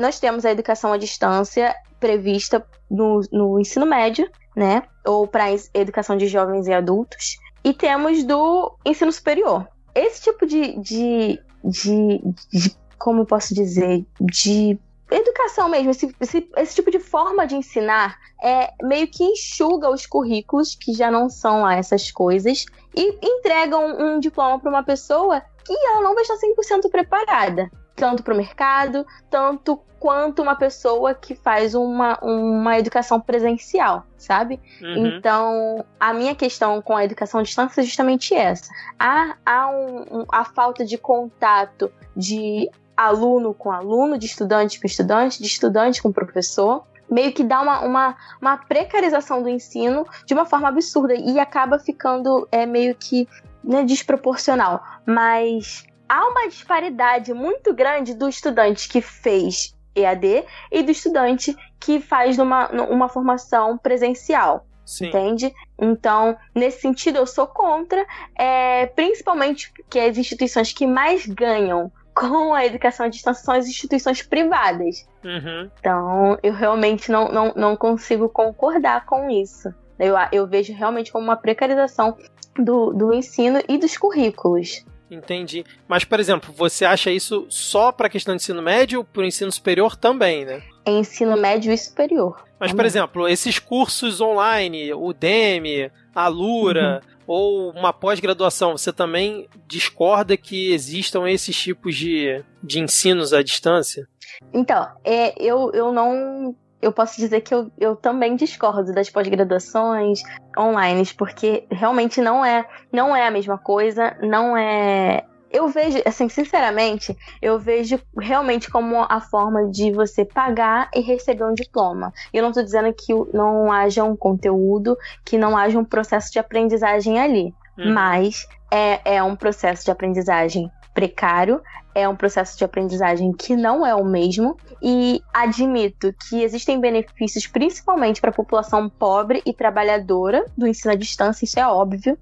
Nós 0.00 0.18
temos 0.18 0.44
a 0.44 0.50
educação 0.50 0.92
à 0.92 0.96
distância 0.96 1.74
prevista 2.00 2.66
no, 2.90 3.20
no 3.30 3.60
ensino 3.60 3.84
médio, 3.84 4.28
né? 4.56 4.82
Ou 5.04 5.26
para 5.26 5.52
educação 5.74 6.16
de 6.16 6.26
jovens 6.26 6.66
e 6.66 6.72
adultos. 6.72 7.36
E 7.62 7.72
temos 7.72 8.24
do 8.24 8.74
ensino 8.84 9.12
superior. 9.12 9.68
Esse 9.94 10.22
tipo 10.22 10.46
de, 10.46 10.78
de, 10.80 11.38
de, 11.64 12.20
de 12.52 12.76
como 12.98 13.22
eu 13.22 13.26
posso 13.26 13.54
dizer, 13.54 14.04
de 14.20 14.78
educação 15.10 15.68
mesmo, 15.68 15.90
esse, 15.90 16.14
esse, 16.20 16.48
esse, 16.56 16.74
tipo 16.74 16.90
de 16.90 16.98
forma 16.98 17.46
de 17.46 17.54
ensinar 17.54 18.18
é 18.42 18.72
meio 18.82 19.08
que 19.08 19.24
enxuga 19.24 19.90
os 19.90 20.06
currículos, 20.06 20.74
que 20.74 20.92
já 20.92 21.10
não 21.10 21.28
são 21.28 21.62
lá 21.62 21.74
essas 21.74 22.10
coisas, 22.10 22.64
e 22.94 23.18
entregam 23.22 23.96
um 24.00 24.18
diploma 24.18 24.58
para 24.58 24.70
uma 24.70 24.82
pessoa 24.82 25.42
que 25.64 25.72
ela 25.72 26.00
não 26.00 26.14
vai 26.14 26.22
estar 26.22 26.36
100% 26.36 26.90
preparada, 26.90 27.70
tanto 28.02 28.24
para 28.24 28.34
o 28.34 28.36
mercado, 28.36 29.06
tanto 29.30 29.78
quanto 30.00 30.42
uma 30.42 30.56
pessoa 30.56 31.14
que 31.14 31.36
faz 31.36 31.72
uma, 31.72 32.18
uma 32.20 32.76
educação 32.76 33.20
presencial, 33.20 34.04
sabe? 34.18 34.58
Uhum. 34.82 35.06
Então, 35.06 35.84
a 36.00 36.12
minha 36.12 36.34
questão 36.34 36.82
com 36.82 36.96
a 36.96 37.04
educação 37.04 37.38
à 37.38 37.44
distância 37.44 37.80
é 37.80 37.84
justamente 37.84 38.34
essa. 38.34 38.68
Há, 38.98 39.36
há 39.46 39.70
um, 39.70 40.00
um, 40.10 40.24
a 40.32 40.44
falta 40.44 40.84
de 40.84 40.98
contato 40.98 41.92
de 42.16 42.68
aluno 42.96 43.54
com 43.54 43.70
aluno, 43.70 44.18
de 44.18 44.26
estudante 44.26 44.80
com 44.80 44.86
estudante, 44.88 45.40
de 45.40 45.46
estudante 45.46 46.02
com 46.02 46.10
professor, 46.10 46.82
meio 47.08 47.32
que 47.32 47.44
dá 47.44 47.60
uma, 47.60 47.82
uma, 47.82 48.16
uma 48.40 48.56
precarização 48.56 49.44
do 49.44 49.48
ensino 49.48 50.04
de 50.26 50.34
uma 50.34 50.44
forma 50.44 50.66
absurda 50.66 51.14
e 51.14 51.38
acaba 51.38 51.78
ficando 51.78 52.48
é, 52.50 52.66
meio 52.66 52.96
que 52.96 53.28
né, 53.62 53.84
desproporcional. 53.84 54.82
Mas 55.06 55.84
há 56.08 56.26
uma 56.26 56.48
disparidade 56.48 57.32
muito 57.32 57.74
grande 57.74 58.14
do 58.14 58.28
estudante 58.28 58.88
que 58.88 59.00
fez 59.00 59.74
EAD 59.94 60.44
e 60.70 60.82
do 60.82 60.90
estudante 60.90 61.56
que 61.78 62.00
faz 62.00 62.38
uma, 62.38 62.68
uma 62.68 63.08
formação 63.08 63.76
presencial. 63.78 64.66
Sim. 64.84 65.08
Entende? 65.08 65.54
Então, 65.78 66.36
nesse 66.54 66.80
sentido, 66.80 67.16
eu 67.16 67.26
sou 67.26 67.46
contra, 67.46 68.04
é, 68.36 68.86
principalmente 68.86 69.72
porque 69.72 69.98
as 69.98 70.18
instituições 70.18 70.72
que 70.72 70.86
mais 70.86 71.26
ganham 71.26 71.90
com 72.14 72.52
a 72.52 72.66
educação 72.66 73.06
à 73.06 73.08
distância 73.08 73.44
são 73.44 73.54
as 73.54 73.66
instituições 73.66 74.22
privadas. 74.22 75.08
Uhum. 75.24 75.70
Então, 75.78 76.38
eu 76.42 76.52
realmente 76.52 77.10
não, 77.10 77.28
não, 77.28 77.52
não 77.54 77.76
consigo 77.76 78.28
concordar 78.28 79.06
com 79.06 79.30
isso. 79.30 79.72
Eu, 79.98 80.14
eu 80.30 80.46
vejo 80.46 80.74
realmente 80.74 81.12
como 81.12 81.24
uma 81.24 81.36
precarização 81.36 82.16
do, 82.56 82.92
do 82.92 83.12
ensino 83.12 83.60
e 83.68 83.78
dos 83.78 83.96
currículos. 83.96 84.84
Entendi. 85.14 85.64
Mas, 85.86 86.04
por 86.04 86.18
exemplo, 86.18 86.52
você 86.56 86.84
acha 86.84 87.10
isso 87.10 87.46
só 87.48 87.92
para 87.92 88.06
a 88.06 88.10
questão 88.10 88.34
de 88.34 88.42
ensino 88.42 88.62
médio 88.62 89.00
ou 89.00 89.04
para 89.04 89.22
o 89.22 89.24
ensino 89.24 89.52
superior 89.52 89.96
também, 89.96 90.44
né? 90.44 90.62
É 90.84 90.90
ensino 90.90 91.36
médio 91.36 91.72
e 91.72 91.78
superior. 91.78 92.42
Mas, 92.58 92.72
por 92.72 92.84
exemplo, 92.84 93.28
esses 93.28 93.58
cursos 93.58 94.20
online, 94.20 94.92
o 94.94 95.06
Udemy, 95.06 95.90
a 96.14 96.28
Lura, 96.28 97.02
uhum 97.04 97.12
ou 97.26 97.70
uma 97.70 97.92
pós-graduação, 97.92 98.76
você 98.76 98.92
também 98.92 99.48
discorda 99.66 100.36
que 100.36 100.72
existam 100.72 101.28
esses 101.28 101.56
tipos 101.56 101.94
de, 101.96 102.44
de 102.62 102.80
ensinos 102.80 103.32
à 103.32 103.42
distância? 103.42 104.06
Então, 104.52 104.86
é, 105.04 105.34
eu, 105.42 105.70
eu 105.72 105.92
não. 105.92 106.54
Eu 106.82 106.92
posso 106.92 107.16
dizer 107.16 107.40
que 107.40 107.54
eu, 107.54 107.70
eu 107.78 107.96
também 107.96 108.36
discordo 108.36 108.92
das 108.92 109.08
pós-graduações 109.08 110.20
online, 110.58 111.06
porque 111.16 111.64
realmente 111.70 112.20
não 112.20 112.44
é, 112.44 112.66
não 112.92 113.14
é 113.14 113.26
a 113.26 113.30
mesma 113.30 113.56
coisa, 113.56 114.16
não 114.20 114.56
é 114.56 115.24
eu 115.52 115.68
vejo, 115.68 116.00
assim, 116.06 116.28
sinceramente, 116.30 117.16
eu 117.40 117.58
vejo 117.58 118.00
realmente 118.18 118.70
como 118.70 119.04
a 119.06 119.20
forma 119.20 119.68
de 119.68 119.92
você 119.92 120.24
pagar 120.24 120.90
e 120.94 121.00
receber 121.00 121.44
um 121.44 121.52
diploma. 121.52 122.12
Eu 122.32 122.42
não 122.42 122.48
estou 122.48 122.64
dizendo 122.64 122.92
que 122.94 123.12
não 123.34 123.70
haja 123.70 124.02
um 124.02 124.16
conteúdo, 124.16 124.96
que 125.24 125.36
não 125.36 125.56
haja 125.56 125.78
um 125.78 125.84
processo 125.84 126.32
de 126.32 126.38
aprendizagem 126.38 127.20
ali, 127.20 127.54
uhum. 127.78 127.92
mas 127.92 128.48
é, 128.70 129.16
é 129.16 129.22
um 129.22 129.36
processo 129.36 129.84
de 129.84 129.90
aprendizagem 129.90 130.70
precário, 130.94 131.60
é 131.94 132.08
um 132.08 132.16
processo 132.16 132.56
de 132.56 132.64
aprendizagem 132.64 133.32
que 133.32 133.56
não 133.56 133.86
é 133.86 133.94
o 133.94 134.04
mesmo 134.04 134.56
e 134.82 135.22
admito 135.32 136.14
que 136.28 136.42
existem 136.42 136.80
benefícios 136.80 137.46
principalmente 137.46 138.20
para 138.20 138.30
a 138.30 138.34
população 138.34 138.88
pobre 138.88 139.42
e 139.44 139.52
trabalhadora 139.52 140.44
do 140.56 140.66
ensino 140.66 140.92
à 140.92 140.96
distância, 140.96 141.44
isso 141.44 141.58
é 141.58 141.66
óbvio, 141.66 142.18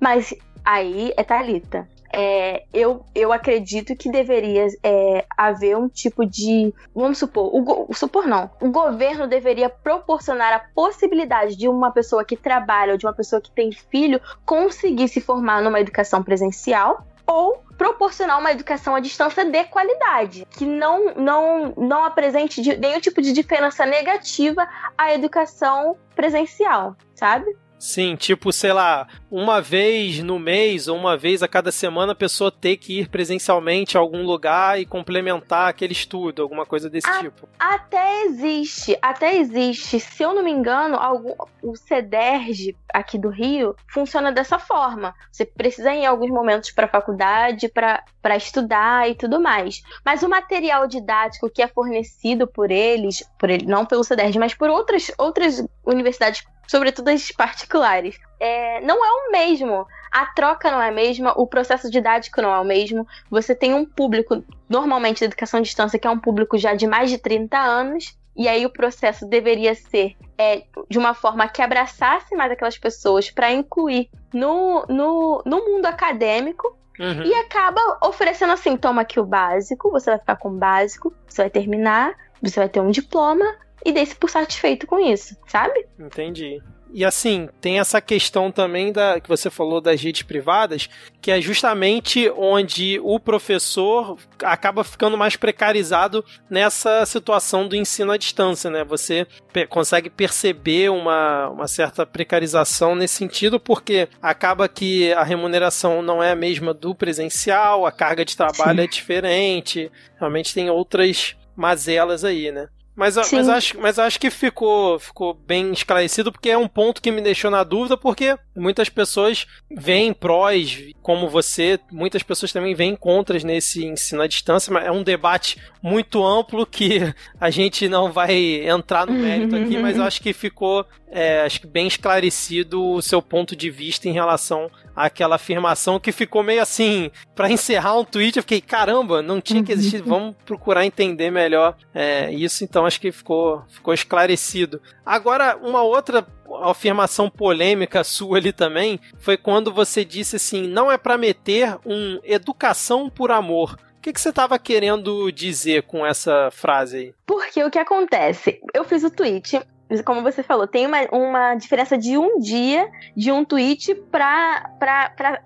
mas 0.00 0.34
aí 0.64 1.12
é 1.16 1.22
Talita 1.22 1.88
é, 2.18 2.64
eu, 2.72 3.04
eu 3.14 3.30
acredito 3.30 3.94
que 3.94 4.10
deveria 4.10 4.66
é, 4.82 5.26
haver 5.36 5.76
um 5.76 5.86
tipo 5.86 6.24
de. 6.24 6.72
Vamos 6.94 7.18
supor, 7.18 7.50
o, 7.52 7.92
supor 7.92 8.26
não. 8.26 8.50
O 8.58 8.70
governo 8.70 9.26
deveria 9.26 9.68
proporcionar 9.68 10.50
a 10.54 10.60
possibilidade 10.74 11.56
de 11.56 11.68
uma 11.68 11.90
pessoa 11.90 12.24
que 12.24 12.34
trabalha 12.34 12.92
ou 12.92 12.98
de 12.98 13.04
uma 13.04 13.12
pessoa 13.12 13.38
que 13.38 13.50
tem 13.50 13.70
filho 13.70 14.18
conseguir 14.46 15.08
se 15.08 15.20
formar 15.20 15.62
numa 15.62 15.78
educação 15.78 16.22
presencial 16.22 17.06
ou 17.26 17.62
proporcionar 17.76 18.38
uma 18.38 18.52
educação 18.52 18.94
à 18.94 19.00
distância 19.00 19.44
de 19.44 19.64
qualidade, 19.64 20.46
que 20.50 20.64
não, 20.64 21.14
não, 21.14 21.74
não 21.76 22.04
apresente 22.04 22.60
nenhum 22.78 23.00
tipo 23.00 23.20
de 23.20 23.32
diferença 23.32 23.84
negativa 23.84 24.68
à 24.96 25.12
educação 25.12 25.96
presencial, 26.14 26.96
sabe? 27.14 27.56
Sim, 27.78 28.16
tipo, 28.16 28.52
sei 28.52 28.72
lá, 28.72 29.06
uma 29.30 29.60
vez 29.60 30.22
no 30.22 30.38
mês 30.38 30.88
ou 30.88 30.96
uma 30.96 31.16
vez 31.16 31.42
a 31.42 31.48
cada 31.48 31.70
semana 31.70 32.12
a 32.12 32.16
pessoa 32.16 32.50
ter 32.50 32.76
que 32.78 33.00
ir 33.00 33.08
presencialmente 33.08 33.96
a 33.96 34.00
algum 34.00 34.24
lugar 34.24 34.80
e 34.80 34.86
complementar 34.86 35.68
aquele 35.68 35.92
estudo, 35.92 36.42
alguma 36.42 36.64
coisa 36.64 36.88
desse 36.88 37.08
a, 37.08 37.20
tipo. 37.20 37.48
Até 37.58 38.24
existe, 38.24 38.98
até 39.02 39.36
existe. 39.36 40.00
Se 40.00 40.22
eu 40.22 40.34
não 40.34 40.42
me 40.42 40.50
engano, 40.50 40.96
algum, 40.96 41.34
o 41.62 41.76
CEDERJ 41.76 42.74
aqui 42.92 43.18
do 43.18 43.28
Rio 43.28 43.76
funciona 43.88 44.32
dessa 44.32 44.58
forma. 44.58 45.14
Você 45.30 45.44
precisa 45.44 45.94
ir 45.94 45.98
em 45.98 46.06
alguns 46.06 46.30
momentos 46.30 46.70
para 46.70 46.86
a 46.86 46.90
faculdade 46.90 47.68
para 47.68 48.36
estudar 48.36 49.08
e 49.08 49.14
tudo 49.14 49.40
mais. 49.40 49.82
Mas 50.04 50.22
o 50.22 50.28
material 50.28 50.86
didático 50.86 51.50
que 51.50 51.62
é 51.62 51.68
fornecido 51.68 52.46
por 52.46 52.70
eles, 52.70 53.22
por 53.38 53.50
ele, 53.50 53.66
não 53.66 53.84
pelo 53.84 54.02
CEDERJ, 54.02 54.38
mas 54.38 54.54
por 54.54 54.70
outras, 54.70 55.10
outras 55.18 55.62
universidades 55.84 56.42
sobretudo 56.66 57.08
as 57.08 57.30
particulares, 57.30 58.18
é, 58.40 58.80
não 58.80 59.04
é 59.04 59.10
o 59.10 59.32
mesmo. 59.32 59.86
A 60.10 60.26
troca 60.26 60.70
não 60.70 60.80
é 60.80 60.88
a 60.88 60.92
mesma, 60.92 61.32
o 61.36 61.46
processo 61.46 61.90
didático 61.90 62.40
não 62.40 62.54
é 62.54 62.58
o 62.58 62.64
mesmo. 62.64 63.06
Você 63.30 63.54
tem 63.54 63.74
um 63.74 63.84
público, 63.84 64.42
normalmente 64.68 65.18
de 65.18 65.24
educação 65.24 65.60
à 65.60 65.62
distância, 65.62 65.98
que 65.98 66.06
é 66.06 66.10
um 66.10 66.18
público 66.18 66.56
já 66.56 66.74
de 66.74 66.86
mais 66.86 67.10
de 67.10 67.18
30 67.18 67.58
anos, 67.58 68.16
e 68.36 68.48
aí 68.48 68.66
o 68.66 68.70
processo 68.70 69.26
deveria 69.26 69.74
ser 69.74 70.14
é, 70.36 70.62
de 70.88 70.98
uma 70.98 71.14
forma 71.14 71.48
que 71.48 71.62
abraçasse 71.62 72.36
mais 72.36 72.52
aquelas 72.52 72.76
pessoas 72.76 73.30
para 73.30 73.50
incluir 73.50 74.10
no, 74.32 74.84
no, 74.88 75.42
no 75.44 75.64
mundo 75.64 75.86
acadêmico. 75.86 76.76
Uhum. 76.98 77.24
E 77.24 77.34
acaba 77.34 77.80
oferecendo 78.02 78.52
assim: 78.52 78.76
toma 78.76 79.02
aqui 79.02 79.18
o 79.18 79.24
básico, 79.24 79.90
você 79.90 80.10
vai 80.10 80.18
ficar 80.18 80.36
com 80.36 80.48
o 80.48 80.58
básico, 80.58 81.14
você 81.26 81.42
vai 81.42 81.50
terminar, 81.50 82.14
você 82.42 82.60
vai 82.60 82.68
ter 82.68 82.80
um 82.80 82.90
diploma, 82.90 83.44
e 83.84 83.92
desse 83.92 84.14
por 84.14 84.30
satisfeito 84.30 84.86
com 84.86 84.98
isso, 84.98 85.36
sabe? 85.46 85.86
Entendi. 85.98 86.60
E 86.92 87.04
assim, 87.04 87.48
tem 87.60 87.78
essa 87.78 88.00
questão 88.00 88.50
também 88.50 88.92
da 88.92 89.20
que 89.20 89.28
você 89.28 89.50
falou 89.50 89.80
das 89.80 90.00
redes 90.00 90.22
privadas, 90.22 90.88
que 91.20 91.30
é 91.30 91.40
justamente 91.40 92.30
onde 92.36 93.00
o 93.02 93.18
professor 93.18 94.16
acaba 94.42 94.84
ficando 94.84 95.18
mais 95.18 95.36
precarizado 95.36 96.24
nessa 96.48 97.04
situação 97.04 97.66
do 97.68 97.76
ensino 97.76 98.12
à 98.12 98.16
distância, 98.16 98.70
né? 98.70 98.84
Você 98.84 99.26
consegue 99.68 100.08
perceber 100.08 100.90
uma, 100.90 101.50
uma 101.50 101.68
certa 101.68 102.06
precarização 102.06 102.94
nesse 102.94 103.14
sentido, 103.16 103.58
porque 103.58 104.08
acaba 104.22 104.68
que 104.68 105.12
a 105.12 105.24
remuneração 105.24 106.00
não 106.00 106.22
é 106.22 106.30
a 106.30 106.36
mesma 106.36 106.72
do 106.72 106.94
presencial, 106.94 107.84
a 107.84 107.92
carga 107.92 108.24
de 108.24 108.36
trabalho 108.36 108.78
Sim. 108.78 108.84
é 108.84 108.86
diferente, 108.86 109.92
realmente 110.18 110.54
tem 110.54 110.70
outras 110.70 111.36
mazelas 111.56 112.24
aí, 112.24 112.52
né? 112.52 112.68
Mas, 112.96 113.14
mas, 113.30 113.48
acho, 113.48 113.78
mas 113.78 113.98
acho 113.98 114.18
que 114.18 114.30
ficou, 114.30 114.98
ficou 114.98 115.34
bem 115.34 115.70
esclarecido, 115.70 116.32
porque 116.32 116.48
é 116.48 116.56
um 116.56 116.66
ponto 116.66 117.02
que 117.02 117.12
me 117.12 117.20
deixou 117.20 117.50
na 117.50 117.62
dúvida, 117.62 117.94
porque 117.94 118.38
Muitas 118.56 118.88
pessoas 118.88 119.46
veem 119.70 120.12
prós, 120.12 120.84
como 121.02 121.28
você, 121.28 121.78
muitas 121.90 122.22
pessoas 122.22 122.52
também 122.52 122.74
veem 122.74 122.96
contras 122.96 123.44
nesse 123.44 123.84
ensino 123.84 124.22
à 124.22 124.26
distância, 124.26 124.72
mas 124.72 124.86
é 124.86 124.90
um 124.90 125.02
debate 125.02 125.60
muito 125.82 126.24
amplo 126.24 126.66
que 126.66 127.00
a 127.40 127.50
gente 127.50 127.88
não 127.88 128.10
vai 128.10 128.66
entrar 128.66 129.06
no 129.06 129.12
mérito 129.12 129.54
aqui, 129.54 129.76
mas 129.78 129.96
eu 129.96 130.04
acho 130.04 130.20
que 130.20 130.32
ficou 130.32 130.86
é, 131.08 131.42
acho 131.42 131.60
que 131.60 131.66
bem 131.66 131.86
esclarecido 131.86 132.84
o 132.84 133.00
seu 133.00 133.22
ponto 133.22 133.54
de 133.54 133.70
vista 133.70 134.08
em 134.08 134.12
relação 134.12 134.70
àquela 134.94 135.36
afirmação 135.36 136.00
que 136.00 136.10
ficou 136.10 136.42
meio 136.42 136.60
assim, 136.60 137.10
para 137.34 137.50
encerrar 137.50 137.98
um 137.98 138.04
tweet, 138.04 138.36
eu 138.36 138.42
fiquei, 138.42 138.60
caramba, 138.60 139.22
não 139.22 139.40
tinha 139.40 139.62
que 139.62 139.72
existir, 139.72 140.02
vamos 140.04 140.34
procurar 140.44 140.84
entender 140.84 141.30
melhor 141.30 141.76
é, 141.94 142.32
isso, 142.32 142.64
então 142.64 142.84
acho 142.84 143.00
que 143.00 143.12
ficou, 143.12 143.62
ficou 143.68 143.94
esclarecido. 143.94 144.80
Agora, 145.04 145.56
uma 145.62 145.82
outra 145.82 146.26
afirmação 146.62 147.28
polêmica 147.28 148.04
sua 148.04 148.38
ali 148.38 148.52
também 148.52 149.00
foi 149.18 149.36
quando 149.36 149.72
você 149.72 150.04
disse 150.04 150.36
assim: 150.36 150.66
não 150.66 150.90
é 150.90 150.98
para 150.98 151.18
meter 151.18 151.76
um 151.84 152.20
educação 152.24 153.08
por 153.08 153.30
amor. 153.30 153.76
O 153.98 154.00
que, 154.06 154.12
que 154.12 154.20
você 154.20 154.28
estava 154.28 154.56
querendo 154.58 155.32
dizer 155.32 155.82
com 155.82 156.06
essa 156.06 156.48
frase 156.52 156.96
aí? 156.96 157.14
Porque 157.26 157.62
o 157.64 157.70
que 157.70 157.78
acontece? 157.78 158.60
Eu 158.72 158.84
fiz 158.84 159.02
o 159.02 159.10
tweet 159.10 159.60
como 160.04 160.22
você 160.22 160.42
falou, 160.42 160.66
tem 160.66 160.86
uma, 160.86 161.02
uma 161.12 161.54
diferença 161.54 161.96
de 161.96 162.18
um 162.18 162.38
dia 162.38 162.90
de 163.16 163.30
um 163.30 163.44
tweet 163.44 163.94
para 163.94 164.68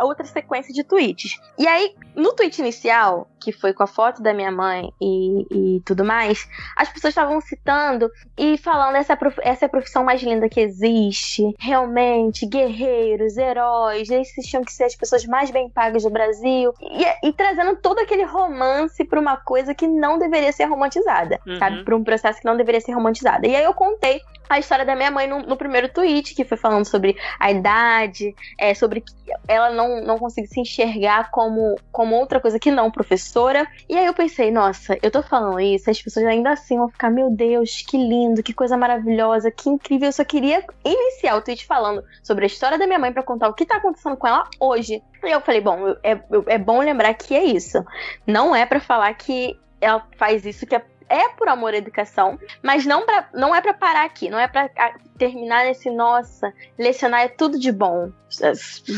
outra 0.00 0.24
sequência 0.24 0.72
de 0.72 0.82
tweets. 0.82 1.38
E 1.58 1.66
aí, 1.66 1.94
no 2.14 2.32
tweet 2.32 2.58
inicial, 2.58 3.28
que 3.38 3.52
foi 3.52 3.72
com 3.72 3.82
a 3.82 3.86
foto 3.86 4.22
da 4.22 4.32
minha 4.32 4.50
mãe 4.50 4.92
e, 5.00 5.46
e 5.76 5.80
tudo 5.80 6.04
mais, 6.04 6.48
as 6.76 6.88
pessoas 6.88 7.12
estavam 7.12 7.40
citando 7.40 8.10
e 8.36 8.56
falando 8.58 8.96
essa, 8.96 9.18
essa 9.42 9.64
é 9.64 9.66
a 9.66 9.70
profissão 9.70 10.04
mais 10.04 10.22
linda 10.22 10.48
que 10.48 10.60
existe. 10.60 11.54
Realmente, 11.58 12.46
guerreiros, 12.46 13.36
heróis, 13.36 14.10
esses 14.10 14.46
tinham 14.46 14.64
que 14.64 14.72
ser 14.72 14.84
as 14.84 14.96
pessoas 14.96 15.24
mais 15.26 15.50
bem 15.50 15.68
pagas 15.68 16.02
do 16.02 16.10
Brasil. 16.10 16.72
E, 16.80 17.28
e 17.28 17.32
trazendo 17.32 17.76
todo 17.76 17.98
aquele 17.98 18.24
romance 18.24 19.04
para 19.04 19.20
uma 19.20 19.36
coisa 19.36 19.74
que 19.74 19.86
não 19.86 20.18
deveria 20.18 20.52
ser 20.52 20.64
romantizada, 20.64 21.40
uhum. 21.46 21.58
sabe? 21.58 21.84
Para 21.84 21.96
um 21.96 22.04
processo 22.04 22.40
que 22.40 22.46
não 22.46 22.56
deveria 22.56 22.80
ser 22.80 22.92
romantizada. 22.92 23.46
E 23.46 23.54
aí 23.54 23.64
eu 23.64 23.74
contei 23.74 24.20
a 24.50 24.58
história 24.58 24.84
da 24.84 24.96
minha 24.96 25.12
mãe 25.12 25.28
no, 25.28 25.38
no, 25.42 25.56
primeiro 25.56 25.88
tweet, 25.88 26.34
que 26.34 26.44
foi 26.44 26.58
falando 26.58 26.84
sobre 26.84 27.16
a 27.38 27.52
idade, 27.52 28.34
é, 28.58 28.74
sobre 28.74 29.00
que 29.00 29.14
ela 29.46 29.70
não, 29.70 30.02
não 30.02 30.18
conseguir 30.18 30.48
se 30.48 30.60
enxergar 30.60 31.30
como, 31.30 31.76
como 31.92 32.16
outra 32.16 32.40
coisa 32.40 32.58
que 32.58 32.68
não 32.68 32.90
professora. 32.90 33.64
E 33.88 33.96
aí 33.96 34.04
eu 34.04 34.12
pensei, 34.12 34.50
nossa, 34.50 34.98
eu 35.00 35.10
tô 35.10 35.22
falando 35.22 35.60
isso, 35.60 35.88
as 35.88 36.02
pessoas 36.02 36.26
ainda 36.26 36.50
assim 36.50 36.76
vão 36.76 36.88
ficar, 36.88 37.10
meu 37.10 37.30
Deus, 37.30 37.82
que 37.86 37.96
lindo, 37.96 38.42
que 38.42 38.52
coisa 38.52 38.76
maravilhosa, 38.76 39.52
que 39.52 39.68
incrível. 39.68 40.08
Eu 40.08 40.12
só 40.12 40.24
queria 40.24 40.64
iniciar 40.84 41.36
o 41.36 41.42
tweet 41.42 41.64
falando 41.64 42.02
sobre 42.20 42.44
a 42.44 42.48
história 42.48 42.76
da 42.76 42.88
minha 42.88 42.98
mãe 42.98 43.12
para 43.12 43.22
contar 43.22 43.48
o 43.48 43.54
que 43.54 43.64
tá 43.64 43.76
acontecendo 43.76 44.16
com 44.16 44.26
ela 44.26 44.48
hoje. 44.58 45.00
E 45.22 45.30
eu 45.30 45.40
falei, 45.40 45.60
bom, 45.60 45.94
é, 46.02 46.18
é 46.48 46.58
bom 46.58 46.80
lembrar 46.80 47.14
que 47.14 47.36
é 47.36 47.44
isso. 47.44 47.84
Não 48.26 48.56
é 48.56 48.66
para 48.66 48.80
falar 48.80 49.14
que 49.14 49.56
ela 49.80 50.04
faz 50.16 50.44
isso 50.44 50.66
que 50.66 50.74
é 50.74 50.82
é 51.10 51.28
por 51.30 51.48
amor 51.48 51.74
à 51.74 51.76
educação, 51.76 52.38
mas 52.62 52.86
não, 52.86 53.04
pra, 53.04 53.28
não 53.34 53.54
é 53.54 53.60
para 53.60 53.74
parar 53.74 54.04
aqui, 54.04 54.30
não 54.30 54.38
é 54.38 54.46
para 54.46 54.70
terminar 55.18 55.64
nesse, 55.64 55.90
nossa, 55.90 56.54
lecionar 56.78 57.22
é 57.22 57.28
tudo 57.28 57.58
de 57.58 57.72
bom. 57.72 58.10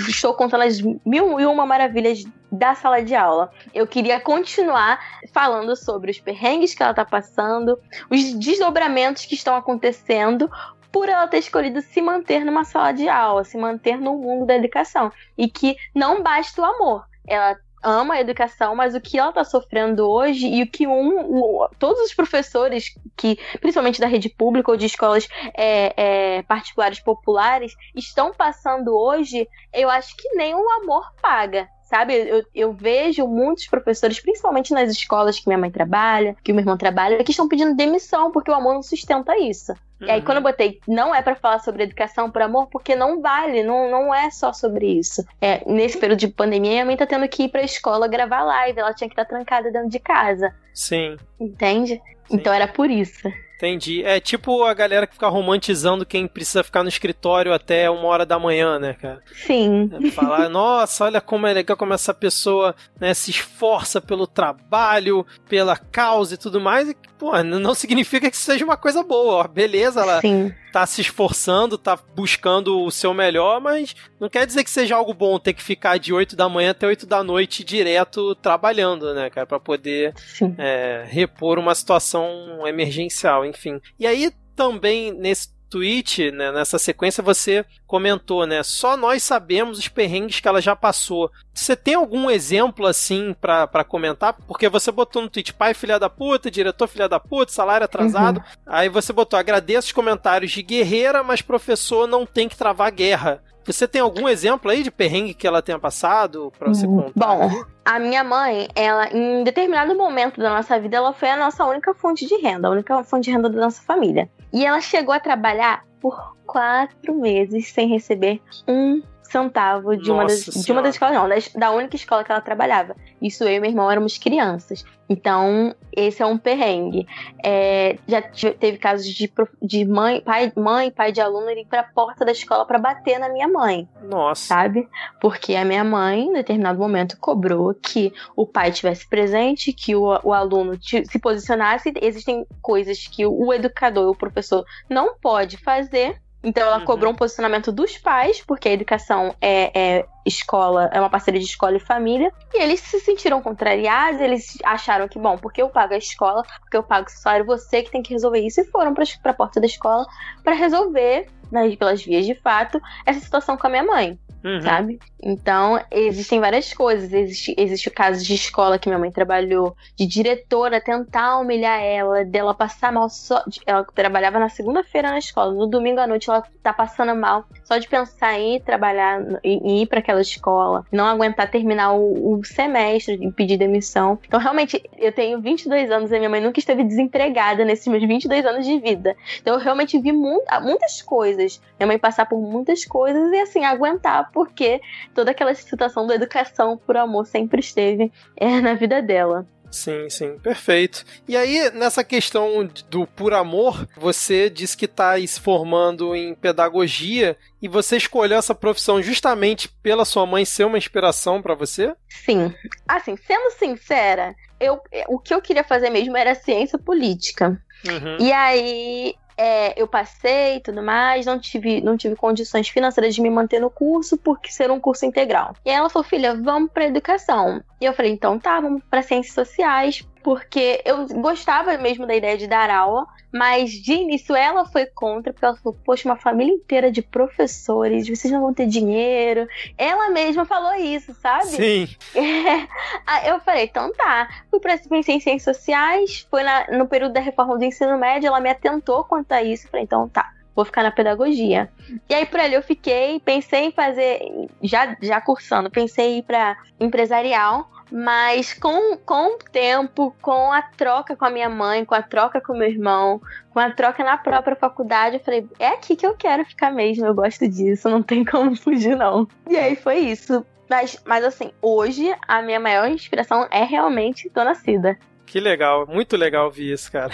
Estou 0.09 0.35
contando 0.35 0.63
as 0.63 0.81
mil 0.81 1.41
e 1.41 1.47
uma 1.47 1.65
maravilhas 1.65 2.23
da 2.51 2.75
sala 2.75 3.03
de 3.03 3.15
aula. 3.15 3.51
Eu 3.75 3.87
queria 3.87 4.21
continuar 4.21 5.01
falando 5.33 5.75
sobre 5.75 6.11
os 6.11 6.21
perrengues 6.21 6.75
que 6.75 6.83
ela 6.83 6.93
tá 6.93 7.05
passando, 7.05 7.79
os 8.11 8.35
desdobramentos 8.35 9.25
que 9.25 9.35
estão 9.35 9.57
acontecendo 9.57 10.51
por 10.93 11.09
ela 11.09 11.27
ter 11.27 11.39
escolhido 11.39 11.81
se 11.81 12.03
manter 12.03 12.45
numa 12.45 12.65
sala 12.65 12.93
de 12.93 13.09
aula, 13.09 13.43
se 13.43 13.57
manter 13.57 13.99
no 13.99 14.19
mundo 14.19 14.45
da 14.45 14.55
educação. 14.55 15.11
E 15.39 15.49
que 15.49 15.75
não 15.95 16.23
basta 16.23 16.61
o 16.61 16.65
amor. 16.65 17.07
Ela 17.27 17.57
ama 17.83 18.15
a 18.15 18.21
educação, 18.21 18.75
mas 18.75 18.95
o 18.95 19.01
que 19.01 19.19
ela 19.19 19.31
está 19.31 19.45
sofrendo 19.45 20.09
hoje 20.09 20.47
e 20.47 20.63
o 20.63 20.67
que 20.67 20.87
um, 20.87 21.21
um, 21.21 21.69
todos 21.79 22.01
os 22.03 22.15
professores, 22.15 22.95
que 23.17 23.39
principalmente 23.61 24.01
da 24.01 24.07
rede 24.07 24.29
pública 24.29 24.71
ou 24.71 24.77
de 24.77 24.87
escolas 24.87 25.29
é, 25.57 25.93
é, 26.37 26.43
particulares 26.43 27.01
populares, 27.01 27.75
estão 27.95 28.33
passando 28.33 28.97
hoje, 28.97 29.49
eu 29.73 29.91
acho 29.91 30.17
que 30.17 30.29
nem 30.35 30.55
o 30.55 30.71
amor 30.83 31.13
paga 31.21 31.69
sabe? 31.93 32.15
Eu, 32.15 32.43
eu, 32.55 32.73
vejo 32.73 33.29
muitos 33.29 33.67
professores, 33.67 34.19
principalmente 34.19 34.73
nas 34.73 34.91
escolas 34.91 35.39
que 35.39 35.47
minha 35.47 35.59
mãe 35.59 35.71
trabalha, 35.71 36.35
que 36.43 36.51
o 36.51 36.55
meu 36.55 36.63
irmão 36.63 36.79
trabalha, 36.79 37.23
que 37.23 37.33
estão 37.33 37.47
pedindo 37.47 37.77
demissão 37.77 38.33
porque 38.33 38.51
o 38.51 38.55
amor 38.55 38.73
não 38.73 38.83
sustenta 38.83 39.37
isso. 39.39 39.73
Uhum. 40.01 40.09
E 40.09 40.11
aí, 40.11 40.23
quando 40.23 40.39
eu 40.39 40.43
botei, 40.43 40.81
não 40.89 41.15
é 41.15 41.21
para 41.21 41.37
falar 41.37 41.59
sobre 41.59 41.83
educação 41.83 42.31
por 42.31 42.41
amor, 42.41 42.69
porque 42.69 42.97
não 42.97 43.21
vale, 43.21 43.63
não, 43.63 43.91
não 43.91 44.15
é 44.15 44.31
só 44.31 44.55
sobre 44.55 44.87
isso. 44.87 45.23
É, 45.39 45.63
nesse 45.71 45.99
período 45.99 46.21
de 46.21 46.29
pandemia, 46.29 46.71
minha 46.71 46.87
mãe 46.87 46.97
tá 46.97 47.05
tendo 47.05 47.29
que 47.29 47.43
ir 47.43 47.51
pra 47.51 47.63
escola 47.63 48.09
gravar 48.09 48.43
live, 48.43 48.81
ela 48.81 48.95
tinha 48.95 49.07
que 49.07 49.13
estar 49.13 49.27
tá 49.27 49.37
trancada 49.37 49.71
dentro 49.71 49.91
de 49.91 49.99
casa. 49.99 50.55
Sim. 50.73 51.19
Entende? 51.39 52.01
Sim. 52.27 52.37
Então 52.37 52.55
era 52.55 52.67
por 52.67 52.91
isso. 52.91 53.29
Entendi. 53.63 54.03
É 54.03 54.19
tipo 54.19 54.65
a 54.65 54.75
galera 54.75 55.07
que 55.07 55.15
fica 55.15 55.29
romantizando 55.29 56.05
quem 56.05 56.27
precisa 56.27 56.65
ficar 56.65 56.83
no 56.83 56.89
escritório 56.89 57.55
até 57.55 57.89
uma 57.89 58.09
hora 58.09 58.27
da 58.27 58.37
manhã, 58.37 58.77
né, 58.77 58.95
cara? 58.95 59.23
Sim. 59.33 59.89
É 59.93 60.11
falar, 60.11 60.49
nossa, 60.51 61.05
olha 61.05 61.21
como 61.21 61.47
é 61.47 61.53
legal 61.53 61.77
como 61.77 61.95
essa 61.95 62.13
pessoa 62.13 62.75
né, 62.99 63.15
se 63.15 63.31
esforça 63.31 64.01
pelo 64.01 64.27
trabalho, 64.27 65.25
pela 65.49 65.77
causa 65.77 66.35
e 66.35 66.37
tudo 66.37 66.61
mais. 66.61 66.91
E, 66.91 66.97
pô, 67.17 67.41
não 67.45 67.73
significa 67.73 68.29
que 68.29 68.37
seja 68.37 68.65
uma 68.65 68.77
coisa 68.77 69.05
boa. 69.05 69.45
Ó. 69.45 69.47
Beleza, 69.47 70.01
ela 70.01 70.21
Sim. 70.21 70.53
Tá 70.73 70.87
se 70.87 71.03
esforçando, 71.03 71.77
tá 71.77 71.99
buscando 72.17 72.81
o 72.81 72.91
seu 72.91 73.13
melhor, 73.13 73.61
mas 73.61 73.95
não 74.19 74.29
quer 74.29 74.47
dizer 74.47 74.65
que 74.65 74.71
seja 74.71 74.97
algo 74.97 75.13
bom 75.13 75.39
ter 75.39 75.53
que 75.53 75.63
ficar 75.63 75.99
de 75.99 76.13
8 76.13 76.35
da 76.35 76.49
manhã 76.49 76.71
até 76.71 76.87
8 76.87 77.07
da 77.07 77.23
noite 77.23 77.63
direto 77.63 78.35
trabalhando, 78.37 79.13
né, 79.15 79.29
cara? 79.29 79.47
Pra 79.47 79.61
poder 79.61 80.15
é, 80.59 81.05
repor 81.07 81.59
uma 81.59 81.75
situação 81.75 82.67
emergencial 82.67 83.45
enfim. 83.45 83.81
E 83.99 84.07
aí 84.07 84.33
também 84.57 85.13
nesse 85.13 85.49
tweet, 85.73 86.31
né, 86.31 86.53
nessa 86.53 86.79
sequência, 86.79 87.23
você 87.23 87.65
comentou, 87.87 88.47
né? 88.47 88.63
Só 88.63 88.95
nós 88.95 89.23
sabemos 89.23 89.79
os 89.79 89.89
perrengues 89.89 90.39
que 90.39 90.47
ela 90.47 90.61
já 90.61 90.77
passou. 90.77 91.31
Você 91.55 91.75
tem 91.75 91.95
algum 91.95 92.31
exemplo 92.31 92.87
assim 92.87 93.35
para 93.41 93.83
comentar? 93.85 94.35
Porque 94.47 94.69
você 94.69 94.93
botou 94.93 95.23
no 95.23 95.31
tweet 95.31 95.55
pai 95.55 95.73
filha 95.73 95.99
da 95.99 96.11
puta, 96.11 96.51
diretor 96.51 96.87
filha 96.87 97.09
da 97.09 97.19
puta, 97.19 97.51
salário 97.51 97.87
atrasado. 97.87 98.37
Uhum. 98.37 98.45
Aí 98.67 98.91
você 98.91 99.15
botou 99.15 99.39
agradeço 99.39 99.87
os 99.87 99.93
comentários 99.93 100.51
de 100.53 100.63
guerreira, 100.63 101.23
mas 101.23 101.41
professor 101.41 102.07
não 102.07 102.27
tem 102.27 102.51
que 102.51 102.57
travar 102.57 102.93
guerra. 102.93 103.43
Você 103.65 103.89
tem 103.89 104.03
algum 104.03 104.29
exemplo 104.29 104.71
aí 104.71 104.83
de 104.83 104.91
perrengue 104.91 105.35
que 105.35 105.47
ela 105.47 105.63
tenha 105.63 105.79
passado 105.79 106.53
para 106.59 106.69
você 106.69 106.87
contar? 106.87 107.13
Bom, 107.15 107.65
a 107.85 107.99
minha 107.99 108.25
mãe, 108.25 108.69
ela, 108.75 109.09
em 109.09 109.43
determinado 109.45 109.95
momento 109.95 110.41
da 110.41 110.51
nossa 110.51 110.79
vida, 110.79 110.97
ela 110.97 111.13
foi 111.13 111.31
a 111.31 111.37
nossa 111.37 111.65
única 111.65 111.95
fonte 111.95 112.27
de 112.27 112.35
renda, 112.37 112.69
a 112.69 112.71
única 112.73 113.03
fonte 113.05 113.25
de 113.25 113.31
renda 113.31 113.49
da 113.49 113.61
nossa 113.61 113.81
família. 113.83 114.29
E 114.53 114.65
ela 114.65 114.81
chegou 114.81 115.15
a 115.15 115.21
trabalhar 115.21 115.85
por 116.01 116.37
quatro 116.47 117.15
meses 117.15 117.69
sem 117.69 117.89
receber 117.89 118.41
um 118.69 119.03
centavo 119.33 119.97
de, 119.97 120.11
uma 120.11 120.27
das, 120.27 120.45
de 120.45 120.71
uma 120.71 120.83
das 120.83 120.95
escolas, 120.95 121.15
não, 121.15 121.29
da, 121.29 121.37
da 121.57 121.71
única 121.73 121.97
escola 121.97 122.23
que 122.23 122.31
ela 122.31 122.41
trabalhava. 122.41 122.95
Isso 123.21 123.43
eu 123.45 123.51
e 123.51 123.61
meu 123.61 123.71
irmão 123.71 123.91
éramos 123.91 124.19
crianças. 124.19 124.85
Então, 125.09 125.75
esse 125.95 126.23
é 126.23 126.27
um 126.27 126.39
perrengue. 126.39 127.07
É, 127.45 127.99
já 128.07 128.23
teve 128.23 128.79
casos 128.79 129.07
de, 129.07 129.31
de 129.61 129.85
mãe, 129.85 130.21
pai, 130.21 130.53
mãe, 130.57 130.91
pai 130.91 131.13
de 131.13 131.21
aluno 131.21 131.51
ir 131.51 131.67
para 131.67 131.81
a 131.81 131.85
porta 131.85 132.25
da 132.25 132.33
escola 132.33 132.65
para 132.65 132.79
bater 132.79 133.19
na 133.19 133.29
minha 133.29 133.49
mãe. 133.49 133.89
Nossa. 134.03 134.47
Sabe? 134.47 134.89
Porque 135.21 135.55
a 135.55 135.65
minha 135.65 135.85
mãe, 135.85 136.23
em 136.23 136.33
determinado 136.33 136.79
momento, 136.79 137.17
cobrou 137.19 137.75
que 137.75 138.13
o 138.37 138.47
pai 138.47 138.71
tivesse 138.71 139.09
presente, 139.09 139.73
que 139.73 139.95
o, 139.95 140.19
o 140.23 140.33
aluno 140.33 140.79
se 140.81 141.19
posicionasse. 141.19 141.93
Existem 142.01 142.47
coisas 142.61 143.07
que 143.07 143.27
o 143.27 143.53
educador, 143.53 144.11
o 144.11 144.17
professor, 144.17 144.65
não 144.89 145.17
pode 145.19 145.57
fazer 145.57 146.21
então 146.43 146.67
ela 146.67 146.79
uhum. 146.79 146.85
cobrou 146.85 147.13
um 147.13 147.15
posicionamento 147.15 147.71
dos 147.71 147.97
pais, 147.99 148.43
porque 148.45 148.69
a 148.69 148.73
educação 148.73 149.35
é, 149.41 149.99
é, 149.99 150.07
escola, 150.27 150.91
é 150.93 150.99
uma 150.99 151.09
parceria 151.09 151.41
de 151.41 151.47
escola 151.47 151.77
e 151.77 151.81
família. 151.81 152.33
E 152.53 152.61
eles 152.61 152.81
se 152.81 152.99
sentiram 153.01 153.41
contrariados, 153.41 154.21
eles 154.21 154.59
acharam 154.65 155.07
que, 155.07 155.19
bom, 155.19 155.39
porque 155.39 155.63
eu 155.63 155.69
pago 155.69 155.95
a 155.95 155.99
escola, 155.99 156.43
porque 156.61 156.77
eu 156.77 156.83
pago 156.83 157.07
o 157.07 157.11
salário, 157.11 157.47
você 157.47 157.83
que 157.83 157.91
tem 157.91 158.03
que 158.03 158.13
resolver 158.13 158.41
isso. 158.41 158.61
E 158.61 158.65
foram 158.65 158.93
para 158.93 159.05
a 159.25 159.35
porta 159.35 159.61
da 159.61 159.67
escola 159.67 160.05
para 160.43 160.55
resolver, 160.55 161.29
né, 161.51 161.77
pelas 161.77 162.03
vias 162.03 162.27
de 162.27 162.35
fato, 162.35 162.81
essa 163.07 163.21
situação 163.21 163.57
com 163.57 163.67
a 163.67 163.71
minha 163.71 163.85
mãe. 163.85 164.19
Uhum. 164.45 164.61
sabe? 164.61 164.99
Então, 165.23 165.81
existem 165.91 166.41
várias 166.41 166.73
coisas. 166.73 167.13
Existe, 167.13 167.55
existe 167.57 167.89
o 167.89 167.93
caso 167.93 168.25
de 168.25 168.35
escola 168.35 168.79
que 168.79 168.89
minha 168.89 168.99
mãe 168.99 169.11
trabalhou, 169.11 169.77
de 169.97 170.07
diretora 170.07 170.81
tentar 170.81 171.39
humilhar 171.39 171.81
ela, 171.81 172.25
dela 172.25 172.55
passar 172.55 172.93
mal 172.93 173.09
só. 173.09 173.45
Ela 173.65 173.85
trabalhava 173.95 174.39
na 174.39 174.49
segunda-feira 174.49 175.11
na 175.11 175.19
escola, 175.19 175.53
no 175.53 175.67
domingo 175.67 176.01
à 176.01 176.07
noite 176.07 176.29
ela 176.29 176.43
tá 176.63 176.73
passando 176.73 177.15
mal 177.15 177.45
só 177.65 177.79
de 177.79 177.89
pensar 177.89 178.39
em 178.39 178.57
ir 178.57 178.61
trabalhar, 178.61 179.23
em 179.43 179.83
ir 179.83 179.87
para 179.87 180.01
aquela 180.01 180.21
escola, 180.21 180.85
não 180.93 181.07
aguentar 181.07 181.51
terminar 181.51 181.93
o, 181.93 182.39
o 182.39 182.45
semestre 182.45 183.19
e 183.21 183.33
pedir 183.33 183.57
demissão. 183.57 184.19
Então, 184.27 184.39
realmente, 184.39 184.83
eu 184.99 185.13
tenho 185.13 185.41
22 185.41 185.91
anos 185.91 186.13
e 186.13 186.19
minha 186.19 186.29
mãe 186.29 186.41
nunca 186.41 186.59
esteve 186.59 186.85
desempregada 186.85 187.65
nesses 187.65 187.87
meus 187.87 188.07
22 188.07 188.45
anos 188.45 188.67
de 188.67 188.79
vida. 188.79 189.17
Então, 189.41 189.55
eu 189.55 189.61
realmente 189.61 189.99
vi 189.99 190.13
mu 190.13 190.43
muitas 190.63 191.01
coisas. 191.01 191.61
Minha 191.79 191.87
mãe 191.87 191.99
passar 191.99 192.27
por 192.27 192.41
muitas 192.41 192.85
coisas 192.85 193.33
e, 193.33 193.41
assim, 193.41 193.65
aguentar, 193.65 194.31
porque 194.33 194.81
toda 195.15 195.31
aquela 195.31 195.55
situação 195.55 196.07
da 196.07 196.15
educação 196.15 196.77
por 196.77 196.97
amor 196.97 197.27
sempre 197.27 197.61
esteve 197.61 198.13
é, 198.37 198.61
na 198.61 198.75
vida 198.75 199.03
dela. 199.03 199.47
Sim, 199.73 200.11
sim, 200.11 200.39
perfeito. 200.39 201.03
E 201.27 201.35
aí, 201.35 201.71
nessa 201.71 202.05
questão 202.05 202.69
do 202.91 203.07
por 203.07 203.33
amor, 203.33 203.89
você 203.97 204.51
disse 204.51 204.77
que 204.77 204.85
está 204.85 205.19
se 205.27 205.41
formando 205.41 206.15
em 206.15 206.35
pedagogia 206.35 207.39
e 207.61 207.67
você 207.67 207.97
escolheu 207.97 208.39
essa 208.39 208.55
profissão 208.55 209.01
justamente 209.01 209.69
pela 209.83 210.05
sua 210.05 210.27
mãe 210.27 210.45
ser 210.45 210.65
uma 210.65 210.77
inspiração 210.77 211.41
para 211.41 211.55
você? 211.55 211.95
Sim. 212.07 212.55
Assim, 212.87 213.17
sendo 213.17 213.51
sincera, 213.53 214.35
eu, 214.61 214.79
o 215.09 215.19
que 215.19 215.33
eu 215.33 215.41
queria 215.41 215.65
fazer 215.65 215.89
mesmo 215.89 216.17
era 216.19 216.35
ciência 216.35 216.79
política. 216.79 217.59
Uhum. 217.89 218.19
E 218.21 218.31
aí 218.31 219.15
é, 219.37 219.81
eu 219.81 219.87
passei 219.87 220.57
e 220.57 220.61
tudo 220.61 220.83
mais, 220.83 221.27
não 221.27 221.39
tive, 221.39 221.81
não 221.81 221.97
tive 221.97 222.17
condições 222.17 222.69
financeiras 222.69 223.15
de 223.15 223.21
me 223.21 223.31
manter 223.31 223.61
no 223.61 223.71
curso, 223.71 224.17
porque 224.17 224.51
ser 224.51 224.71
um 224.71 224.81
curso 224.81 225.07
integral. 225.07 225.55
E 225.65 225.71
ela 225.71 225.89
falou, 225.89 226.09
filha, 226.09 226.35
vamos 226.35 226.71
para 226.71 226.87
educação. 226.87 227.63
E 227.81 227.85
eu 227.85 227.93
falei, 227.93 228.13
então 228.13 228.39
tá, 228.39 228.61
vamos 228.61 228.83
para 228.91 229.03
ciências 229.03 229.35
sociais, 229.35 230.07
porque 230.23 230.81
eu 230.85 231.07
gostava 231.21 231.77
mesmo 231.79 232.07
da 232.07 232.15
ideia 232.15 232.37
de 232.37 232.47
dar 232.47 232.71
aula, 232.71 233.07
mas 233.33 233.71
de 233.71 233.93
início 233.95 234.37
ela 234.37 234.65
foi 234.67 234.87
contra, 234.87 235.33
porque 235.33 235.45
ela 235.45 235.57
falou: 235.57 235.79
Poxa, 235.85 236.09
uma 236.09 236.17
família 236.17 236.53
inteira 236.53 236.91
de 236.91 237.03
professores, 237.03 238.09
vocês 238.09 238.33
não 238.33 238.41
vão 238.41 238.55
ter 238.55 238.67
dinheiro. 238.67 239.47
Ela 239.77 240.11
mesma 240.11 240.45
falou 240.45 240.75
isso, 240.75 241.15
sabe? 241.15 241.47
Sim. 241.47 241.89
É. 243.05 243.31
Eu 243.31 243.41
falei: 243.41 243.65
Então 243.65 243.93
tá. 243.93 244.29
Fui 244.51 244.61
pra 244.61 244.77
pensei 244.77 245.17
em 245.17 245.21
ciências 245.21 245.57
sociais, 245.57 246.27
foi 246.31 246.43
na, 246.43 246.67
no 246.73 246.87
período 246.87 247.13
da 247.13 247.21
reforma 247.21 247.57
do 247.57 247.65
ensino 247.65 247.99
médio, 247.99 248.29
ela 248.29 248.41
me 248.41 248.51
atentou 248.51 249.05
quanto 249.05 249.33
a 249.33 249.43
isso. 249.43 249.69
Falei: 249.69 249.85
Então 249.85 250.09
tá 250.09 250.33
vou 250.55 250.65
ficar 250.65 250.83
na 250.83 250.91
pedagogia. 250.91 251.71
E 252.09 252.15
aí 252.15 252.27
por 252.27 252.39
ali 252.39 252.55
eu 252.55 252.63
fiquei, 252.63 253.19
pensei 253.21 253.67
em 253.67 253.73
fazer, 253.73 254.21
já, 254.63 254.97
já 255.01 255.21
cursando, 255.21 255.71
pensei 255.71 256.17
em 256.17 256.19
ir 256.19 256.23
para 256.23 256.59
empresarial, 256.79 257.69
mas 257.93 258.55
com, 258.55 258.97
com 258.97 259.35
o 259.35 259.39
tempo, 259.39 260.17
com 260.23 260.51
a 260.51 260.63
troca 260.63 261.15
com 261.15 261.27
a 261.27 261.31
minha 261.31 261.51
mãe, 261.51 261.85
com 261.85 261.95
a 261.95 262.01
troca 262.01 262.41
com 262.41 262.55
o 262.55 262.59
meu 262.59 262.69
irmão, 262.69 263.21
com 263.51 263.59
a 263.61 263.71
troca 263.71 264.03
na 264.03 264.17
própria 264.17 264.57
faculdade, 264.57 265.17
eu 265.17 265.21
falei, 265.21 265.47
é 265.59 265.69
aqui 265.69 265.95
que 265.95 266.07
eu 266.07 266.15
quero 266.15 266.43
ficar 266.47 266.73
mesmo, 266.73 267.05
eu 267.05 267.15
gosto 267.15 267.47
disso, 267.47 267.91
não 267.91 268.03
tem 268.03 268.25
como 268.25 268.57
fugir, 268.57 268.97
não. 268.97 269.29
E 269.49 269.57
aí 269.57 269.77
foi 269.77 269.99
isso. 269.99 270.45
Mas, 270.71 270.99
mas 271.05 271.23
assim, 271.23 271.53
hoje 271.61 272.15
a 272.27 272.41
minha 272.41 272.59
maior 272.59 272.89
inspiração 272.89 273.47
é 273.51 273.63
realmente 273.63 274.31
Dona 274.31 274.55
Cida. 274.55 274.99
Que 275.27 275.39
legal, 275.39 275.87
muito 275.87 276.17
legal 276.17 276.47
ouvir 276.47 276.73
isso, 276.73 276.91
cara. 276.91 277.11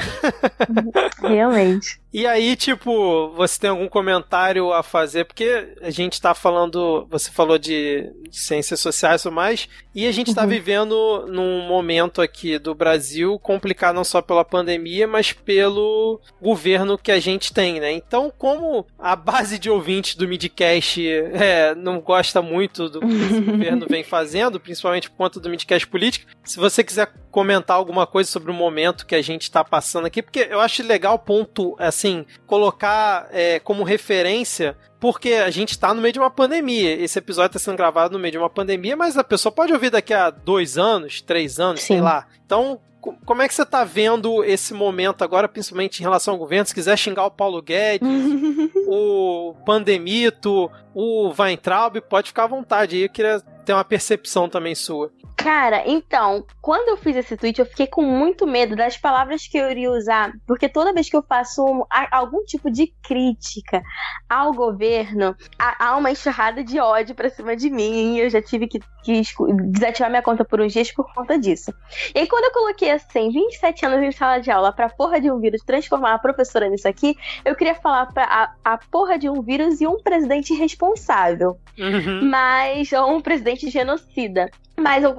Realmente. 1.23 2.01
E 2.13 2.27
aí, 2.27 2.57
tipo, 2.57 3.31
você 3.35 3.61
tem 3.61 3.71
algum 3.71 3.89
comentário 3.89 4.73
a 4.73 4.83
fazer? 4.83 5.25
Porque 5.25 5.77
a 5.83 5.91
gente 5.91 6.21
tá 6.21 6.35
falando, 6.35 7.07
você 7.11 7.31
falou 7.31 7.59
de, 7.59 8.11
ciências 8.31 8.81
sociais 8.81 9.21
e 9.21 9.25
tudo 9.25 9.35
mais, 9.35 9.69
e 9.95 10.07
a 10.07 10.13
gente 10.13 10.35
tá 10.35 10.43
uhum. 10.43 10.49
vivendo 10.49 11.27
num 11.29 11.67
momento 11.67 12.23
aqui 12.23 12.59
do 12.59 12.75
Brasil 12.75 13.39
complicado 13.39 13.97
não 13.97 14.05
só 14.05 14.23
pela 14.23 14.45
pandemia, 14.45 15.07
mas 15.07 15.33
pelo 15.33 16.21
governo 16.41 16.97
que 16.97 17.13
a 17.13 17.21
gente 17.21 17.53
tem, 17.53 17.79
né? 17.79 17.93
Então, 17.93 18.33
como 18.37 18.87
a 18.99 19.15
base 19.15 19.59
de 19.59 19.69
ouvintes 19.69 20.15
do 20.15 20.29
Midcast 20.29 21.07
é, 21.07 21.75
não 21.75 22.01
gosta 22.01 22.41
muito 22.41 22.89
do 22.89 23.01
que 23.01 23.07
o 23.07 23.45
governo 23.53 23.87
vem 23.89 24.03
fazendo, 24.03 24.59
principalmente 24.61 25.11
por 25.11 25.17
conta 25.17 25.41
do 25.41 25.51
Midcast 25.51 25.87
político, 25.87 26.31
se 26.43 26.59
você 26.59 26.83
quiser 26.83 27.13
comentar 27.31 27.77
alguma 27.77 28.07
coisa 28.07 28.31
sobre 28.31 28.51
o 28.51 28.55
momento 28.55 29.07
que 29.07 29.15
a 29.15 29.23
gente 29.23 29.51
tá 29.51 29.63
passando 29.63 30.07
aqui, 30.07 30.23
porque 30.23 30.49
eu 30.51 30.61
acho 30.61 30.83
legal 30.83 31.19
ponto, 31.19 31.77
assim, 31.99 32.25
colocar 32.47 33.29
é, 33.33 33.59
como 33.59 33.83
referência 33.83 34.77
porque 35.01 35.35
a 35.35 35.51
gente 35.51 35.71
está 35.71 35.95
no 35.95 36.01
meio 36.01 36.13
de 36.13 36.19
uma 36.19 36.31
pandemia. 36.31 36.93
Esse 36.95 37.19
episódio 37.19 37.57
está 37.57 37.59
sendo 37.59 37.77
gravado 37.77 38.13
no 38.15 38.19
meio 38.19 38.33
de 38.33 38.39
uma 38.39 38.51
pandemia, 38.51 38.97
mas 38.97 39.17
a 39.17 39.23
pessoa 39.23 39.53
pode 39.53 39.73
ouvir 39.73 39.91
daqui 39.91 40.13
a 40.13 40.31
dois 40.31 40.77
anos, 40.77 41.21
três 41.21 41.61
anos, 41.61 41.81
Sim. 41.81 41.87
sei 41.87 42.01
lá. 42.01 42.27
Então, 42.45 42.81
como 43.25 43.43
é 43.43 43.47
que 43.47 43.55
você 43.55 43.63
está 43.63 43.85
vendo 43.85 44.43
esse 44.43 44.75
momento 44.75 45.23
agora, 45.23 45.49
principalmente 45.49 46.01
em 46.01 46.03
relação 46.03 46.35
ao 46.35 46.39
governo? 46.39 46.67
Se 46.67 46.75
quiser 46.75 46.97
xingar 46.97 47.27
o 47.27 47.31
Paulo 47.31 47.63
Guedes, 47.63 48.09
o 48.89 49.55
Pandemito, 49.65 50.71
o 50.93 51.33
Weintraub, 51.39 52.01
pode 52.01 52.29
ficar 52.29 52.45
à 52.45 52.49
vontade. 52.49 52.99
Eu 52.99 53.09
queria 53.09 53.41
ter 53.69 53.75
uma 53.75 53.85
percepção 53.85 54.49
também 54.49 54.75
sua. 54.75 55.13
Cara, 55.37 55.85
então, 55.87 56.45
quando 56.61 56.89
eu 56.89 56.97
fiz 56.97 57.15
esse 57.15 57.37
tweet, 57.37 57.61
eu 57.61 57.67
fiquei 57.67 57.87
com 57.87 58.03
muito 58.03 58.47
medo 58.47 58.75
das 58.75 58.97
palavras 58.97 59.47
que 59.47 59.57
eu 59.57 59.71
iria 59.71 59.91
usar, 59.91 60.33
porque 60.47 60.69
toda 60.69 60.93
vez 60.93 61.09
que 61.09 61.17
eu 61.17 61.23
faço 61.23 61.65
um, 61.65 61.85
algum 62.11 62.45
tipo 62.45 62.71
de 62.71 62.93
crítica 63.03 63.83
ao 64.29 64.53
governo, 64.53 65.37
há, 65.59 65.87
há 65.87 65.97
uma 65.97 66.11
enxurrada 66.11 66.65
de 66.65 66.81
ódio 66.81 67.15
pra 67.15 67.31
cima 67.31 67.55
de 67.55 67.71
mim, 67.71 68.17
e 68.17 68.21
eu 68.21 68.31
já 68.31 68.43
tive 68.43 68.67
que, 68.67 68.81
que, 69.05 69.23
desativar 69.71 70.11
minha 70.11 70.23
conta 70.23 70.45
por 70.45 70.61
uns 70.61 70.73
dias 70.73 70.91
por 70.91 71.13
conta 71.15 71.39
disso. 71.39 71.73
E 72.15 72.19
aí, 72.19 72.27
quando 72.27 72.45
eu 72.45 72.53
coloquei 72.53 72.91
assim, 72.91 73.31
27 73.31 73.87
anos 73.87 74.03
em 74.03 74.11
sala 74.11 74.41
de 74.41 74.51
aula 74.51 74.73
pra 74.73 74.89
porra 74.89 75.21
de 75.21 75.31
um 75.31 75.39
vírus 75.39 75.63
transformar 75.63 76.15
a 76.15 76.19
professora 76.19 76.69
nisso 76.69 76.89
aqui, 76.89 77.15
eu 77.45 77.55
queria 77.55 77.77
falar 77.77 78.07
pra 78.07 78.25
a, 78.25 78.73
a 78.73 78.79
porra 78.91 79.17
de 79.19 79.31
um 79.31 79.41
vírus 79.41 79.81
e 79.81 79.87
um 79.87 80.03
presidente 80.03 80.53
responsável. 80.53 81.59
Uhum. 81.79 82.29
Mas, 82.29 82.93
ou 82.93 83.17
um 83.17 83.21
presidente 83.21 83.58
genocida. 83.71 84.51
Mas 84.79 85.03
eu 85.03 85.17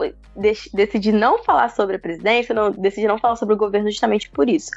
decidi 0.73 1.11
não 1.11 1.43
falar 1.43 1.69
sobre 1.69 1.97
a 1.97 1.99
presidência, 1.99 2.55
não, 2.55 2.71
decidi 2.71 3.07
não 3.07 3.17
falar 3.17 3.35
sobre 3.35 3.55
o 3.55 3.57
governo 3.57 3.89
justamente 3.89 4.29
por 4.29 4.49
isso. 4.49 4.71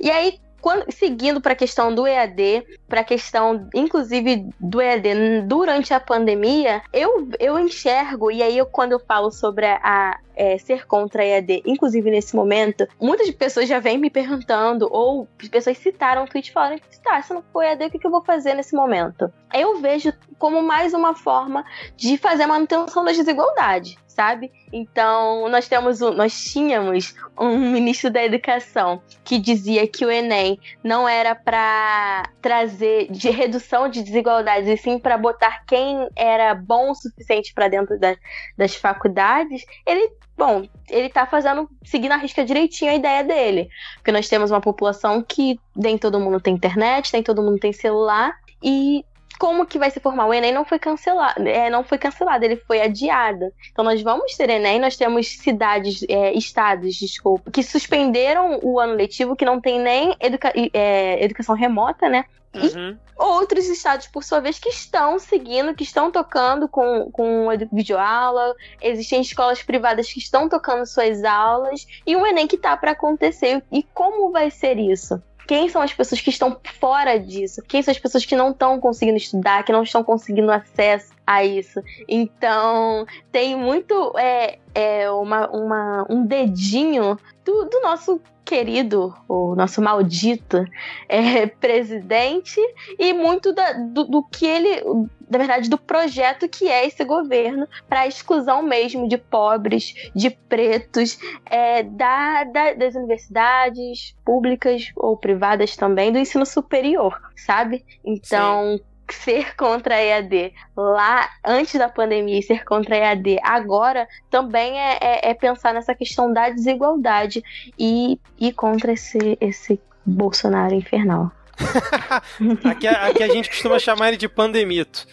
E 0.00 0.10
aí, 0.10 0.38
quando, 0.60 0.90
seguindo 0.92 1.40
para 1.40 1.54
a 1.54 1.56
questão 1.56 1.92
do 1.92 2.06
EAD, 2.06 2.64
para 2.92 3.00
a 3.00 3.04
questão, 3.04 3.70
inclusive, 3.74 4.50
do 4.60 4.78
EAD 4.78 5.46
durante 5.46 5.94
a 5.94 5.98
pandemia, 5.98 6.82
eu, 6.92 7.26
eu 7.40 7.58
enxergo, 7.58 8.30
e 8.30 8.42
aí 8.42 8.58
eu, 8.58 8.66
quando 8.66 8.92
eu 8.92 9.00
falo 9.00 9.30
sobre 9.30 9.64
a, 9.64 10.20
é, 10.36 10.58
ser 10.58 10.86
contra 10.86 11.22
a 11.22 11.24
EAD, 11.24 11.62
inclusive 11.64 12.10
nesse 12.10 12.36
momento, 12.36 12.86
muitas 13.00 13.30
pessoas 13.30 13.66
já 13.66 13.78
vêm 13.78 13.96
me 13.96 14.10
perguntando, 14.10 14.88
ou 14.92 15.26
pessoas 15.50 15.78
citaram 15.78 16.24
o 16.24 16.28
tweet 16.28 16.52
falaram: 16.52 16.78
tá, 17.02 17.22
se 17.22 17.32
não 17.32 17.42
for 17.50 17.62
EAD, 17.62 17.86
o 17.86 17.90
que, 17.90 18.06
eu 18.06 18.10
vou 18.10 18.22
fazer 18.22 18.52
nesse 18.52 18.76
momento? 18.76 19.32
Eu 19.54 19.80
vejo 19.80 20.12
como 20.38 20.60
mais 20.60 20.92
uma 20.92 21.14
forma 21.14 21.64
de 21.96 22.18
fazer 22.18 22.42
a 22.42 22.48
manutenção 22.48 23.06
das 23.06 23.16
desigualdades 23.16 23.96
sabe? 24.12 24.52
Então, 24.72 25.48
nós 25.48 25.68
temos 25.68 26.00
um, 26.02 26.12
nós 26.12 26.44
tínhamos 26.44 27.14
um 27.38 27.58
ministro 27.58 28.10
da 28.10 28.22
educação 28.22 29.02
que 29.24 29.38
dizia 29.38 29.86
que 29.86 30.04
o 30.04 30.10
ENEM 30.10 30.58
não 30.82 31.08
era 31.08 31.34
para 31.34 32.28
trazer 32.40 32.81
de 33.10 33.30
redução 33.30 33.88
de 33.88 34.02
desigualdades, 34.02 34.68
e 34.68 34.76
sim 34.76 34.98
para 34.98 35.16
botar 35.16 35.64
quem 35.66 36.08
era 36.16 36.54
bom 36.54 36.90
o 36.90 36.94
suficiente 36.94 37.52
para 37.54 37.68
dentro 37.68 37.98
da, 37.98 38.16
das 38.56 38.74
faculdades. 38.74 39.64
Ele 39.86 40.10
bom, 40.36 40.66
ele 40.88 41.08
tá 41.08 41.26
fazendo, 41.26 41.68
seguindo 41.84 42.12
a 42.12 42.16
risca 42.16 42.44
direitinho 42.44 42.90
a 42.90 42.94
ideia 42.94 43.22
dele. 43.22 43.68
Porque 43.96 44.12
nós 44.12 44.28
temos 44.28 44.50
uma 44.50 44.60
população 44.60 45.22
que 45.22 45.60
nem 45.76 45.96
todo 45.96 46.18
mundo 46.18 46.40
tem 46.40 46.54
internet, 46.54 47.12
nem 47.12 47.22
todo 47.22 47.42
mundo 47.42 47.58
tem 47.58 47.72
celular, 47.72 48.34
e 48.62 49.04
como 49.38 49.66
que 49.66 49.78
vai 49.78 49.90
se 49.90 50.00
formar? 50.00 50.26
O 50.26 50.34
Enem 50.34 50.52
não 50.52 50.64
foi 50.64 50.78
cancelado, 50.78 51.46
é, 51.46 51.70
não 51.70 51.84
foi 51.84 51.98
cancelado, 51.98 52.44
ele 52.44 52.56
foi 52.56 52.80
adiado. 52.80 53.52
Então 53.70 53.84
nós 53.84 54.00
vamos 54.02 54.34
ter 54.36 54.50
Enem, 54.50 54.80
nós 54.80 54.96
temos 54.96 55.28
cidades, 55.28 56.04
é, 56.08 56.32
estados, 56.32 56.96
desculpa, 56.96 57.50
que 57.50 57.62
suspenderam 57.62 58.60
o 58.62 58.78
ano 58.78 58.94
letivo, 58.94 59.36
que 59.36 59.44
não 59.44 59.60
tem 59.60 59.80
nem 59.80 60.16
educa 60.20 60.52
é, 60.72 61.22
educação 61.24 61.54
remota, 61.54 62.08
né? 62.08 62.24
Uhum. 62.54 62.90
E 62.90 62.98
outros 63.16 63.66
estados, 63.66 64.06
por 64.08 64.22
sua 64.22 64.40
vez, 64.40 64.58
que 64.58 64.68
estão 64.68 65.18
seguindo, 65.18 65.74
que 65.74 65.84
estão 65.84 66.10
tocando 66.10 66.68
com, 66.68 67.10
com 67.10 67.48
videoaula. 67.72 68.54
Existem 68.80 69.20
escolas 69.20 69.62
privadas 69.62 70.12
que 70.12 70.18
estão 70.18 70.48
tocando 70.48 70.84
suas 70.86 71.24
aulas. 71.24 71.86
E 72.06 72.16
um 72.16 72.26
Enem 72.26 72.46
que 72.46 72.56
está 72.56 72.76
para 72.76 72.90
acontecer. 72.90 73.62
E 73.70 73.82
como 73.82 74.30
vai 74.30 74.50
ser 74.50 74.78
isso? 74.78 75.22
Quem 75.46 75.68
são 75.68 75.82
as 75.82 75.92
pessoas 75.92 76.20
que 76.20 76.30
estão 76.30 76.56
fora 76.78 77.18
disso? 77.18 77.62
Quem 77.66 77.82
são 77.82 77.92
as 77.92 77.98
pessoas 77.98 78.24
que 78.24 78.36
não 78.36 78.50
estão 78.50 78.78
conseguindo 78.80 79.16
estudar, 79.16 79.64
que 79.64 79.72
não 79.72 79.82
estão 79.82 80.02
conseguindo 80.04 80.50
acesso 80.50 81.12
a 81.26 81.44
isso? 81.44 81.82
Então, 82.08 83.06
tem 83.30 83.56
muito 83.56 84.12
é, 84.18 84.58
é 84.74 85.10
uma, 85.10 85.48
uma, 85.50 86.06
um 86.08 86.24
dedinho 86.24 87.18
do, 87.44 87.64
do 87.64 87.80
nosso 87.80 88.20
querido, 88.44 89.14
o 89.28 89.54
nosso 89.54 89.80
maldito 89.80 90.64
é, 91.08 91.46
presidente 91.46 92.60
e 92.98 93.12
muito 93.12 93.52
da, 93.52 93.72
do, 93.72 94.04
do, 94.04 94.22
que 94.24 94.46
ele, 94.46 94.82
na 95.30 95.38
verdade, 95.38 95.68
do 95.68 95.78
projeto 95.78 96.48
que 96.48 96.68
é 96.68 96.86
esse 96.86 97.04
governo 97.04 97.66
para 97.88 98.00
a 98.00 98.06
exclusão 98.06 98.62
mesmo 98.62 99.08
de 99.08 99.16
pobres, 99.16 99.94
de 100.14 100.30
pretos, 100.30 101.18
é, 101.46 101.82
da, 101.82 102.44
da, 102.44 102.74
das 102.74 102.94
universidades 102.94 104.14
públicas 104.24 104.90
ou 104.96 105.16
privadas 105.16 105.76
também, 105.76 106.12
do 106.12 106.18
ensino 106.18 106.44
superior, 106.44 107.20
sabe? 107.36 107.84
Então, 108.04 108.76
Sim 108.76 108.91
ser 109.14 109.54
contra 109.56 109.94
a 109.94 110.02
EAD 110.02 110.52
lá 110.76 111.28
antes 111.44 111.78
da 111.78 111.88
pandemia 111.88 112.38
e 112.38 112.42
ser 112.42 112.64
contra 112.64 112.94
a 112.94 112.98
EAD 112.98 113.38
agora 113.42 114.08
também 114.30 114.78
é, 114.78 114.98
é, 115.00 115.30
é 115.30 115.34
pensar 115.34 115.72
nessa 115.74 115.94
questão 115.94 116.32
da 116.32 116.50
desigualdade 116.50 117.42
e 117.78 118.18
ir 118.40 118.52
contra 118.52 118.92
esse, 118.92 119.38
esse 119.40 119.80
Bolsonaro 120.04 120.74
infernal. 120.74 121.30
aqui, 122.64 122.88
aqui, 122.88 123.22
a 123.22 123.28
gente 123.28 123.48
costuma 123.48 123.78
chamar 123.78 124.08
ele 124.08 124.16
de 124.16 124.28
pandemito. 124.28 125.06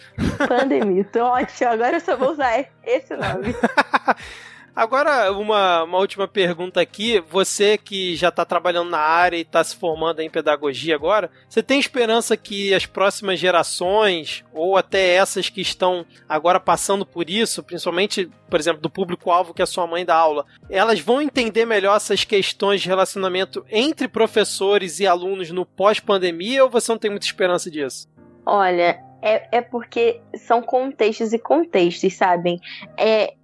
Pandemito, 0.48 1.18
ótimo. 1.20 1.70
Agora 1.70 1.96
eu 1.96 2.00
só 2.00 2.16
vou 2.16 2.32
usar 2.32 2.66
esse 2.82 3.14
nome. 3.14 3.54
Agora, 4.74 5.32
uma, 5.32 5.82
uma 5.82 5.98
última 5.98 6.28
pergunta 6.28 6.80
aqui. 6.80 7.20
Você 7.28 7.76
que 7.76 8.14
já 8.16 8.28
está 8.28 8.44
trabalhando 8.44 8.90
na 8.90 8.98
área 8.98 9.36
e 9.36 9.42
está 9.42 9.62
se 9.62 9.76
formando 9.76 10.20
em 10.20 10.30
pedagogia 10.30 10.94
agora, 10.94 11.30
você 11.48 11.62
tem 11.62 11.78
esperança 11.78 12.36
que 12.36 12.72
as 12.72 12.86
próximas 12.86 13.38
gerações, 13.38 14.44
ou 14.52 14.76
até 14.76 15.14
essas 15.14 15.48
que 15.48 15.60
estão 15.60 16.06
agora 16.28 16.60
passando 16.60 17.04
por 17.04 17.28
isso, 17.28 17.62
principalmente, 17.62 18.30
por 18.48 18.60
exemplo, 18.60 18.80
do 18.80 18.90
público-alvo 18.90 19.52
que 19.52 19.62
é 19.62 19.64
a 19.64 19.66
sua 19.66 19.86
mãe 19.86 20.04
da 20.04 20.14
aula, 20.14 20.46
elas 20.68 21.00
vão 21.00 21.20
entender 21.20 21.64
melhor 21.64 21.96
essas 21.96 22.24
questões 22.24 22.80
de 22.80 22.88
relacionamento 22.88 23.64
entre 23.70 24.08
professores 24.08 25.00
e 25.00 25.06
alunos 25.06 25.50
no 25.50 25.66
pós-pandemia, 25.66 26.64
ou 26.64 26.70
você 26.70 26.92
não 26.92 26.98
tem 26.98 27.10
muita 27.10 27.26
esperança 27.26 27.70
disso? 27.70 28.08
Olha, 28.46 29.09
é, 29.22 29.58
é 29.58 29.60
porque 29.60 30.20
são 30.34 30.62
contextos 30.62 31.32
e 31.32 31.38
contextos, 31.38 32.14
sabem? 32.14 32.58
É, 32.96 33.34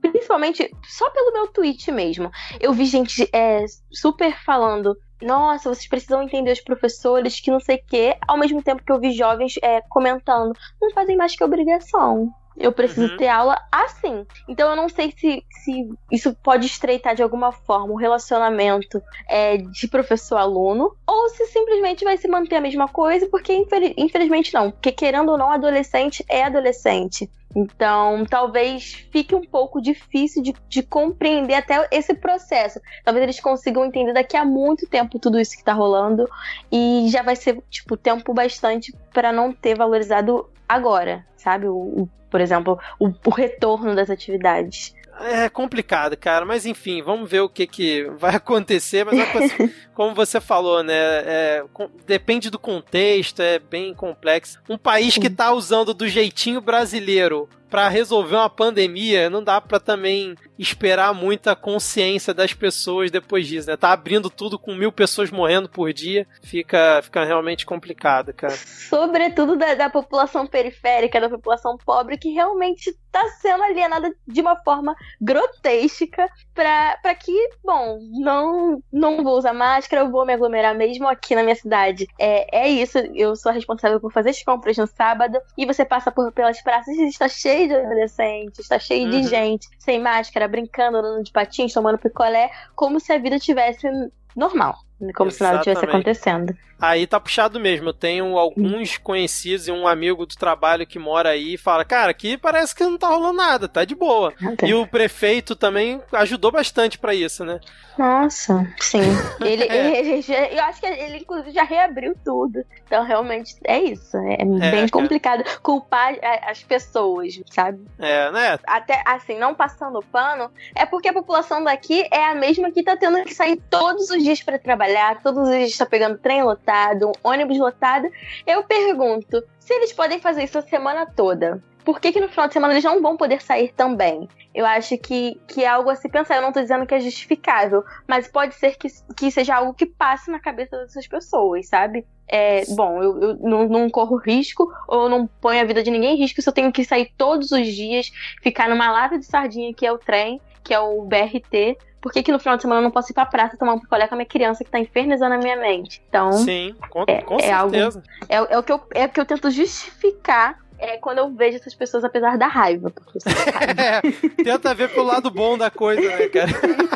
principalmente 0.00 0.70
só 0.84 1.10
pelo 1.10 1.32
meu 1.32 1.48
tweet 1.48 1.90
mesmo. 1.90 2.30
Eu 2.60 2.72
vi 2.72 2.84
gente 2.86 3.28
é, 3.32 3.64
super 3.92 4.36
falando. 4.44 4.96
Nossa, 5.22 5.72
vocês 5.72 5.88
precisam 5.88 6.22
entender 6.22 6.52
os 6.52 6.60
professores 6.60 7.40
que 7.40 7.50
não 7.50 7.60
sei 7.60 7.76
o 7.76 7.84
quê, 7.86 8.16
ao 8.26 8.36
mesmo 8.36 8.62
tempo 8.62 8.84
que 8.84 8.92
eu 8.92 9.00
vi 9.00 9.12
jovens 9.12 9.54
é, 9.62 9.80
comentando, 9.88 10.52
não 10.80 10.90
fazem 10.90 11.16
mais 11.16 11.34
que 11.34 11.44
obrigação. 11.44 12.30
Eu 12.56 12.72
preciso 12.72 13.12
uhum. 13.12 13.16
ter 13.16 13.28
aula 13.28 13.60
assim. 13.70 14.26
Então 14.48 14.70
eu 14.70 14.76
não 14.76 14.88
sei 14.88 15.12
se, 15.16 15.44
se 15.50 15.88
isso 16.10 16.34
pode 16.42 16.66
estreitar 16.66 17.14
de 17.14 17.22
alguma 17.22 17.50
forma 17.50 17.92
o 17.92 17.96
relacionamento 17.96 19.02
é, 19.28 19.56
de 19.56 19.88
professor-aluno, 19.88 20.94
ou 21.06 21.28
se 21.30 21.46
simplesmente 21.46 22.04
vai 22.04 22.16
se 22.16 22.28
manter 22.28 22.56
a 22.56 22.60
mesma 22.60 22.88
coisa, 22.88 23.26
porque 23.28 23.52
infelizmente 23.96 24.54
não. 24.54 24.70
Porque 24.70 24.92
querendo 24.92 25.30
ou 25.30 25.38
não, 25.38 25.50
adolescente 25.50 26.24
é 26.28 26.44
adolescente. 26.44 27.28
Então, 27.54 28.24
talvez 28.28 29.06
fique 29.12 29.34
um 29.34 29.44
pouco 29.44 29.80
difícil 29.80 30.42
de, 30.42 30.54
de, 30.68 30.82
compreender 30.82 31.54
até 31.54 31.86
esse 31.92 32.12
processo. 32.14 32.80
Talvez 33.04 33.22
eles 33.22 33.40
consigam 33.40 33.84
entender 33.84 34.12
daqui 34.12 34.36
a 34.36 34.44
muito 34.44 34.88
tempo 34.88 35.18
tudo 35.18 35.38
isso 35.38 35.56
que 35.56 35.62
tá 35.62 35.72
rolando 35.72 36.28
e 36.72 37.06
já 37.08 37.22
vai 37.22 37.36
ser, 37.36 37.62
tipo, 37.70 37.96
tempo 37.96 38.34
bastante 38.34 38.92
para 39.12 39.32
não 39.32 39.52
ter 39.52 39.76
valorizado 39.76 40.50
agora, 40.68 41.24
sabe? 41.36 41.68
O, 41.68 41.74
o 41.74 42.08
por 42.34 42.40
exemplo, 42.40 42.80
o, 42.98 43.12
o 43.24 43.30
retorno 43.30 43.94
das 43.94 44.10
atividades. 44.10 44.92
É 45.20 45.48
complicado, 45.48 46.16
cara, 46.16 46.44
mas 46.44 46.66
enfim, 46.66 47.02
vamos 47.02 47.30
ver 47.30 47.40
o 47.40 47.48
que, 47.48 47.66
que 47.66 48.04
vai 48.18 48.34
acontecer. 48.36 49.04
Mas 49.04 49.18
é 49.18 49.70
como 49.94 50.14
você 50.14 50.40
falou, 50.40 50.82
né? 50.82 50.94
É, 50.94 51.64
depende 52.06 52.50
do 52.50 52.58
contexto, 52.58 53.40
é 53.40 53.58
bem 53.58 53.94
complexo. 53.94 54.60
Um 54.68 54.78
país 54.78 55.16
que 55.16 55.30
tá 55.30 55.52
usando 55.52 55.94
do 55.94 56.08
jeitinho 56.08 56.60
brasileiro 56.60 57.48
para 57.74 57.88
resolver 57.88 58.36
uma 58.36 58.48
pandemia, 58.48 59.28
não 59.28 59.42
dá 59.42 59.60
para 59.60 59.80
também 59.80 60.36
esperar 60.56 61.12
muita 61.12 61.56
consciência 61.56 62.32
das 62.32 62.54
pessoas 62.54 63.10
depois 63.10 63.48
disso, 63.48 63.68
né? 63.68 63.76
Tá 63.76 63.90
abrindo 63.90 64.30
tudo 64.30 64.56
com 64.56 64.76
mil 64.76 64.92
pessoas 64.92 65.28
morrendo 65.28 65.68
por 65.68 65.92
dia, 65.92 66.24
fica, 66.40 67.00
fica 67.02 67.24
realmente 67.24 67.66
complicado, 67.66 68.32
cara. 68.32 68.54
Sobretudo 68.54 69.56
da, 69.56 69.74
da 69.74 69.90
população 69.90 70.46
periférica, 70.46 71.20
da 71.20 71.28
população 71.28 71.76
pobre, 71.76 72.16
que 72.16 72.28
realmente 72.28 72.96
tá 73.10 73.28
sendo 73.40 73.62
alienada 73.62 74.12
de 74.26 74.40
uma 74.40 74.56
forma 74.56 74.94
grotesca 75.20 76.28
para 76.52 77.14
que, 77.14 77.32
bom, 77.64 77.98
não, 78.12 78.80
não 78.92 79.22
vou 79.22 79.36
usar 79.36 79.52
máscara, 79.52 80.02
eu 80.02 80.10
vou 80.10 80.24
me 80.24 80.32
aglomerar 80.32 80.76
mesmo 80.76 81.08
aqui 81.08 81.34
na 81.34 81.42
minha 81.42 81.56
cidade. 81.56 82.06
É, 82.18 82.66
é 82.66 82.68
isso, 82.68 82.98
eu 83.14 83.34
sou 83.34 83.50
responsável 83.52 84.00
por 84.00 84.12
fazer 84.12 84.30
as 84.30 84.42
compras 84.42 84.76
no 84.76 84.86
sábado 84.86 85.38
e 85.58 85.66
você 85.66 85.84
passa 85.84 86.12
por, 86.12 86.30
pelas 86.32 86.60
praças 86.62 86.94
e 86.96 87.08
está 87.08 87.28
cheio 87.28 87.63
de 87.68 87.74
adolescentes, 87.74 88.60
está 88.60 88.78
cheio 88.78 89.04
uhum. 89.04 89.10
de 89.10 89.28
gente 89.28 89.68
sem 89.78 90.00
máscara, 90.00 90.48
brincando, 90.48 90.98
andando 90.98 91.22
de 91.22 91.32
patins, 91.32 91.72
tomando 91.72 91.98
picolé, 91.98 92.50
como 92.74 93.00
se 93.00 93.12
a 93.12 93.18
vida 93.18 93.38
tivesse 93.38 93.88
normal. 94.36 94.78
Como 94.98 95.30
Exatamente. 95.30 95.34
se 95.34 95.42
nada 95.42 95.58
tivesse 95.60 95.84
acontecendo. 95.84 96.56
Aí 96.80 97.06
tá 97.06 97.18
puxado 97.18 97.58
mesmo. 97.58 97.88
Eu 97.88 97.94
tenho 97.94 98.36
alguns 98.36 98.98
conhecidos 98.98 99.68
e 99.68 99.72
um 99.72 99.86
amigo 99.86 100.26
do 100.26 100.36
trabalho 100.36 100.86
que 100.86 100.98
mora 100.98 101.30
aí 101.30 101.54
e 101.54 101.58
fala: 101.58 101.84
Cara, 101.84 102.10
aqui 102.10 102.36
parece 102.36 102.74
que 102.74 102.84
não 102.84 102.98
tá 102.98 103.08
rolando 103.08 103.34
nada, 103.34 103.68
tá 103.68 103.84
de 103.84 103.94
boa. 103.94 104.32
Okay. 104.52 104.68
E 104.68 104.74
o 104.74 104.86
prefeito 104.86 105.56
também 105.56 106.02
ajudou 106.12 106.50
bastante 106.50 106.98
para 106.98 107.14
isso, 107.14 107.44
né? 107.44 107.60
Nossa, 107.96 108.66
sim. 108.80 109.00
Ele, 109.40 109.64
é. 109.64 109.98
ele, 109.98 110.22
já, 110.22 110.46
eu 110.48 110.62
acho 110.64 110.80
que 110.80 110.86
ele, 110.86 111.18
inclusive, 111.18 111.52
já 111.52 111.62
reabriu 111.62 112.16
tudo. 112.24 112.64
Então, 112.84 113.04
realmente, 113.04 113.56
é 113.64 113.78
isso. 113.78 114.16
É, 114.16 114.38
é 114.40 114.70
bem 114.70 114.88
complicado 114.88 115.44
culpar 115.62 116.14
as 116.46 116.62
pessoas, 116.62 117.40
sabe? 117.50 117.84
É, 117.98 118.30
né? 118.32 118.58
Até, 118.66 119.02
assim, 119.06 119.38
não 119.38 119.54
passando 119.54 120.02
pano, 120.02 120.50
é 120.74 120.84
porque 120.86 121.08
a 121.08 121.12
população 121.12 121.62
daqui 121.62 122.06
é 122.10 122.26
a 122.26 122.34
mesma 122.34 122.70
que 122.72 122.82
tá 122.82 122.96
tendo 122.96 123.22
que 123.24 123.34
sair 123.34 123.60
todos 123.70 124.10
os 124.10 124.22
dias 124.22 124.42
para 124.42 124.58
trabalhar, 124.58 124.83
todos 125.22 125.48
os 125.48 125.54
dias 125.54 125.76
tá 125.76 125.86
pegando 125.86 126.18
trem 126.18 126.42
lotado, 126.42 127.08
um 127.08 127.28
ônibus 127.28 127.58
lotado. 127.58 128.08
Eu 128.46 128.64
pergunto, 128.64 129.42
se 129.58 129.72
eles 129.74 129.92
podem 129.92 130.18
fazer 130.18 130.44
isso 130.44 130.58
a 130.58 130.62
semana 130.62 131.06
toda, 131.06 131.62
por 131.84 132.00
que, 132.00 132.12
que 132.12 132.20
no 132.20 132.28
final 132.28 132.48
de 132.48 132.54
semana 132.54 132.72
eles 132.72 132.84
não 132.84 133.02
vão 133.02 133.16
poder 133.16 133.42
sair 133.42 133.72
também? 133.72 134.28
Eu 134.54 134.64
acho 134.64 134.96
que, 134.96 135.38
que 135.46 135.64
é 135.64 135.68
algo 135.68 135.90
a 135.90 135.96
se 135.96 136.08
pensar. 136.08 136.36
Eu 136.36 136.42
não 136.42 136.52
tô 136.52 136.60
dizendo 136.60 136.86
que 136.86 136.94
é 136.94 137.00
justificável, 137.00 137.84
mas 138.06 138.26
pode 138.26 138.54
ser 138.54 138.76
que, 138.76 138.88
que 139.14 139.30
seja 139.30 139.56
algo 139.56 139.74
que 139.74 139.84
passe 139.84 140.30
na 140.30 140.40
cabeça 140.40 140.78
dessas 140.78 141.06
pessoas, 141.06 141.68
sabe? 141.68 142.06
É, 142.26 142.64
bom, 142.74 143.02
eu, 143.02 143.20
eu 143.20 143.34
não, 143.36 143.68
não, 143.68 143.90
corro 143.90 144.16
risco 144.16 144.72
ou 144.88 145.10
não 145.10 145.26
ponho 145.26 145.60
a 145.60 145.64
vida 145.64 145.82
de 145.82 145.90
ninguém 145.90 146.14
em 146.14 146.18
risco 146.18 146.40
se 146.40 146.48
eu 146.48 146.54
tenho 146.54 146.72
que 146.72 146.82
sair 146.82 147.12
todos 147.18 147.52
os 147.52 147.66
dias, 147.66 148.10
ficar 148.42 148.68
numa 148.68 148.90
lata 148.90 149.18
de 149.18 149.26
sardinha 149.26 149.74
que 149.74 149.86
é 149.86 149.92
o 149.92 149.98
trem, 149.98 150.40
que 150.62 150.72
é 150.72 150.80
o 150.80 151.02
BRT, 151.02 151.76
por 152.04 152.12
que, 152.12 152.22
que, 152.22 152.30
no 152.30 152.38
final 152.38 152.56
de 152.56 152.60
semana 152.60 152.82
eu 152.82 152.84
não 152.84 152.90
posso 152.90 153.10
ir 153.10 153.14
pra 153.14 153.24
praça 153.24 153.56
tomar 153.56 153.72
um 153.72 153.80
picolé 153.80 154.06
com 154.06 154.14
a 154.14 154.18
minha 154.18 154.28
criança 154.28 154.62
que 154.62 154.70
tá 154.70 154.78
infernizando 154.78 155.36
a 155.36 155.38
minha 155.38 155.56
mente? 155.56 156.02
Então. 156.06 156.32
Sim, 156.32 156.76
com, 156.90 157.02
é, 157.08 157.22
com 157.22 157.36
é 157.36 157.44
certeza. 157.44 158.02
Algo, 158.28 158.46
é, 158.50 158.54
é, 158.54 158.58
o 158.58 158.62
que 158.62 158.72
eu, 158.72 158.80
é 158.94 159.06
o 159.06 159.08
que 159.08 159.18
eu 159.18 159.24
tento 159.24 159.50
justificar 159.50 160.58
é 160.78 160.98
quando 160.98 161.16
eu 161.16 161.30
vejo 161.34 161.56
essas 161.56 161.74
pessoas 161.74 162.04
apesar 162.04 162.36
da 162.36 162.46
raiva. 162.46 162.90
Porque 162.90 163.18
é, 163.80 164.42
tenta 164.44 164.74
ver 164.74 164.90
pelo 164.90 165.06
lado 165.06 165.30
bom 165.30 165.56
da 165.56 165.70
coisa, 165.70 166.02
né, 166.02 166.28
cara? 166.28 166.50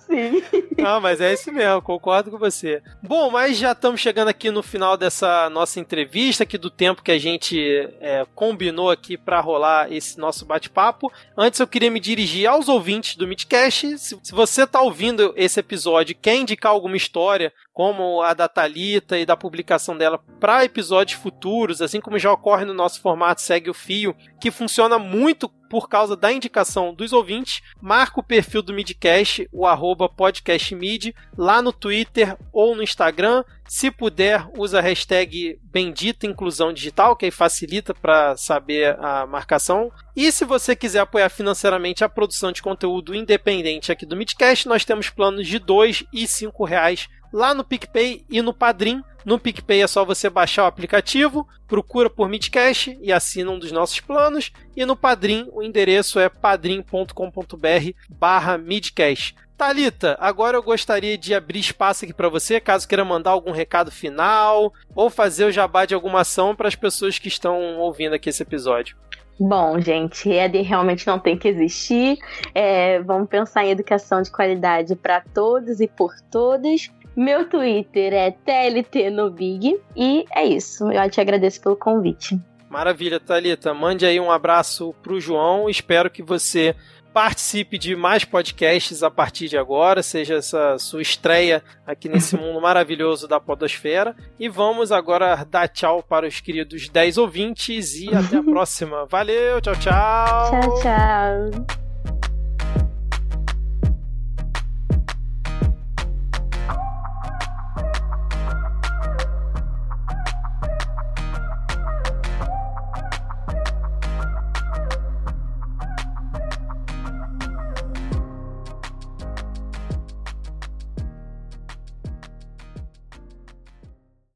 Sim. 0.00 0.42
Não, 0.78 1.00
mas 1.00 1.20
é 1.20 1.32
isso 1.32 1.52
mesmo, 1.52 1.82
concordo 1.82 2.30
com 2.30 2.38
você. 2.38 2.82
Bom, 3.02 3.30
mas 3.30 3.56
já 3.56 3.72
estamos 3.72 4.00
chegando 4.00 4.28
aqui 4.28 4.50
no 4.50 4.62
final 4.62 4.96
dessa 4.96 5.48
nossa 5.50 5.80
entrevista, 5.80 6.44
aqui 6.44 6.58
do 6.58 6.70
tempo 6.70 7.02
que 7.02 7.10
a 7.10 7.18
gente 7.18 7.58
é, 8.00 8.26
combinou 8.34 8.90
aqui 8.90 9.16
para 9.16 9.40
rolar 9.40 9.92
esse 9.92 10.18
nosso 10.18 10.44
bate-papo. 10.44 11.10
Antes 11.36 11.60
eu 11.60 11.66
queria 11.66 11.90
me 11.90 12.00
dirigir 12.00 12.46
aos 12.46 12.68
ouvintes 12.68 13.16
do 13.16 13.26
Midcast. 13.26 13.98
Se, 13.98 14.18
se 14.22 14.32
você 14.32 14.64
está 14.64 14.80
ouvindo 14.80 15.32
esse 15.36 15.58
episódio 15.58 16.16
quer 16.20 16.36
indicar 16.36 16.72
alguma 16.72 16.96
história, 16.96 17.52
como 17.74 18.22
a 18.22 18.32
da 18.32 18.48
Thalita 18.48 19.18
e 19.18 19.26
da 19.26 19.36
publicação 19.36 19.98
dela 19.98 20.16
para 20.38 20.64
episódios 20.64 21.20
futuros, 21.20 21.82
assim 21.82 22.00
como 22.00 22.20
já 22.20 22.32
ocorre 22.32 22.64
no 22.64 22.72
nosso 22.72 23.00
formato 23.00 23.42
Segue 23.42 23.68
o 23.68 23.74
Fio, 23.74 24.14
que 24.40 24.52
funciona 24.52 24.96
muito 24.96 25.48
por 25.68 25.88
causa 25.88 26.16
da 26.16 26.32
indicação 26.32 26.94
dos 26.94 27.12
ouvintes, 27.12 27.60
marca 27.82 28.20
o 28.20 28.22
perfil 28.22 28.62
do 28.62 28.72
Midcast, 28.72 29.48
o 29.52 29.66
arroba 29.66 30.08
podcastmid, 30.08 31.12
lá 31.36 31.60
no 31.60 31.72
Twitter 31.72 32.38
ou 32.52 32.76
no 32.76 32.82
Instagram. 32.82 33.42
Se 33.66 33.90
puder, 33.90 34.46
usa 34.58 34.78
a 34.78 34.82
hashtag 34.82 35.58
Bendita 35.62 36.26
Inclusão 36.26 36.72
Digital, 36.72 37.16
que 37.16 37.24
aí 37.24 37.30
facilita 37.30 37.94
para 37.94 38.36
saber 38.36 38.96
a 39.00 39.26
marcação. 39.26 39.90
E 40.14 40.30
se 40.30 40.44
você 40.44 40.76
quiser 40.76 41.00
apoiar 41.00 41.28
financeiramente 41.28 42.04
a 42.04 42.08
produção 42.08 42.52
de 42.52 42.62
conteúdo 42.62 43.14
independente 43.14 43.90
aqui 43.90 44.04
do 44.04 44.16
Midcast, 44.16 44.68
nós 44.68 44.84
temos 44.84 45.08
planos 45.08 45.46
de 45.46 45.56
R$ 45.56 46.06
e 46.12 46.24
R$ 46.24 46.52
reais 46.66 47.08
lá 47.34 47.52
no 47.52 47.64
PicPay 47.64 48.24
e 48.30 48.40
no 48.40 48.54
Padrim. 48.54 49.02
No 49.24 49.40
PicPay 49.40 49.82
é 49.82 49.86
só 49.88 50.04
você 50.04 50.30
baixar 50.30 50.64
o 50.64 50.66
aplicativo, 50.66 51.48
procura 51.66 52.08
por 52.08 52.28
Midcast 52.28 52.96
e 53.02 53.10
assina 53.10 53.50
um 53.50 53.58
dos 53.58 53.72
nossos 53.72 53.98
planos. 53.98 54.52
E 54.76 54.84
no 54.86 54.94
Padrim 54.94 55.48
o 55.50 55.62
endereço 55.62 56.20
é 56.20 56.28
padrim.com.br 56.28 57.90
barra 58.08 58.56
Midcast. 58.56 59.34
Talita, 59.56 60.16
agora 60.20 60.56
eu 60.56 60.62
gostaria 60.62 61.16
de 61.16 61.32
abrir 61.32 61.60
espaço 61.60 62.04
aqui 62.04 62.12
para 62.12 62.28
você, 62.28 62.60
caso 62.60 62.88
queira 62.88 63.04
mandar 63.04 63.30
algum 63.30 63.52
recado 63.52 63.90
final 63.90 64.72
ou 64.94 65.08
fazer 65.08 65.44
o 65.44 65.52
jabá 65.52 65.86
de 65.86 65.94
alguma 65.94 66.20
ação 66.20 66.56
para 66.56 66.66
as 66.66 66.74
pessoas 66.74 67.18
que 67.18 67.28
estão 67.28 67.78
ouvindo 67.78 68.14
aqui 68.14 68.28
esse 68.28 68.42
episódio. 68.42 68.96
Bom, 69.38 69.80
gente, 69.80 70.28
EAD 70.28 70.62
realmente 70.62 71.06
não 71.06 71.18
tem 71.18 71.36
que 71.36 71.48
existir. 71.48 72.18
É, 72.54 73.00
vamos 73.02 73.28
pensar 73.28 73.64
em 73.64 73.70
educação 73.70 74.22
de 74.22 74.30
qualidade 74.30 74.94
para 74.94 75.20
todos 75.20 75.80
e 75.80 75.88
por 75.88 76.14
todas. 76.30 76.90
Meu 77.16 77.48
Twitter 77.48 78.12
é 78.12 78.30
TLT 78.30 79.10
no 79.10 79.30
Big. 79.30 79.80
E 79.96 80.24
é 80.34 80.44
isso. 80.44 80.90
Eu 80.90 81.10
te 81.10 81.20
agradeço 81.20 81.60
pelo 81.60 81.76
convite. 81.76 82.38
Maravilha, 82.70 83.20
Thalita. 83.20 83.72
Mande 83.72 84.04
aí 84.04 84.18
um 84.18 84.30
abraço 84.30 84.94
pro 85.02 85.20
João. 85.20 85.68
Espero 85.68 86.10
que 86.10 86.22
você 86.22 86.74
participe 87.14 87.78
de 87.78 87.94
mais 87.94 88.24
podcasts 88.24 89.04
a 89.04 89.10
partir 89.10 89.48
de 89.48 89.56
agora, 89.56 90.02
seja 90.02 90.34
essa 90.34 90.76
sua 90.78 91.00
estreia 91.00 91.62
aqui 91.86 92.08
nesse 92.08 92.34
mundo 92.36 92.60
maravilhoso 92.60 93.28
da 93.28 93.38
Podosfera. 93.38 94.16
E 94.38 94.48
vamos 94.48 94.90
agora 94.90 95.46
dar 95.48 95.68
tchau 95.68 96.02
para 96.02 96.26
os 96.26 96.40
queridos 96.40 96.88
10 96.88 97.16
ouvintes 97.16 97.94
e 97.94 98.12
até 98.12 98.38
a 98.38 98.42
próxima. 98.44 99.06
Valeu, 99.06 99.60
tchau, 99.60 99.76
tchau. 99.76 100.50
Tchau, 100.50 100.82
tchau. 100.82 101.83